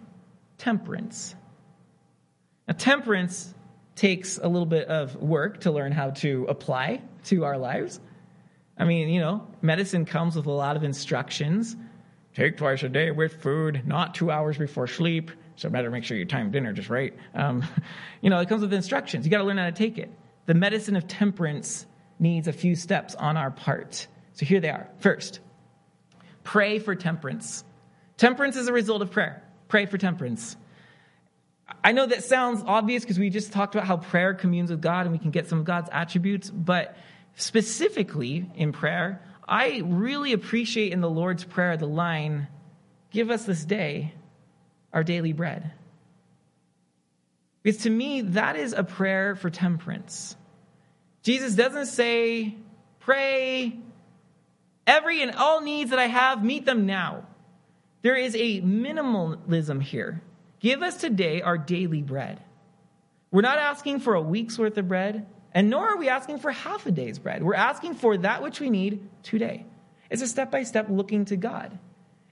temperance. 0.57 1.36
Now, 2.68 2.76
temperance 2.78 3.53
takes 3.95 4.38
a 4.38 4.47
little 4.47 4.65
bit 4.65 4.88
of 4.88 5.15
work 5.15 5.61
to 5.61 5.72
learn 5.72 5.91
how 5.91 6.11
to 6.11 6.45
apply 6.47 7.01
to 7.26 7.43
our 7.43 7.57
lives. 7.57 7.99
I 8.78 8.86
mean, 8.86 9.09
you 9.09 9.20
know, 9.20 9.47
medicine 9.61 10.05
comes 10.05 10.36
with 10.36 10.45
a 10.45 10.51
lot 10.51 10.76
of 10.76 10.84
instructions. 10.84 11.76
Take 12.36 12.57
twice 12.57 12.84
a 12.84 12.89
day 12.89 13.09
with 13.09 13.41
food, 13.41 13.82
not 13.88 14.13
two 14.13 14.30
hours 14.30 14.57
before 14.57 14.86
sleep. 14.86 15.32
So 15.55 15.70
better 15.70 15.89
make 15.89 16.03
sure 16.03 16.15
you 16.15 16.26
time 16.26 16.51
dinner 16.51 16.72
just 16.72 16.89
right. 16.89 17.15
Um, 17.34 17.63
you 18.22 18.30
know, 18.30 18.39
it 18.39 18.47
comes 18.47 18.61
with 18.61 18.74
instructions. 18.74 19.26
You 19.26 19.32
got 19.32 19.39
to 19.39 19.43
learn 19.43 19.57
how 19.57 19.65
to 19.65 19.72
take 19.72 19.97
it. 19.97 20.11
The 20.45 20.53
medicine 20.53 20.95
of 20.95 21.07
temperance 21.07 21.88
needs 22.20 22.47
a 22.47 22.53
few 22.53 22.76
steps 22.76 23.15
on 23.15 23.38
our 23.38 23.51
part. 23.51 24.07
So 24.34 24.45
here 24.45 24.59
they 24.59 24.70
are. 24.70 24.88
First, 24.99 25.39
pray 26.43 26.80
for 26.80 26.95
temperance. 26.95 27.63
Temperance 28.18 28.55
is 28.55 28.68
a 28.68 28.74
result 28.74 29.01
of 29.01 29.11
prayer. 29.11 29.43
Pray 29.68 29.86
for 29.86 29.97
temperance. 29.97 30.55
I 31.84 31.91
know 31.91 32.05
that 32.05 32.24
sounds 32.24 32.63
obvious 32.65 33.03
because 33.03 33.20
we 33.20 33.30
just 33.30 33.51
talked 33.51 33.76
about 33.76 33.88
how 33.88 33.97
prayer 33.97 34.34
communes 34.34 34.72
with 34.72 34.82
God 34.82 35.01
and 35.05 35.11
we 35.11 35.20
can 35.20 35.32
get 35.32 35.49
some 35.49 35.59
of 35.59 35.65
God's 35.65 35.89
attributes, 35.91 36.49
but 36.49 36.95
specifically 37.36 38.49
in 38.55 38.72
prayer, 38.72 39.22
I 39.47 39.82
really 39.86 40.34
appreciate 40.34 40.93
in 40.93 41.01
the 41.01 41.09
Lord's 41.09 41.43
Prayer 41.43 41.78
the 41.78 41.88
line, 41.88 42.47
Give 43.11 43.32
us 43.32 43.45
this 43.45 43.65
day 43.65 44.13
our 44.93 45.03
daily 45.03 45.34
bread. 45.34 45.74
Because 47.63 47.82
to 47.84 47.89
me, 47.89 48.22
that 48.22 48.55
is 48.55 48.72
a 48.72 48.84
prayer 48.84 49.36
for 49.36 49.49
temperance. 49.49 50.37
Jesus 51.24 51.55
doesn't 51.55 51.88
say, 51.88 52.55
Pray, 52.99 53.78
every 54.86 55.22
and 55.22 55.36
all 55.36 55.61
needs 55.61 55.91
that 55.91 55.99
I 55.99 56.07
have, 56.07 56.43
meet 56.43 56.65
them 56.65 56.86
now. 56.86 57.26
There 58.01 58.15
is 58.15 58.36
a 58.36 58.61
minimalism 58.61 59.82
here. 59.82 60.22
Give 60.59 60.82
us 60.82 60.97
today 60.97 61.41
our 61.41 61.57
daily 61.57 62.01
bread. 62.01 62.41
We're 63.32 63.41
not 63.41 63.59
asking 63.59 63.99
for 63.99 64.15
a 64.15 64.22
week's 64.22 64.57
worth 64.57 64.78
of 64.78 64.88
bread, 64.88 65.26
and 65.53 65.70
nor 65.70 65.89
are 65.89 65.97
we 65.97 66.09
asking 66.09 66.39
for 66.39 66.51
half 66.51 66.86
a 66.86 66.91
day's 66.91 67.20
bread. 67.20 67.43
We're 67.43 67.55
asking 67.55 67.95
for 67.95 68.18
that 68.18 68.41
which 68.41 68.59
we 68.59 68.70
need 68.70 69.07
today. 69.24 69.65
It's 70.09 70.22
a 70.22 70.28
step 70.28 70.51
by 70.51 70.63
step 70.63 70.88
looking 70.89 71.26
to 71.26 71.36
God. 71.36 71.78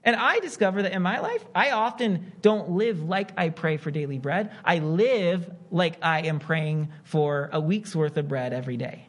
And 0.06 0.14
I 0.14 0.38
discover 0.38 0.82
that 0.82 0.92
in 0.92 1.02
my 1.02 1.18
life, 1.18 1.44
I 1.52 1.72
often 1.72 2.32
don't 2.40 2.70
live 2.70 3.02
like 3.02 3.32
I 3.36 3.48
pray 3.48 3.76
for 3.76 3.90
daily 3.90 4.20
bread. 4.20 4.52
I 4.64 4.78
live 4.78 5.50
like 5.72 5.98
I 6.00 6.22
am 6.22 6.38
praying 6.38 6.90
for 7.02 7.50
a 7.52 7.60
week's 7.60 7.94
worth 7.94 8.16
of 8.16 8.28
bread 8.28 8.52
every 8.52 8.76
day. 8.76 9.08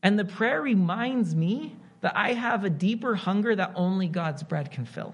And 0.00 0.16
the 0.16 0.24
prayer 0.24 0.62
reminds 0.62 1.34
me 1.34 1.74
that 2.02 2.16
I 2.16 2.34
have 2.34 2.62
a 2.62 2.70
deeper 2.70 3.16
hunger 3.16 3.56
that 3.56 3.72
only 3.74 4.06
God's 4.06 4.44
bread 4.44 4.70
can 4.70 4.84
fill. 4.84 5.12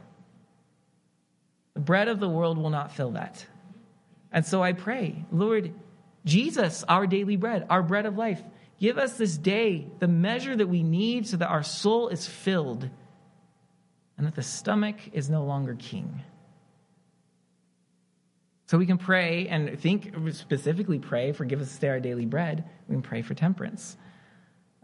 The 1.72 1.80
bread 1.80 2.08
of 2.08 2.20
the 2.20 2.28
world 2.28 2.58
will 2.58 2.70
not 2.70 2.92
fill 2.92 3.12
that. 3.12 3.46
And 4.30 4.44
so 4.44 4.62
I 4.62 4.74
pray, 4.74 5.24
Lord, 5.32 5.72
Jesus, 6.26 6.84
our 6.86 7.06
daily 7.06 7.36
bread, 7.36 7.66
our 7.70 7.82
bread 7.82 8.04
of 8.04 8.18
life, 8.18 8.42
give 8.78 8.98
us 8.98 9.14
this 9.14 9.38
day 9.38 9.86
the 10.00 10.08
measure 10.08 10.54
that 10.54 10.66
we 10.66 10.82
need 10.82 11.28
so 11.28 11.38
that 11.38 11.48
our 11.48 11.62
soul 11.62 12.08
is 12.08 12.26
filled 12.26 12.90
and 14.20 14.26
that 14.26 14.34
the 14.34 14.42
stomach 14.42 14.96
is 15.14 15.30
no 15.30 15.44
longer 15.44 15.74
king. 15.74 16.20
So 18.66 18.76
we 18.76 18.84
can 18.84 18.98
pray 18.98 19.48
and 19.48 19.80
think, 19.80 20.14
specifically 20.32 20.98
pray, 20.98 21.32
forgive 21.32 21.62
us 21.62 21.68
this 21.68 21.78
day 21.78 21.88
our 21.88 22.00
daily 22.00 22.26
bread. 22.26 22.68
We 22.86 22.96
can 22.96 23.00
pray 23.00 23.22
for 23.22 23.32
temperance. 23.32 23.96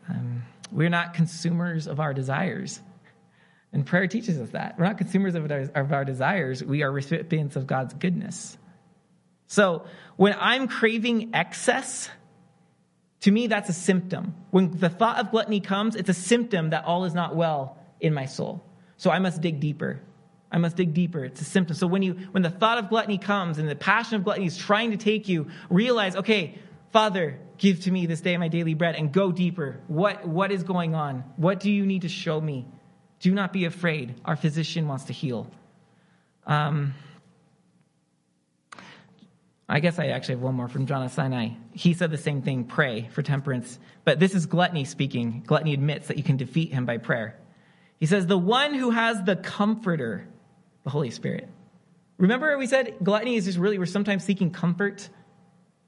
Um, 0.08 0.42
we're 0.72 0.88
not 0.88 1.12
consumers 1.12 1.86
of 1.86 2.00
our 2.00 2.14
desires. 2.14 2.80
And 3.74 3.84
prayer 3.84 4.06
teaches 4.06 4.38
us 4.38 4.48
that. 4.52 4.78
We're 4.78 4.86
not 4.86 4.96
consumers 4.96 5.34
of 5.34 5.50
our, 5.50 5.68
of 5.74 5.92
our 5.92 6.06
desires, 6.06 6.64
we 6.64 6.82
are 6.82 6.90
recipients 6.90 7.56
of 7.56 7.66
God's 7.66 7.92
goodness. 7.92 8.56
So 9.48 9.84
when 10.16 10.34
I'm 10.40 10.66
craving 10.66 11.32
excess, 11.34 12.08
to 13.20 13.30
me, 13.30 13.48
that's 13.48 13.68
a 13.68 13.74
symptom. 13.74 14.34
When 14.50 14.70
the 14.70 14.88
thought 14.88 15.18
of 15.18 15.30
gluttony 15.30 15.60
comes, 15.60 15.94
it's 15.94 16.08
a 16.08 16.14
symptom 16.14 16.70
that 16.70 16.86
all 16.86 17.04
is 17.04 17.12
not 17.12 17.36
well 17.36 17.76
in 18.00 18.14
my 18.14 18.24
soul. 18.24 18.65
So 18.96 19.10
I 19.10 19.18
must 19.18 19.40
dig 19.40 19.60
deeper. 19.60 20.00
I 20.50 20.58
must 20.58 20.76
dig 20.76 20.94
deeper. 20.94 21.24
It's 21.24 21.40
a 21.40 21.44
symptom. 21.44 21.76
So 21.76 21.86
when 21.86 22.02
you 22.02 22.14
when 22.30 22.42
the 22.42 22.50
thought 22.50 22.78
of 22.78 22.88
gluttony 22.88 23.18
comes 23.18 23.58
and 23.58 23.68
the 23.68 23.76
passion 23.76 24.16
of 24.16 24.24
gluttony 24.24 24.46
is 24.46 24.56
trying 24.56 24.92
to 24.92 24.96
take 24.96 25.28
you, 25.28 25.48
realize, 25.68 26.16
okay, 26.16 26.58
Father, 26.92 27.38
give 27.58 27.82
to 27.82 27.90
me 27.90 28.06
this 28.06 28.20
day 28.20 28.36
my 28.36 28.48
daily 28.48 28.74
bread 28.74 28.94
and 28.94 29.12
go 29.12 29.32
deeper. 29.32 29.80
What 29.88 30.26
what 30.26 30.52
is 30.52 30.62
going 30.62 30.94
on? 30.94 31.24
What 31.36 31.60
do 31.60 31.70
you 31.70 31.84
need 31.84 32.02
to 32.02 32.08
show 32.08 32.40
me? 32.40 32.66
Do 33.20 33.34
not 33.34 33.52
be 33.52 33.64
afraid. 33.64 34.14
Our 34.24 34.36
physician 34.36 34.88
wants 34.88 35.04
to 35.04 35.12
heal. 35.12 35.50
Um, 36.46 36.94
I 39.68 39.80
guess 39.80 39.98
I 39.98 40.08
actually 40.08 40.36
have 40.36 40.42
one 40.42 40.54
more 40.54 40.68
from 40.68 40.86
John 40.86 41.02
of 41.02 41.10
Sinai. 41.10 41.50
He 41.72 41.92
said 41.92 42.12
the 42.12 42.18
same 42.18 42.42
thing 42.42 42.64
pray 42.64 43.08
for 43.12 43.22
temperance. 43.22 43.80
But 44.04 44.20
this 44.20 44.34
is 44.34 44.46
gluttony 44.46 44.84
speaking. 44.84 45.42
Gluttony 45.44 45.74
admits 45.74 46.06
that 46.06 46.16
you 46.16 46.22
can 46.22 46.36
defeat 46.36 46.72
him 46.72 46.86
by 46.86 46.98
prayer. 46.98 47.36
He 47.98 48.06
says, 48.06 48.26
The 48.26 48.38
one 48.38 48.74
who 48.74 48.90
has 48.90 49.22
the 49.22 49.36
comforter, 49.36 50.26
the 50.84 50.90
Holy 50.90 51.10
Spirit. 51.10 51.48
Remember, 52.18 52.56
we 52.56 52.66
said 52.66 52.96
gluttony 53.02 53.36
is 53.36 53.44
just 53.44 53.58
really, 53.58 53.78
we're 53.78 53.86
sometimes 53.86 54.24
seeking 54.24 54.50
comfort. 54.50 55.08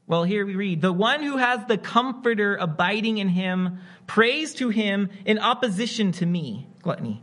Well, 0.07 0.25
here 0.25 0.45
we 0.47 0.57
read, 0.57 0.81
the 0.81 0.93
one 0.93 1.23
who 1.23 1.37
has 1.37 1.65
the 1.67 1.79
comforter 1.79 2.57
abiding 2.57 3.19
in 3.19 3.29
him 3.29 3.81
prays 4.07 4.55
to 4.55 4.71
him 4.71 5.11
in 5.25 5.39
opposition 5.39 6.13
to 6.13 6.27
me, 6.27 6.67
gluttony. 6.83 7.23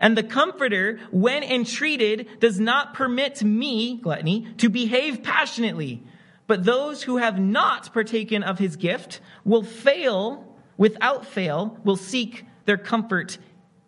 And 0.00 0.16
the 0.16 0.22
comforter, 0.22 1.00
when 1.10 1.42
entreated, 1.42 2.28
does 2.40 2.60
not 2.60 2.94
permit 2.94 3.42
me, 3.42 3.98
gluttony, 3.98 4.46
to 4.58 4.68
behave 4.68 5.22
passionately. 5.22 6.02
But 6.46 6.64
those 6.64 7.02
who 7.02 7.16
have 7.16 7.40
not 7.40 7.92
partaken 7.92 8.42
of 8.42 8.58
his 8.58 8.76
gift 8.76 9.20
will 9.44 9.62
fail, 9.62 10.56
without 10.76 11.26
fail, 11.26 11.78
will 11.84 11.96
seek 11.96 12.44
their 12.66 12.76
comfort 12.76 13.38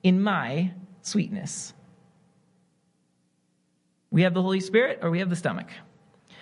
in 0.09 0.22
my 0.22 0.72
sweetness. 1.02 1.74
We 4.11 4.22
have 4.22 4.32
the 4.32 4.40
Holy 4.40 4.61
Spirit 4.61 5.00
or 5.02 5.11
we 5.11 5.18
have 5.18 5.28
the 5.28 5.36
stomach. 5.36 5.68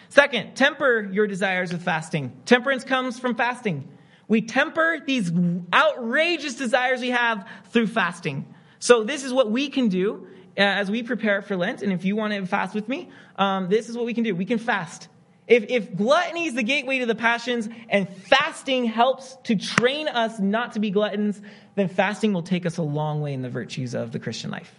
Second, 0.09 0.55
temper 0.55 1.09
your 1.11 1.27
desires 1.27 1.73
with 1.73 1.83
fasting. 1.83 2.33
Temperance 2.45 2.85
comes 2.85 3.19
from 3.19 3.35
fasting. 3.35 3.89
We 4.29 4.43
temper 4.43 5.01
these 5.05 5.33
outrageous 5.75 6.55
desires 6.55 7.01
we 7.01 7.11
have 7.11 7.49
through 7.71 7.89
fasting. 7.89 8.47
So 8.79 9.03
this 9.03 9.25
is 9.25 9.33
what 9.33 9.51
we 9.51 9.69
can 9.69 9.89
do 9.89 10.29
uh, 10.57 10.61
as 10.61 10.89
we 10.89 11.03
prepare 11.03 11.43
for 11.43 11.57
Lent. 11.57 11.83
And 11.83 11.93
if 11.93 12.05
you 12.05 12.15
want 12.15 12.35
to 12.35 12.47
fast 12.47 12.73
with 12.73 12.89
me, 12.89 13.11
um, 13.35 13.69
this 13.69 13.89
is 13.89 13.97
what 13.97 14.07
we 14.07 14.15
can 14.15 14.23
do. 14.23 14.33
We 14.37 14.45
can 14.45 14.59
fast. 14.59 15.09
If, 15.47 15.67
if 15.69 15.95
gluttony 15.95 16.47
is 16.47 16.55
the 16.55 16.63
gateway 16.63 16.99
to 16.99 17.07
the 17.07 17.15
passions 17.15 17.69
and 17.89 18.09
fasting 18.09 18.85
helps 18.85 19.37
to 19.45 19.55
train 19.55 20.09
us 20.09 20.41
not 20.41 20.73
to 20.73 20.81
be 20.81 20.91
gluttons, 20.91 21.41
then 21.77 21.89
fasting 21.89 22.33
will 22.33 22.43
take 22.43 22.67
us 22.67 22.79
a 22.79 22.83
long 22.83 23.21
way 23.21 23.33
in 23.33 23.43
the 23.43 23.51
virtues 23.51 23.95
of 23.95 24.11
the 24.11 24.19
Christian 24.19 24.51
life. 24.51 24.75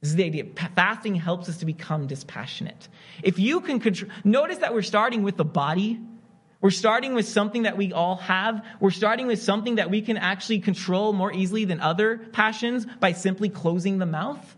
This 0.00 0.10
is 0.10 0.16
the 0.16 0.24
idea. 0.24 0.44
Fasting 0.76 1.16
helps 1.16 1.48
us 1.48 1.58
to 1.58 1.66
become 1.66 2.06
dispassionate. 2.06 2.88
If 3.24 3.40
you 3.40 3.60
can 3.60 3.80
control, 3.80 4.12
notice 4.22 4.58
that 4.58 4.72
we're 4.72 4.82
starting 4.82 5.24
with 5.24 5.36
the 5.36 5.44
body. 5.44 5.98
We're 6.60 6.70
starting 6.70 7.14
with 7.14 7.26
something 7.26 7.64
that 7.64 7.76
we 7.76 7.92
all 7.92 8.16
have. 8.16 8.64
We're 8.78 8.90
starting 8.90 9.26
with 9.26 9.42
something 9.42 9.76
that 9.76 9.90
we 9.90 10.02
can 10.02 10.16
actually 10.16 10.60
control 10.60 11.12
more 11.12 11.32
easily 11.32 11.64
than 11.64 11.80
other 11.80 12.18
passions 12.32 12.86
by 13.00 13.12
simply 13.12 13.48
closing 13.48 13.98
the 13.98 14.06
mouth. 14.06 14.56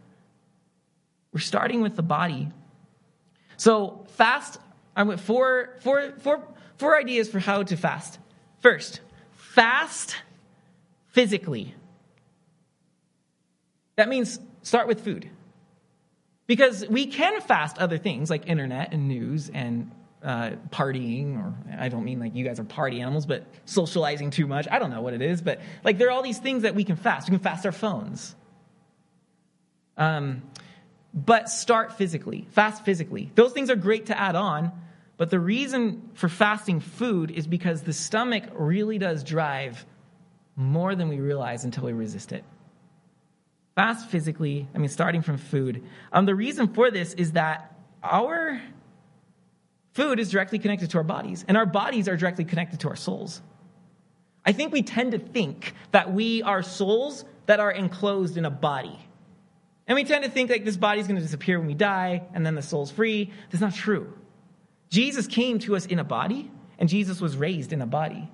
We're 1.32 1.40
starting 1.40 1.80
with 1.80 1.96
the 1.96 2.02
body. 2.02 2.48
So 3.56 4.04
fast 4.10 4.58
I 4.94 5.02
went 5.04 5.20
four, 5.20 5.76
four, 5.80 6.12
four, 6.18 6.46
four 6.76 6.98
ideas 6.98 7.28
for 7.28 7.38
how 7.38 7.62
to 7.62 7.76
fast. 7.76 8.18
First, 8.60 9.00
fast 9.32 10.16
physically. 11.08 11.74
That 13.96 14.08
means 14.08 14.38
start 14.62 14.88
with 14.88 15.02
food. 15.02 15.28
Because 16.46 16.86
we 16.88 17.06
can 17.06 17.40
fast 17.40 17.78
other 17.78 17.98
things 17.98 18.28
like 18.28 18.48
internet 18.48 18.92
and 18.92 19.06
news 19.06 19.50
and 19.50 19.90
uh, 20.22 20.50
partying, 20.70 21.38
or 21.38 21.54
I 21.78 21.88
don't 21.88 22.04
mean 22.04 22.18
like 22.18 22.34
you 22.34 22.44
guys 22.44 22.58
are 22.60 22.64
party 22.64 23.00
animals, 23.00 23.24
but 23.24 23.46
socializing 23.64 24.30
too 24.30 24.46
much. 24.46 24.66
I 24.70 24.78
don't 24.78 24.90
know 24.90 25.00
what 25.00 25.14
it 25.14 25.22
is, 25.22 25.40
but 25.40 25.60
like 25.84 25.98
there 25.98 26.08
are 26.08 26.10
all 26.10 26.22
these 26.22 26.38
things 26.38 26.62
that 26.62 26.74
we 26.74 26.84
can 26.84 26.96
fast. 26.96 27.28
We 27.28 27.36
can 27.36 27.42
fast 27.42 27.64
our 27.66 27.72
phones. 27.72 28.34
Um, 29.96 30.42
but 31.12 31.48
start 31.48 31.98
physically, 31.98 32.46
fast 32.50 32.84
physically. 32.84 33.30
Those 33.34 33.52
things 33.52 33.70
are 33.70 33.76
great 33.76 34.06
to 34.06 34.18
add 34.18 34.36
on, 34.36 34.72
but 35.16 35.30
the 35.30 35.40
reason 35.40 36.10
for 36.14 36.28
fasting 36.28 36.80
food 36.80 37.30
is 37.30 37.46
because 37.46 37.82
the 37.82 37.92
stomach 37.92 38.44
really 38.54 38.98
does 38.98 39.24
drive 39.24 39.84
more 40.56 40.94
than 40.94 41.08
we 41.08 41.18
realize 41.18 41.64
until 41.64 41.84
we 41.84 41.92
resist 41.92 42.32
it. 42.32 42.44
Fast 43.74 44.08
physically, 44.08 44.68
I 44.74 44.78
mean, 44.78 44.88
starting 44.88 45.22
from 45.22 45.38
food. 45.38 45.82
Um, 46.12 46.26
the 46.26 46.34
reason 46.34 46.72
for 46.72 46.90
this 46.90 47.14
is 47.14 47.32
that 47.32 47.74
our 48.02 48.60
food 49.92 50.20
is 50.20 50.30
directly 50.30 50.58
connected 50.58 50.90
to 50.90 50.98
our 50.98 51.04
bodies, 51.04 51.44
and 51.48 51.56
our 51.56 51.66
bodies 51.66 52.08
are 52.08 52.16
directly 52.16 52.44
connected 52.44 52.80
to 52.80 52.88
our 52.88 52.96
souls. 52.96 53.42
I 54.44 54.52
think 54.52 54.72
we 54.72 54.82
tend 54.82 55.12
to 55.12 55.18
think 55.18 55.74
that 55.90 56.12
we 56.12 56.42
are 56.42 56.62
souls 56.62 57.24
that 57.46 57.60
are 57.60 57.70
enclosed 57.70 58.36
in 58.36 58.44
a 58.44 58.50
body. 58.50 58.98
And 59.90 59.96
we 59.96 60.04
tend 60.04 60.22
to 60.22 60.30
think 60.30 60.50
like 60.50 60.64
this 60.64 60.76
body's 60.76 61.08
going 61.08 61.16
to 61.16 61.22
disappear 61.22 61.58
when 61.58 61.66
we 61.66 61.74
die 61.74 62.22
and 62.32 62.46
then 62.46 62.54
the 62.54 62.62
soul's 62.62 62.92
free. 62.92 63.32
That's 63.50 63.60
not 63.60 63.74
true. 63.74 64.16
Jesus 64.88 65.26
came 65.26 65.58
to 65.58 65.74
us 65.74 65.84
in 65.84 65.98
a 65.98 66.04
body 66.04 66.48
and 66.78 66.88
Jesus 66.88 67.20
was 67.20 67.36
raised 67.36 67.72
in 67.72 67.82
a 67.82 67.86
body. 67.86 68.30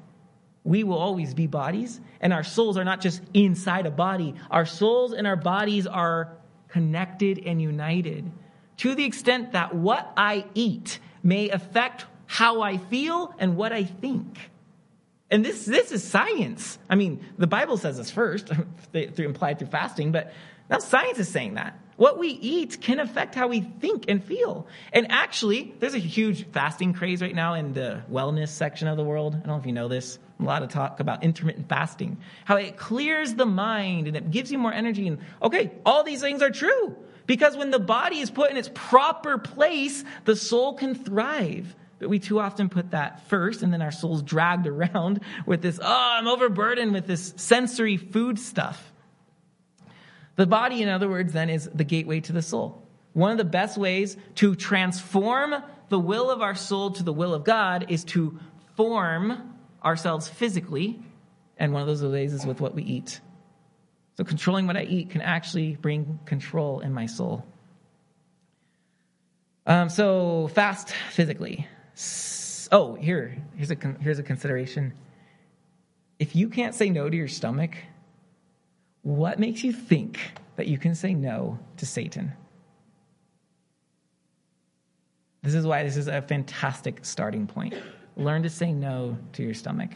We 0.65 0.85
will 0.85 0.99
always 0.99 1.33
be 1.33 1.47
bodies 1.47 1.99
and 2.21 2.35
our 2.35 2.45
souls 2.45 2.77
are 2.77 2.85
not 2.85 3.01
just 3.01 3.23
inside 3.33 3.87
a 3.87 3.91
body. 3.91 4.35
Our 4.51 4.67
souls 4.67 5.15
and 5.15 5.27
our 5.27 5.35
bodies 5.35 5.87
are 5.87 6.37
connected 6.69 7.43
and 7.47 7.63
united 7.63 8.31
to 8.77 8.95
the 8.95 9.07
extent 9.07 9.53
that 9.53 9.75
what 9.75 10.13
I 10.15 10.45
eat 10.53 10.99
may 11.23 11.49
affect 11.49 12.05
how 12.27 12.61
I 12.61 12.77
feel 12.77 13.35
and 13.39 13.57
what 13.57 13.73
I 13.73 13.85
think. 13.85 14.51
And 15.31 15.43
this, 15.43 15.65
this 15.65 15.91
is 15.91 16.05
science. 16.05 16.79
I 16.91 16.97
mean, 16.97 17.25
the 17.39 17.47
Bible 17.47 17.79
says 17.79 17.97
this 17.97 18.11
first, 18.11 18.49
through, 18.93 19.25
implied 19.25 19.59
through 19.59 19.69
fasting, 19.69 20.13
but 20.13 20.35
now 20.69 20.79
science 20.79 21.19
is 21.19 21.29
saying 21.29 21.55
that. 21.55 21.79
What 21.97 22.19
we 22.19 22.29
eat 22.29 22.81
can 22.81 23.01
affect 23.01 23.35
how 23.35 23.49
we 23.49 23.61
think 23.61 24.05
and 24.09 24.23
feel. 24.23 24.67
And 24.93 25.11
actually, 25.11 25.75
there's 25.79 25.95
a 25.95 25.99
huge 25.99 26.47
fasting 26.51 26.93
craze 26.93 27.23
right 27.23 27.35
now 27.35 27.55
in 27.55 27.73
the 27.73 28.03
wellness 28.13 28.49
section 28.49 28.87
of 28.87 28.99
the 28.99 29.05
world. 29.05 29.35
I 29.35 29.39
don't 29.39 29.47
know 29.47 29.57
if 29.57 29.65
you 29.65 29.73
know 29.73 29.89
this. 29.89 30.19
A 30.39 30.43
lot 30.43 30.63
of 30.63 30.69
talk 30.69 31.01
about 31.01 31.25
intermittent 31.25 31.71
fasting, 31.71 32.19
how 32.45 32.57
it 32.57 32.77
clears 32.77 33.35
the 33.35 33.47
mind 33.47 34.07
and 34.07 34.17
it 34.17 34.31
gives 34.31 34.53
you 34.53 34.59
more 34.59 34.73
energy. 34.73 35.09
And 35.09 35.19
okay, 35.41 35.73
all 35.87 36.05
these 36.05 36.21
things 36.21 36.43
are 36.43 36.51
true. 36.51 36.95
Because 37.27 37.57
when 37.57 37.71
the 37.71 37.79
body 37.79 38.19
is 38.19 38.31
put 38.31 38.51
in 38.51 38.59
its 38.59 38.71
proper 38.75 39.39
place, 39.39 40.05
the 40.25 40.37
soul 40.37 40.75
can 40.75 40.95
thrive. 40.95 41.75
But 41.99 42.11
we 42.11 42.19
too 42.19 42.39
often 42.39 42.69
put 42.69 42.91
that 42.91 43.27
first, 43.29 43.63
and 43.63 43.73
then 43.73 43.81
our 43.81 43.91
soul's 43.91 44.23
dragged 44.23 44.67
around 44.67 45.21
with 45.47 45.63
this, 45.63 45.81
oh, 45.83 45.87
I'm 45.87 46.29
overburdened 46.29 46.93
with 46.93 47.07
this 47.07 47.33
sensory 47.37 47.97
food 47.97 48.39
stuff. 48.39 48.93
The 50.37 50.47
body, 50.47 50.83
in 50.83 50.89
other 50.89 51.09
words, 51.09 51.33
then 51.33 51.51
is 51.51 51.69
the 51.75 51.85
gateway 51.85 52.21
to 52.21 52.33
the 52.33 52.43
soul. 52.43 52.83
One 53.15 53.33
of 53.33 53.39
the 53.39 53.45
best 53.45 53.79
ways 53.79 54.17
to 54.37 54.55
transform 54.55 55.55
the 55.89 55.99
will 55.99 56.31
of 56.31 56.43
our 56.43 56.55
soul 56.55 56.91
to 56.93 57.03
the 57.03 57.13
will 57.13 57.33
of 57.33 57.45
God 57.45 57.87
is 57.89 58.05
to 58.05 58.39
form 58.77 59.55
ourselves 59.83 60.29
physically, 60.29 61.01
and 61.57 61.73
one 61.73 61.81
of 61.81 61.89
those 61.89 62.03
ways 62.03 62.35
is 62.35 62.45
with 62.45 62.61
what 62.61 62.75
we 62.75 62.83
eat. 62.83 63.21
So, 64.19 64.25
controlling 64.25 64.67
what 64.67 64.77
I 64.77 64.83
eat 64.83 65.11
can 65.11 65.23
actually 65.23 65.77
bring 65.77 66.19
control 66.27 66.81
in 66.81 66.93
my 66.93 67.07
soul. 67.07 67.47
Um, 69.67 69.89
so, 69.89 70.49
fast 70.49 70.91
physically. 71.13 71.67
Oh, 72.73 72.95
here, 72.95 73.37
here's 73.57 73.71
a, 73.71 73.77
here's 74.01 74.19
a 74.19 74.23
consideration. 74.23 74.93
If 76.19 76.35
you 76.35 76.49
can't 76.49 76.75
say 76.75 76.91
no 76.91 77.09
to 77.09 77.17
your 77.17 77.29
stomach, 77.29 77.77
what 79.07 79.39
makes 79.39 79.63
you 79.63 79.73
think 79.73 80.19
that 80.57 80.67
you 80.67 80.79
can 80.79 80.93
say 80.93 81.15
no 81.15 81.61
to 81.77 81.87
Satan? 81.87 82.33
This 85.45 85.55
is 85.55 85.65
why 85.65 85.85
this 85.85 85.97
is 85.97 86.09
a 86.09 86.21
fantastic 86.23 87.05
starting 87.05 87.47
point. 87.47 87.75
Learn 88.17 88.43
to 88.43 88.51
say 88.51 88.73
no 88.73 89.17
to 89.35 89.45
your 89.45 89.55
stomach. 89.55 89.91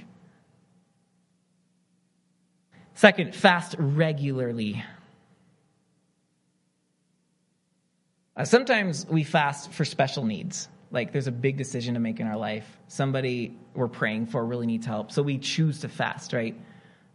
Second, 2.95 3.35
fast 3.35 3.75
regularly. 3.81 4.85
Uh, 8.37 8.45
sometimes 8.45 9.07
we 9.09 9.25
fast 9.25 9.73
for 9.73 9.85
special 9.85 10.25
needs 10.25 10.69
like 10.93 11.11
there's 11.11 11.27
a 11.27 11.33
big 11.33 11.57
decision 11.57 11.95
to 11.95 12.01
make 12.01 12.21
in 12.21 12.29
our 12.29 12.37
life. 12.37 12.79
Somebody 12.87 13.59
we're 13.75 13.89
praying 13.89 14.27
for 14.27 14.45
really 14.45 14.67
needs 14.67 14.87
help, 14.87 15.11
so 15.11 15.21
we 15.21 15.37
choose 15.39 15.81
to 15.81 15.89
fast, 15.89 16.33
right? 16.33 16.55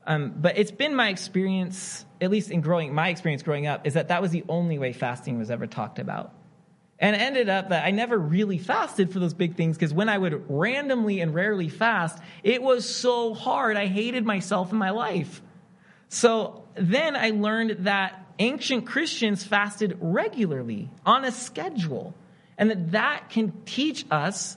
Um, 0.07 0.33
but 0.37 0.57
it's 0.57 0.71
been 0.71 0.95
my 0.95 1.09
experience, 1.09 2.05
at 2.21 2.29
least 2.29 2.51
in 2.51 2.61
growing, 2.61 2.93
my 2.93 3.09
experience 3.09 3.43
growing 3.43 3.65
up, 3.67 3.87
is 3.87 3.95
that 3.95 4.09
that 4.09 4.21
was 4.21 4.31
the 4.31 4.43
only 4.47 4.77
way 4.77 4.93
fasting 4.93 5.37
was 5.37 5.49
ever 5.49 5.65
talked 5.65 5.99
about. 5.99 6.33
And 6.99 7.15
it 7.15 7.21
ended 7.21 7.49
up 7.49 7.69
that 7.69 7.85
I 7.85 7.91
never 7.91 8.17
really 8.17 8.57
fasted 8.57 9.11
for 9.11 9.19
those 9.19 9.33
big 9.33 9.55
things 9.55 9.77
because 9.77 9.93
when 9.93 10.07
I 10.07 10.17
would 10.17 10.45
randomly 10.49 11.19
and 11.19 11.33
rarely 11.33 11.67
fast, 11.67 12.19
it 12.43 12.61
was 12.61 12.87
so 12.87 13.33
hard. 13.33 13.75
I 13.75 13.87
hated 13.87 14.25
myself 14.25 14.71
in 14.71 14.77
my 14.77 14.91
life. 14.91 15.41
So 16.07 16.63
then 16.75 17.15
I 17.15 17.31
learned 17.31 17.85
that 17.85 18.25
ancient 18.39 18.85
Christians 18.85 19.43
fasted 19.43 19.97
regularly 19.99 20.89
on 21.05 21.25
a 21.25 21.31
schedule 21.31 22.13
and 22.57 22.69
that 22.69 22.91
that 22.91 23.29
can 23.29 23.51
teach 23.65 24.05
us 24.09 24.55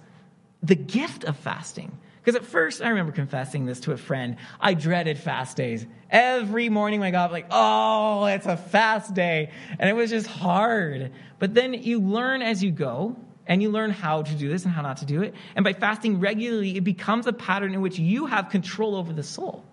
the 0.63 0.77
gift 0.77 1.25
of 1.25 1.37
fasting. 1.37 1.99
Because 2.21 2.37
at 2.37 2.45
first, 2.45 2.83
I 2.83 2.89
remember 2.89 3.13
confessing 3.13 3.65
this 3.67 3.81
to 3.81 3.93
a 3.93 3.97
friend. 3.97 4.37
I 4.61 4.75
dreaded 4.75 5.19
fast 5.19 5.57
days. 5.57 5.87
Every 6.11 6.69
morning 6.69 7.01
when 7.01 7.09
I 7.09 7.11
got 7.11 7.27
up, 7.27 7.33
like, 7.33 7.47
oh, 7.51 8.27
it's 8.27 8.47
a 8.47 8.57
fast 8.57 9.15
day. 9.15 9.51
And 9.79 9.89
it 9.89 9.95
was 9.95 10.11
just 10.11 10.27
hard. 10.27 11.13
But 11.39 11.55
then 11.55 11.75
you 11.75 12.01
learn 12.01 12.43
as 12.43 12.63
you 12.63 12.71
go, 12.71 13.17
and 13.49 13.63
you 13.63 13.71
learn 13.71 13.91
how 13.91 14.23
to 14.23 14.35
do 14.35 14.49
this 14.49 14.65
and 14.65 14.73
how 14.73 14.83
not 14.83 14.99
to 14.99 15.07
do 15.07 15.23
it. 15.23 15.35
And 15.57 15.65
by 15.65 15.73
fasting 15.73 16.21
regularly, 16.21 16.77
it 16.77 16.85
becomes 16.85 17.27
a 17.27 17.33
pattern 17.33 17.73
in 17.73 17.81
which 17.81 17.99
you 17.99 18.27
have 18.27 18.51
control 18.51 18.95
over 18.95 19.13
the 19.13 19.23
soul. 19.23 19.65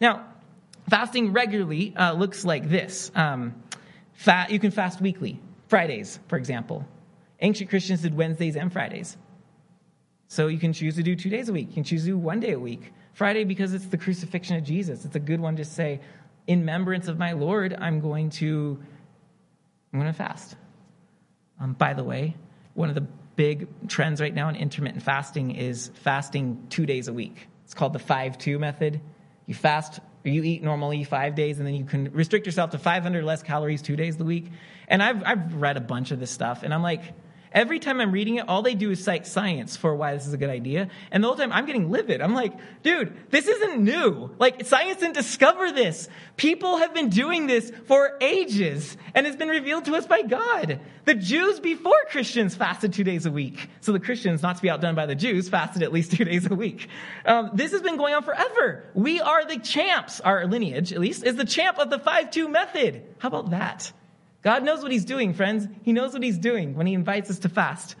Now, 0.00 0.26
fasting 0.88 1.32
regularly 1.32 1.94
uh, 1.96 2.12
looks 2.12 2.44
like 2.44 2.68
this. 2.68 3.10
Um, 3.14 3.62
fat, 4.12 4.50
you 4.50 4.60
can 4.60 4.70
fast 4.70 5.00
weekly, 5.00 5.40
Fridays, 5.66 6.20
for 6.28 6.38
example. 6.38 6.86
Ancient 7.40 7.68
Christians 7.68 8.02
did 8.02 8.14
Wednesdays 8.14 8.56
and 8.56 8.72
Fridays. 8.72 9.16
So 10.30 10.46
you 10.46 10.58
can 10.58 10.72
choose 10.72 10.94
to 10.94 11.02
do 11.02 11.16
two 11.16 11.28
days 11.28 11.48
a 11.48 11.52
week. 11.52 11.70
You 11.70 11.74
can 11.74 11.82
choose 11.82 12.02
to 12.02 12.10
do 12.10 12.16
one 12.16 12.38
day 12.38 12.52
a 12.52 12.58
week. 12.58 12.92
Friday, 13.14 13.42
because 13.42 13.74
it's 13.74 13.86
the 13.86 13.98
crucifixion 13.98 14.56
of 14.56 14.62
Jesus, 14.62 15.04
it's 15.04 15.16
a 15.16 15.20
good 15.20 15.40
one 15.40 15.56
to 15.56 15.64
say, 15.64 16.00
in 16.46 16.60
remembrance 16.60 17.08
of 17.08 17.18
my 17.18 17.32
Lord, 17.32 17.76
I'm 17.76 17.98
going 17.98 18.30
to, 18.30 18.80
I'm 19.92 19.98
going 19.98 20.10
to 20.10 20.16
fast. 20.16 20.54
Um, 21.60 21.72
by 21.72 21.94
the 21.94 22.04
way, 22.04 22.36
one 22.74 22.88
of 22.88 22.94
the 22.94 23.08
big 23.34 23.66
trends 23.88 24.20
right 24.20 24.32
now 24.32 24.48
in 24.48 24.54
intermittent 24.54 25.02
fasting 25.02 25.50
is 25.50 25.90
fasting 25.94 26.64
two 26.70 26.86
days 26.86 27.08
a 27.08 27.12
week. 27.12 27.48
It's 27.64 27.74
called 27.74 27.92
the 27.92 27.98
5 27.98 28.38
2 28.38 28.60
method. 28.60 29.00
You 29.46 29.54
fast, 29.54 29.98
or 30.24 30.30
you 30.30 30.44
eat 30.44 30.62
normally 30.62 31.02
five 31.02 31.34
days, 31.34 31.58
and 31.58 31.66
then 31.66 31.74
you 31.74 31.84
can 31.84 32.12
restrict 32.12 32.46
yourself 32.46 32.70
to 32.70 32.78
500 32.78 33.24
less 33.24 33.42
calories 33.42 33.82
two 33.82 33.96
days 33.96 34.20
a 34.20 34.24
week. 34.24 34.46
And 34.86 35.02
I've, 35.02 35.24
I've 35.24 35.54
read 35.54 35.76
a 35.76 35.80
bunch 35.80 36.12
of 36.12 36.20
this 36.20 36.30
stuff, 36.30 36.62
and 36.62 36.72
I'm 36.72 36.84
like, 36.84 37.02
Every 37.52 37.80
time 37.80 38.00
I'm 38.00 38.12
reading 38.12 38.36
it, 38.36 38.48
all 38.48 38.62
they 38.62 38.74
do 38.74 38.92
is 38.92 39.02
cite 39.02 39.26
science 39.26 39.76
for 39.76 39.94
why 39.96 40.14
this 40.14 40.26
is 40.26 40.32
a 40.32 40.36
good 40.36 40.50
idea. 40.50 40.88
And 41.10 41.22
the 41.22 41.28
whole 41.28 41.36
time 41.36 41.52
I'm 41.52 41.66
getting 41.66 41.90
livid. 41.90 42.20
I'm 42.20 42.32
like, 42.32 42.52
dude, 42.84 43.12
this 43.30 43.48
isn't 43.48 43.82
new. 43.82 44.30
Like, 44.38 44.64
science 44.66 45.00
didn't 45.00 45.14
discover 45.14 45.72
this. 45.72 46.08
People 46.36 46.76
have 46.76 46.94
been 46.94 47.08
doing 47.08 47.48
this 47.48 47.72
for 47.86 48.16
ages, 48.20 48.96
and 49.14 49.26
it's 49.26 49.36
been 49.36 49.48
revealed 49.48 49.86
to 49.86 49.96
us 49.96 50.06
by 50.06 50.22
God. 50.22 50.80
The 51.06 51.14
Jews 51.14 51.58
before 51.58 51.92
Christians 52.10 52.54
fasted 52.54 52.92
two 52.92 53.02
days 53.02 53.26
a 53.26 53.32
week. 53.32 53.68
So 53.80 53.90
the 53.90 54.00
Christians, 54.00 54.42
not 54.42 54.56
to 54.56 54.62
be 54.62 54.70
outdone 54.70 54.94
by 54.94 55.06
the 55.06 55.16
Jews, 55.16 55.48
fasted 55.48 55.82
at 55.82 55.92
least 55.92 56.12
two 56.16 56.24
days 56.24 56.48
a 56.48 56.54
week. 56.54 56.88
Um, 57.26 57.50
this 57.54 57.72
has 57.72 57.82
been 57.82 57.96
going 57.96 58.14
on 58.14 58.22
forever. 58.22 58.84
We 58.94 59.20
are 59.20 59.44
the 59.44 59.58
champs, 59.58 60.20
our 60.20 60.46
lineage 60.46 60.92
at 60.92 61.00
least, 61.00 61.24
is 61.24 61.34
the 61.34 61.44
champ 61.44 61.78
of 61.78 61.90
the 61.90 61.98
5 61.98 62.30
2 62.30 62.48
method. 62.48 63.02
How 63.18 63.28
about 63.28 63.50
that? 63.50 63.92
God 64.42 64.64
knows 64.64 64.82
what 64.82 64.90
he's 64.90 65.04
doing, 65.04 65.34
friends. 65.34 65.68
He 65.82 65.92
knows 65.92 66.12
what 66.12 66.22
he's 66.22 66.38
doing 66.38 66.74
when 66.74 66.86
he 66.86 66.94
invites 66.94 67.30
us 67.30 67.40
to 67.40 67.48
fast. 67.48 67.94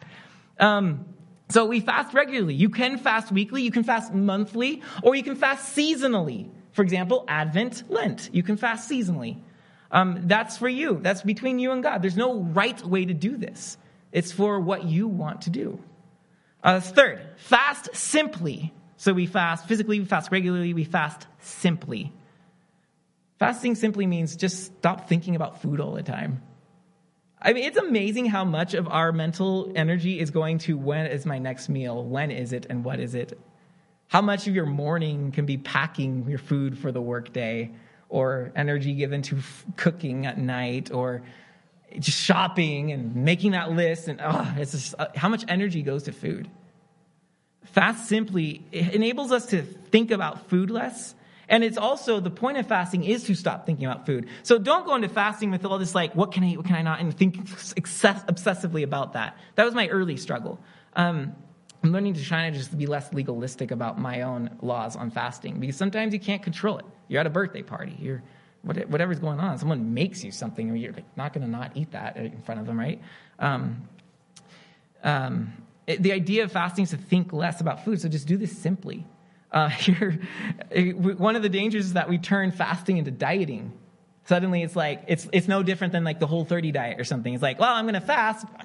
Um, 0.58 1.04
so 1.48 1.66
we 1.66 1.80
fast 1.80 2.14
regularly. 2.14 2.54
You 2.54 2.70
can 2.70 2.96
fast 2.96 3.32
weekly, 3.32 3.62
you 3.62 3.70
can 3.70 3.82
fast 3.82 4.14
monthly, 4.14 4.82
or 5.02 5.14
you 5.14 5.22
can 5.22 5.36
fast 5.36 5.76
seasonally. 5.76 6.48
For 6.72 6.82
example, 6.82 7.24
Advent, 7.26 7.84
Lent. 7.90 8.30
You 8.32 8.42
can 8.42 8.56
fast 8.56 8.88
seasonally. 8.88 9.38
Um, 9.90 10.22
that's 10.26 10.56
for 10.56 10.68
you. 10.68 11.00
That's 11.02 11.22
between 11.22 11.58
you 11.58 11.72
and 11.72 11.82
God. 11.82 12.02
There's 12.02 12.16
no 12.16 12.40
right 12.40 12.80
way 12.84 13.04
to 13.04 13.14
do 13.14 13.36
this. 13.36 13.76
It's 14.12 14.30
for 14.30 14.60
what 14.60 14.84
you 14.84 15.08
want 15.08 15.42
to 15.42 15.50
do. 15.50 15.80
Uh, 16.62 16.80
third, 16.80 17.20
fast 17.36 17.94
simply. 17.94 18.72
So 18.96 19.12
we 19.12 19.26
fast 19.26 19.66
physically, 19.66 19.98
we 19.98 20.04
fast 20.04 20.30
regularly, 20.30 20.74
we 20.74 20.84
fast 20.84 21.26
simply. 21.40 22.12
Fasting 23.40 23.74
simply 23.74 24.06
means 24.06 24.36
just 24.36 24.66
stop 24.66 25.08
thinking 25.08 25.34
about 25.34 25.62
food 25.62 25.80
all 25.80 25.94
the 25.94 26.02
time. 26.02 26.42
I 27.40 27.54
mean, 27.54 27.64
it's 27.64 27.78
amazing 27.78 28.26
how 28.26 28.44
much 28.44 28.74
of 28.74 28.86
our 28.86 29.12
mental 29.12 29.72
energy 29.74 30.20
is 30.20 30.30
going 30.30 30.58
to 30.58 30.76
when 30.76 31.06
is 31.06 31.24
my 31.24 31.38
next 31.38 31.70
meal? 31.70 32.04
When 32.04 32.30
is 32.30 32.52
it? 32.52 32.66
And 32.68 32.84
what 32.84 33.00
is 33.00 33.14
it? 33.14 33.40
How 34.08 34.20
much 34.20 34.46
of 34.46 34.54
your 34.54 34.66
morning 34.66 35.32
can 35.32 35.46
be 35.46 35.56
packing 35.56 36.28
your 36.28 36.38
food 36.38 36.76
for 36.76 36.92
the 36.92 37.00
workday 37.00 37.72
or 38.10 38.52
energy 38.54 38.92
given 38.92 39.22
to 39.22 39.38
f- 39.38 39.64
cooking 39.76 40.26
at 40.26 40.36
night 40.36 40.92
or 40.92 41.22
just 41.98 42.20
shopping 42.20 42.92
and 42.92 43.16
making 43.16 43.52
that 43.52 43.72
list 43.72 44.08
and 44.08 44.20
oh, 44.22 44.54
it's 44.58 44.72
just, 44.72 44.94
uh, 44.98 45.06
how 45.16 45.30
much 45.30 45.46
energy 45.48 45.80
goes 45.80 46.02
to 46.02 46.12
food. 46.12 46.50
Fast 47.64 48.06
simply 48.06 48.66
enables 48.70 49.32
us 49.32 49.46
to 49.46 49.62
think 49.62 50.10
about 50.10 50.50
food 50.50 50.70
less 50.70 51.14
and 51.50 51.64
it's 51.64 51.76
also 51.76 52.20
the 52.20 52.30
point 52.30 52.56
of 52.58 52.66
fasting 52.66 53.04
is 53.04 53.24
to 53.24 53.34
stop 53.34 53.66
thinking 53.66 53.84
about 53.84 54.06
food. 54.06 54.28
So 54.44 54.56
don't 54.56 54.86
go 54.86 54.94
into 54.94 55.08
fasting 55.08 55.50
with 55.50 55.64
all 55.64 55.78
this 55.78 55.94
like, 55.94 56.14
what 56.14 56.30
can 56.30 56.44
I 56.44 56.50
eat, 56.50 56.56
what 56.56 56.66
can 56.66 56.76
I 56.76 56.82
not, 56.82 57.00
and 57.00 57.14
think 57.14 57.36
obsessively 57.44 58.84
about 58.84 59.14
that. 59.14 59.36
That 59.56 59.64
was 59.64 59.74
my 59.74 59.88
early 59.88 60.16
struggle. 60.16 60.60
Um, 60.94 61.34
I'm 61.82 61.92
learning 61.92 62.14
to 62.14 62.24
try 62.24 62.48
to 62.48 62.56
just 62.56 62.76
be 62.76 62.86
less 62.86 63.12
legalistic 63.12 63.72
about 63.72 63.98
my 63.98 64.22
own 64.22 64.56
laws 64.62 64.94
on 64.94 65.10
fasting 65.10 65.58
because 65.58 65.76
sometimes 65.76 66.12
you 66.14 66.20
can't 66.20 66.42
control 66.42 66.78
it. 66.78 66.84
You're 67.08 67.20
at 67.20 67.26
a 67.26 67.30
birthday 67.30 67.62
party. 67.62 67.96
You're 67.98 68.22
whatever's 68.62 69.18
going 69.18 69.40
on. 69.40 69.58
Someone 69.58 69.94
makes 69.94 70.22
you 70.22 70.30
something, 70.30 70.68
and 70.68 70.78
you're 70.78 70.94
not 71.16 71.32
going 71.32 71.44
to 71.44 71.50
not 71.50 71.72
eat 71.74 71.92
that 71.92 72.16
in 72.16 72.42
front 72.42 72.60
of 72.60 72.66
them, 72.66 72.78
right? 72.78 73.00
Um, 73.38 73.88
um, 75.02 75.54
the 75.86 76.12
idea 76.12 76.44
of 76.44 76.52
fasting 76.52 76.84
is 76.84 76.90
to 76.90 76.98
think 76.98 77.32
less 77.32 77.60
about 77.62 77.84
food. 77.84 78.00
So 78.00 78.08
just 78.08 78.28
do 78.28 78.36
this 78.36 78.56
simply. 78.56 79.06
Uh, 79.52 79.70
one 81.16 81.36
of 81.36 81.42
the 81.42 81.48
dangers 81.48 81.86
is 81.86 81.92
that 81.94 82.08
we 82.08 82.18
turn 82.18 82.52
fasting 82.52 82.98
into 82.98 83.10
dieting. 83.10 83.72
Suddenly 84.26 84.62
it's 84.62 84.76
like, 84.76 85.04
it's, 85.08 85.28
it's 85.32 85.48
no 85.48 85.62
different 85.62 85.92
than 85.92 86.04
like 86.04 86.20
the 86.20 86.26
whole 86.26 86.44
30 86.44 86.70
diet 86.70 87.00
or 87.00 87.04
something. 87.04 87.34
It's 87.34 87.42
like, 87.42 87.58
well, 87.58 87.74
I'm 87.74 87.84
going 87.84 87.94
to 87.94 88.00
fast. 88.00 88.46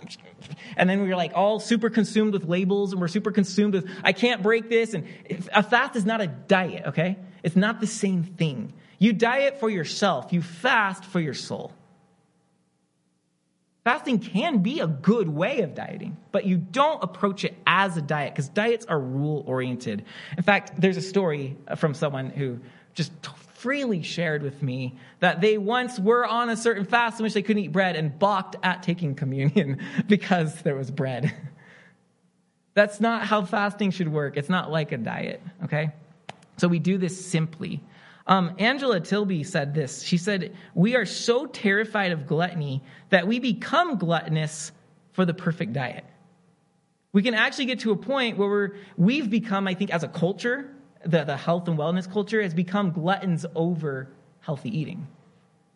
And 0.78 0.90
then 0.90 1.02
we're 1.02 1.16
like 1.16 1.32
all 1.34 1.60
super 1.60 1.90
consumed 1.90 2.34
with 2.34 2.44
labels 2.44 2.92
and 2.92 3.02
we're 3.02 3.08
super 3.08 3.32
consumed 3.32 3.74
with, 3.74 3.90
I 4.04 4.12
can't 4.12 4.44
break 4.44 4.70
this. 4.70 4.94
And 4.94 5.08
a 5.54 5.64
fast 5.64 5.96
is 5.96 6.06
not 6.06 6.22
a 6.22 6.28
diet, 6.28 6.88
okay? 6.88 7.18
It's 7.42 7.56
not 7.56 7.80
the 7.80 7.88
same 7.88 8.24
thing. 8.24 8.74
You 9.00 9.14
diet 9.14 9.60
for 9.60 9.70
yourself, 9.70 10.34
you 10.34 10.42
fast 10.42 11.06
for 11.06 11.20
your 11.20 11.34
soul. 11.34 11.72
Fasting 13.86 14.18
can 14.18 14.64
be 14.64 14.80
a 14.80 14.88
good 14.88 15.30
way 15.30 15.62
of 15.62 15.76
dieting, 15.76 16.18
but 16.32 16.46
you 16.46 16.58
don't 16.58 17.04
approach 17.04 17.46
it 17.46 17.56
as 17.68 17.96
a 17.96 18.02
diet 18.02 18.34
because 18.34 18.50
diets 18.50 18.88
are 18.88 19.00
rule 19.00 19.44
oriented. 19.46 20.04
In 20.36 20.44
fact, 20.44 20.72
there's 20.82 20.98
a 20.98 21.04
story 21.04 21.56
from 21.78 21.94
someone 21.94 22.32
who 22.32 22.60
just 22.96 23.12
freely 23.54 24.02
shared 24.02 24.42
with 24.42 24.64
me 24.64 24.98
that 25.20 25.40
they 25.40 25.60
once 25.60 26.00
were 26.00 26.26
on 26.26 26.50
a 26.50 26.58
certain 26.58 26.84
fast 26.84 27.20
in 27.20 27.26
which 27.26 27.36
they 27.36 27.44
couldn't 27.44 27.64
eat 27.64 27.72
bread 27.72 27.96
and 27.96 28.18
balked 28.18 28.56
at 28.64 28.82
taking 28.82 29.14
communion 29.14 29.80
because 30.08 30.64
there 30.64 30.76
was 30.76 30.90
bread. 30.90 31.32
That's 32.74 33.00
not 33.00 33.28
how 33.28 33.46
fasting 33.46 33.92
should 33.92 34.12
work. 34.12 34.36
It's 34.36 34.50
not 34.50 34.72
like 34.72 34.94
a 34.94 34.98
diet, 34.98 35.44
okay? 35.64 35.92
So 36.58 36.68
we 36.68 36.80
do 36.80 36.98
this 36.98 37.24
simply. 37.24 37.84
Um, 38.28 38.56
Angela 38.58 39.00
Tilby 39.00 39.44
said 39.44 39.74
this. 39.74 40.02
She 40.02 40.18
said, 40.18 40.56
We 40.74 40.96
are 40.96 41.06
so 41.06 41.46
terrified 41.46 42.12
of 42.12 42.26
gluttony 42.26 42.84
that 43.10 43.28
we 43.28 43.40
become 43.40 43.98
gluttonous 43.98 44.72
for 45.12 45.26
the 45.26 45.34
perfect 45.34 45.74
diet. 45.74 46.06
We 47.14 47.22
can 47.22 47.34
actually 47.34 47.66
get 47.66 47.80
to 47.80 47.92
a 47.92 47.96
point 47.96 48.38
where 48.38 48.50
we're, 48.50 48.72
we've 48.98 49.30
become, 49.30 49.68
I 49.68 49.74
think, 49.74 49.92
as 49.92 50.04
a 50.04 50.08
culture, 50.08 50.70
the, 51.06 51.24
the 51.24 51.38
health 51.38 51.68
and 51.68 51.78
wellness 51.78 52.12
culture 52.12 52.42
has 52.42 52.54
become 52.54 52.92
gluttons 52.92 53.46
over 53.56 54.10
healthy 54.42 54.78
eating. 54.78 55.08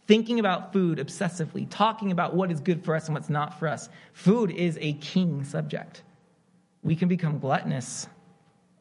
Thinking 0.07 0.39
about 0.39 0.73
food 0.73 0.97
obsessively, 0.97 1.67
talking 1.69 2.11
about 2.11 2.35
what 2.35 2.51
is 2.51 2.59
good 2.59 2.83
for 2.83 2.95
us 2.95 3.05
and 3.05 3.13
what's 3.13 3.29
not 3.29 3.59
for 3.59 3.67
us. 3.67 3.89
Food 4.13 4.49
is 4.51 4.77
a 4.81 4.93
king 4.93 5.43
subject. 5.43 6.03
We 6.81 6.95
can 6.95 7.07
become 7.07 7.39
gluttonous 7.39 8.07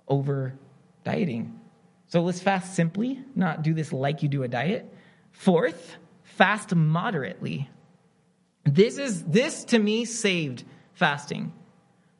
over 0.08 0.54
dieting. 1.04 1.60
So 2.08 2.22
let's 2.22 2.40
fast 2.40 2.74
simply, 2.74 3.22
not 3.34 3.62
do 3.62 3.74
this 3.74 3.92
like 3.92 4.22
you 4.22 4.28
do 4.28 4.42
a 4.42 4.48
diet. 4.48 4.92
Fourth, 5.30 5.96
fast 6.22 6.74
moderately. 6.74 7.68
This 8.64 8.98
is 8.98 9.24
this 9.24 9.64
to 9.66 9.78
me 9.78 10.04
saved 10.04 10.64
fasting. 10.94 11.52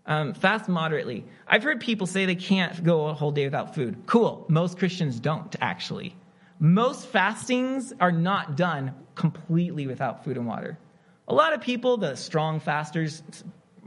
Um, 0.06 0.32
fast 0.34 0.68
moderately. 0.68 1.24
I've 1.46 1.62
heard 1.62 1.80
people 1.80 2.06
say 2.06 2.24
they 2.24 2.34
can't 2.34 2.82
go 2.82 3.06
a 3.06 3.14
whole 3.14 3.32
day 3.32 3.44
without 3.44 3.74
food. 3.74 4.04
Cool. 4.06 4.46
Most 4.48 4.78
Christians 4.78 5.20
don't 5.20 5.54
actually. 5.60 6.16
Most 6.58 7.06
fastings 7.06 7.92
are 8.00 8.12
not 8.12 8.56
done 8.56 8.94
completely 9.14 9.86
without 9.86 10.24
food 10.24 10.36
and 10.36 10.46
water. 10.46 10.78
A 11.28 11.34
lot 11.34 11.52
of 11.52 11.60
people, 11.60 11.98
the 11.98 12.16
strong 12.16 12.58
fasters, 12.58 13.22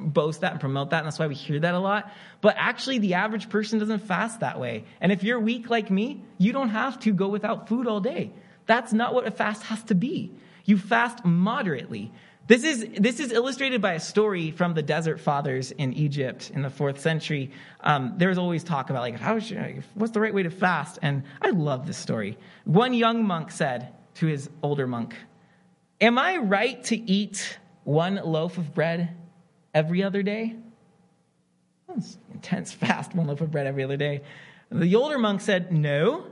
boast 0.09 0.41
that 0.41 0.51
and 0.51 0.59
promote 0.59 0.89
that, 0.89 0.99
and 0.99 1.07
that's 1.07 1.19
why 1.19 1.27
we 1.27 1.35
hear 1.35 1.59
that 1.59 1.73
a 1.73 1.79
lot. 1.79 2.11
But 2.41 2.55
actually, 2.57 2.99
the 2.99 3.15
average 3.15 3.49
person 3.49 3.79
doesn't 3.79 3.99
fast 3.99 4.39
that 4.39 4.59
way. 4.59 4.85
And 4.99 5.11
if 5.11 5.23
you're 5.23 5.39
weak 5.39 5.69
like 5.69 5.89
me, 5.91 6.23
you 6.37 6.51
don't 6.51 6.69
have 6.69 6.99
to 7.01 7.13
go 7.13 7.27
without 7.27 7.67
food 7.67 7.87
all 7.87 7.99
day. 7.99 8.31
That's 8.65 8.93
not 8.93 9.13
what 9.13 9.27
a 9.27 9.31
fast 9.31 9.63
has 9.63 9.83
to 9.85 9.95
be. 9.95 10.31
You 10.65 10.77
fast 10.77 11.25
moderately. 11.25 12.11
This 12.47 12.63
is, 12.63 12.85
this 12.97 13.19
is 13.19 13.31
illustrated 13.31 13.81
by 13.81 13.93
a 13.93 13.99
story 13.99 14.51
from 14.51 14.73
the 14.73 14.81
desert 14.81 15.19
fathers 15.19 15.71
in 15.71 15.93
Egypt 15.93 16.51
in 16.53 16.63
the 16.63 16.69
fourth 16.69 16.99
century. 16.99 17.51
Um, 17.81 18.15
there's 18.17 18.37
always 18.37 18.63
talk 18.63 18.89
about 18.89 19.01
like 19.01 19.17
how 19.17 19.39
should, 19.39 19.83
what's 19.93 20.11
the 20.11 20.19
right 20.19 20.33
way 20.33 20.43
to 20.43 20.49
fast, 20.49 20.99
and 21.01 21.23
I 21.41 21.51
love 21.51 21.87
this 21.87 21.97
story. 21.97 22.37
One 22.65 22.93
young 22.93 23.25
monk 23.25 23.51
said 23.51 23.93
to 24.15 24.27
his 24.27 24.49
older 24.61 24.87
monk, 24.87 25.15
"Am 26.01 26.17
I 26.17 26.37
right 26.37 26.83
to 26.85 26.97
eat 26.97 27.57
one 27.83 28.15
loaf 28.15 28.57
of 28.57 28.73
bread 28.73 29.15
every 29.73 30.03
other 30.03 30.23
day. 30.23 30.55
That's 31.87 32.17
intense 32.33 32.71
fast, 32.71 33.15
one 33.15 33.27
loaf 33.27 33.41
of 33.41 33.51
bread 33.51 33.67
every 33.67 33.83
other 33.83 33.97
day. 33.97 34.21
The 34.69 34.95
older 34.95 35.17
monk 35.17 35.41
said, 35.41 35.71
No. 35.71 36.25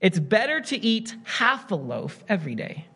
It's 0.00 0.18
better 0.18 0.60
to 0.60 0.84
eat 0.84 1.14
half 1.22 1.70
a 1.70 1.76
loaf 1.76 2.24
every 2.28 2.56
day. 2.56 2.86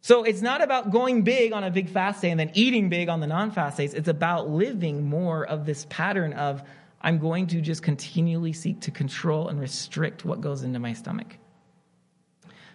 So 0.00 0.22
it's 0.22 0.42
not 0.42 0.62
about 0.62 0.92
going 0.92 1.22
big 1.22 1.52
on 1.52 1.64
a 1.64 1.70
big 1.72 1.88
fast 1.88 2.22
day 2.22 2.30
and 2.30 2.38
then 2.38 2.52
eating 2.54 2.88
big 2.88 3.08
on 3.08 3.18
the 3.18 3.26
non 3.26 3.50
fast 3.50 3.76
days. 3.76 3.92
It's 3.92 4.08
about 4.08 4.48
living 4.48 5.08
more 5.08 5.44
of 5.44 5.66
this 5.66 5.86
pattern 5.90 6.34
of 6.34 6.62
I'm 7.02 7.18
going 7.18 7.48
to 7.48 7.60
just 7.60 7.82
continually 7.82 8.52
seek 8.52 8.80
to 8.82 8.92
control 8.92 9.48
and 9.48 9.60
restrict 9.60 10.24
what 10.24 10.40
goes 10.40 10.62
into 10.62 10.78
my 10.78 10.92
stomach. 10.92 11.36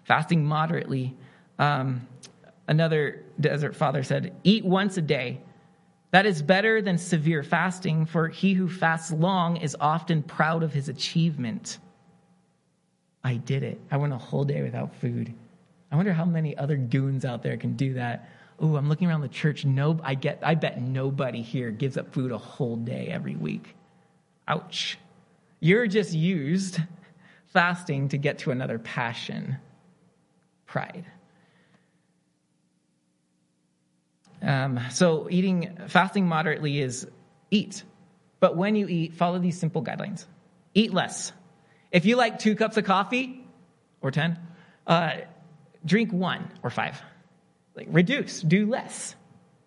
Fasting 0.04 0.44
moderately 0.44 1.16
um, 1.58 2.06
Another 2.68 3.24
desert 3.40 3.76
father 3.76 4.04
said, 4.04 4.34
Eat 4.44 4.66
once 4.66 4.98
a 4.98 5.02
day. 5.02 5.42
That 6.12 6.26
is 6.26 6.42
better 6.42 6.82
than 6.82 6.98
severe 6.98 7.44
fasting, 7.44 8.06
for 8.06 8.30
he 8.30 8.54
who 8.54 8.70
fasts 8.70 9.12
long 9.12 9.58
is 9.58 9.76
often 9.80 10.24
proud 10.24 10.64
of 10.64 10.72
his 10.72 10.88
achievement. 10.88 11.80
I 13.24 13.36
did 13.36 13.64
it. 13.64 13.82
I 13.92 13.98
went 13.98 14.14
a 14.14 14.18
whole 14.18 14.46
day 14.46 14.62
without 14.62 14.96
food. 14.96 15.34
I 15.92 15.96
wonder 15.96 16.14
how 16.14 16.26
many 16.26 16.56
other 16.58 16.78
goons 16.78 17.26
out 17.26 17.44
there 17.44 17.58
can 17.58 17.76
do 17.76 17.94
that. 17.96 18.30
Oh, 18.60 18.76
I'm 18.76 18.88
looking 18.88 19.10
around 19.10 19.22
the 19.22 19.28
church. 19.28 19.66
No, 19.66 20.00
I 20.04 20.16
get. 20.16 20.40
I 20.42 20.56
bet 20.56 20.82
nobody 20.82 21.42
here 21.42 21.72
gives 21.72 21.98
up 21.98 22.14
food 22.14 22.32
a 22.32 22.38
whole 22.38 22.78
day 22.78 23.08
every 23.08 23.36
week. 23.36 23.76
Ouch. 24.48 24.98
You're 25.60 25.88
just 25.88 26.14
used 26.14 26.80
fasting 27.48 28.10
to 28.10 28.18
get 28.18 28.40
to 28.40 28.52
another 28.52 28.78
passion, 28.80 29.58
pride. 30.66 31.06
Um, 34.46 34.80
so 34.92 35.28
eating, 35.30 35.78
fasting 35.88 36.28
moderately 36.28 36.80
is 36.80 37.08
eat. 37.50 37.84
But 38.40 38.56
when 38.56 38.76
you 38.76 38.88
eat, 38.88 39.16
follow 39.16 39.40
these 39.40 39.60
simple 39.60 39.84
guidelines. 39.84 40.26
Eat 40.74 40.94
less. 40.94 41.32
If 41.92 42.06
you 42.06 42.16
like 42.16 42.40
two 42.40 42.56
cups 42.56 42.78
of 42.78 42.86
coffee 42.86 43.44
or 44.02 44.12
10, 44.12 44.38
uh, 44.86 45.12
drink 45.84 46.14
one 46.14 46.52
or 46.62 46.70
five. 46.70 47.02
Like 47.76 47.88
reduce, 47.90 48.42
do 48.42 48.68
less. 48.68 49.16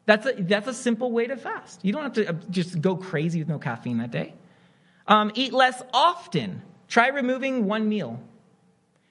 That's 0.06 0.26
a, 0.26 0.32
that's 0.32 0.68
a 0.68 0.74
simple 0.74 1.10
way 1.10 1.26
to 1.26 1.36
fast. 1.36 1.84
You 1.84 1.92
don't 1.92 2.02
have 2.02 2.12
to 2.14 2.28
uh, 2.30 2.32
just 2.48 2.80
go 2.80 2.96
crazy 2.96 3.40
with 3.40 3.48
no 3.48 3.58
caffeine 3.58 3.98
that 3.98 4.10
day. 4.10 4.34
Um, 5.06 5.32
eat 5.34 5.52
less 5.52 5.82
often. 5.92 6.62
Try 6.86 7.08
removing 7.08 7.66
one 7.66 7.88
meal. 7.88 8.20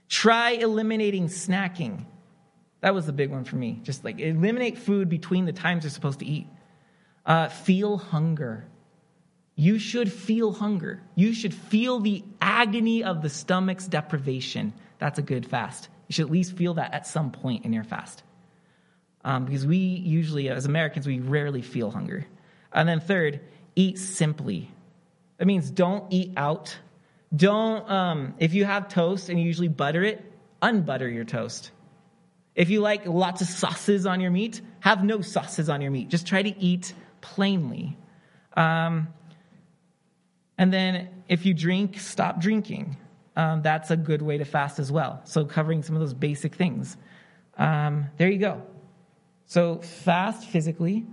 Try 0.07 0.51
eliminating 0.51 1.27
snacking. 1.27 2.05
That 2.87 2.95
was 2.95 3.05
the 3.05 3.11
big 3.11 3.31
one 3.31 3.43
for 3.43 3.57
me. 3.57 3.81
Just 3.83 4.05
like 4.05 4.17
eliminate 4.21 4.77
food 4.77 5.09
between 5.09 5.43
the 5.43 5.51
times 5.51 5.83
you're 5.83 5.91
supposed 5.91 6.19
to 6.19 6.25
eat. 6.25 6.47
Uh, 7.25 7.49
feel 7.49 7.97
hunger. 7.97 8.65
You 9.57 9.77
should 9.77 10.09
feel 10.09 10.53
hunger. 10.53 11.03
You 11.13 11.33
should 11.33 11.53
feel 11.53 11.99
the 11.99 12.23
agony 12.39 13.03
of 13.03 13.21
the 13.21 13.27
stomach's 13.27 13.89
deprivation. 13.89 14.71
That's 14.99 15.19
a 15.19 15.21
good 15.21 15.45
fast. 15.45 15.89
You 16.07 16.13
should 16.13 16.27
at 16.27 16.31
least 16.31 16.55
feel 16.55 16.75
that 16.75 16.93
at 16.93 17.05
some 17.05 17.33
point 17.33 17.65
in 17.65 17.73
your 17.73 17.83
fast. 17.83 18.23
Um, 19.25 19.43
because 19.43 19.67
we 19.67 19.75
usually, 19.79 20.47
as 20.47 20.65
Americans, 20.65 21.05
we 21.05 21.19
rarely 21.19 21.63
feel 21.63 21.91
hunger. 21.91 22.25
And 22.71 22.87
then 22.87 23.01
third, 23.01 23.41
eat 23.75 23.99
simply. 23.99 24.71
That 25.39 25.45
means 25.45 25.69
don't 25.69 26.05
eat 26.13 26.31
out. 26.37 26.77
Don't, 27.35 27.91
um, 27.91 28.35
if 28.39 28.53
you 28.53 28.63
have 28.63 28.87
toast 28.87 29.27
and 29.27 29.37
you 29.37 29.45
usually 29.45 29.67
butter 29.67 30.05
it, 30.05 30.23
unbutter 30.61 31.13
your 31.13 31.25
toast. 31.25 31.71
If 32.57 32.71
you 32.71 32.81
like 32.81 33.05
lots 33.05 33.41
of 33.41 33.47
sauces 33.47 34.07
on 34.07 34.19
your 34.19 34.31
meat, 34.31 34.61
have 34.79 35.03
no 35.03 35.21
sauces 35.21 35.69
on 35.69 35.79
your 35.79 35.91
meat. 35.91 36.09
Just 36.09 36.25
try 36.25 36.41
to 36.41 36.59
eat 36.59 36.91
plainly. 37.21 37.95
Um, 38.55 39.09
and 40.57 40.73
then 40.73 41.09
if 41.29 41.45
you 41.45 41.53
drink, 41.53 41.99
stop 41.99 42.41
drinking. 42.41 42.97
Um, 43.35 43.61
that's 43.61 43.91
a 43.91 43.95
good 43.95 44.23
way 44.23 44.39
to 44.39 44.43
fast 44.43 44.79
as 44.79 44.91
well. 44.91 45.21
So, 45.25 45.45
covering 45.45 45.83
some 45.83 45.95
of 45.95 45.99
those 45.99 46.15
basic 46.15 46.55
things. 46.55 46.97
Um, 47.59 48.07
there 48.17 48.27
you 48.27 48.39
go. 48.39 48.63
So, 49.45 49.77
fast 49.77 50.47
physically, 50.47 51.05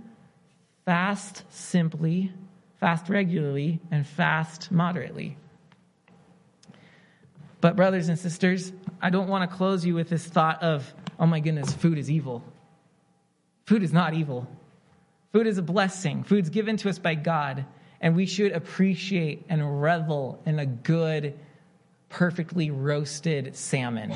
fast 0.85 1.43
simply, 1.51 2.33
fast 2.79 3.07
regularly, 3.07 3.79
and 3.91 4.07
fast 4.07 4.71
moderately. 4.71 5.37
But, 7.61 7.75
brothers 7.75 8.09
and 8.09 8.17
sisters, 8.17 8.73
I 9.01 9.09
don't 9.09 9.27
want 9.27 9.49
to 9.49 9.55
close 9.55 9.85
you 9.85 9.95
with 9.95 10.09
this 10.09 10.25
thought 10.25 10.63
of 10.63 10.93
oh 11.19 11.25
my 11.25 11.39
goodness, 11.39 11.73
food 11.73 11.97
is 11.97 12.09
evil. 12.11 12.43
Food 13.65 13.83
is 13.83 13.93
not 13.93 14.13
evil. 14.13 14.47
Food 15.31 15.47
is 15.47 15.57
a 15.57 15.63
blessing. 15.63 16.23
Food's 16.23 16.49
given 16.49 16.77
to 16.77 16.89
us 16.89 16.99
by 16.99 17.15
God, 17.15 17.65
and 17.99 18.15
we 18.15 18.25
should 18.25 18.51
appreciate 18.51 19.45
and 19.49 19.81
revel 19.81 20.41
in 20.45 20.59
a 20.59 20.65
good, 20.65 21.37
perfectly 22.09 22.71
roasted 22.71 23.55
salmon, 23.55 24.13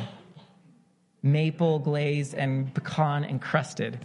maple 1.22 1.80
glazed 1.80 2.34
and 2.34 2.74
pecan 2.74 3.24
encrusted. 3.24 4.00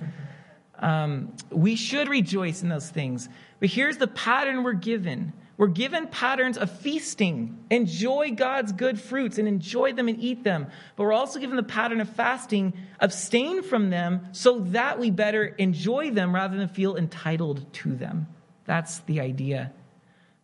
Um, 0.79 1.33
we 1.51 1.77
should 1.77 2.09
rejoice 2.09 2.63
in 2.63 2.69
those 2.69 2.91
things. 2.91 3.29
But 3.61 3.69
here's 3.69 3.97
the 3.97 4.09
pattern 4.09 4.65
we're 4.65 4.73
given. 4.73 5.33
We're 5.57 5.69
given 5.69 6.09
patterns 6.09 6.59
of 6.59 6.71
feasting. 6.81 7.65
Enjoy 7.71 8.33
God's 8.33 8.73
good 8.73 9.01
fruits 9.01 9.39
and 9.39 9.47
enjoy 9.47 9.93
them 9.93 10.09
and 10.09 10.19
eat 10.21 10.43
them. 10.43 10.67
But 10.97 11.05
we're 11.05 11.13
also 11.13 11.39
given 11.39 11.57
the 11.57 11.63
pattern 11.63 12.01
of 12.01 12.09
fasting, 12.09 12.73
abstain 12.99 13.63
from 13.63 13.91
them 13.91 14.27
so 14.33 14.61
that 14.71 14.99
we 14.99 15.11
better 15.11 15.45
enjoy 15.45 16.11
them 16.11 16.35
rather 16.35 16.57
than 16.57 16.69
feel 16.69 16.97
entitled 16.97 17.73
to 17.75 17.95
them. 17.95 18.27
That's 18.65 18.99
the 19.01 19.21
idea. 19.21 19.73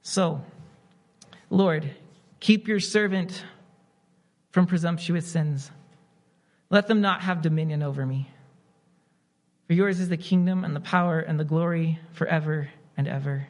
So, 0.02 0.42
Lord, 1.48 1.90
keep 2.38 2.68
your 2.68 2.80
servant 2.80 3.44
from 4.52 4.66
presumptuous 4.66 5.26
sins. 5.26 5.70
Let 6.70 6.86
them 6.86 7.00
not 7.00 7.22
have 7.22 7.42
dominion 7.42 7.82
over 7.82 8.06
me. 8.06 8.30
For 9.66 9.74
yours 9.74 9.98
is 9.98 10.08
the 10.08 10.16
kingdom 10.16 10.64
and 10.64 10.74
the 10.74 10.80
power 10.80 11.18
and 11.18 11.38
the 11.38 11.44
glory 11.44 11.98
forever 12.12 12.70
and 12.96 13.08
ever. 13.08 13.48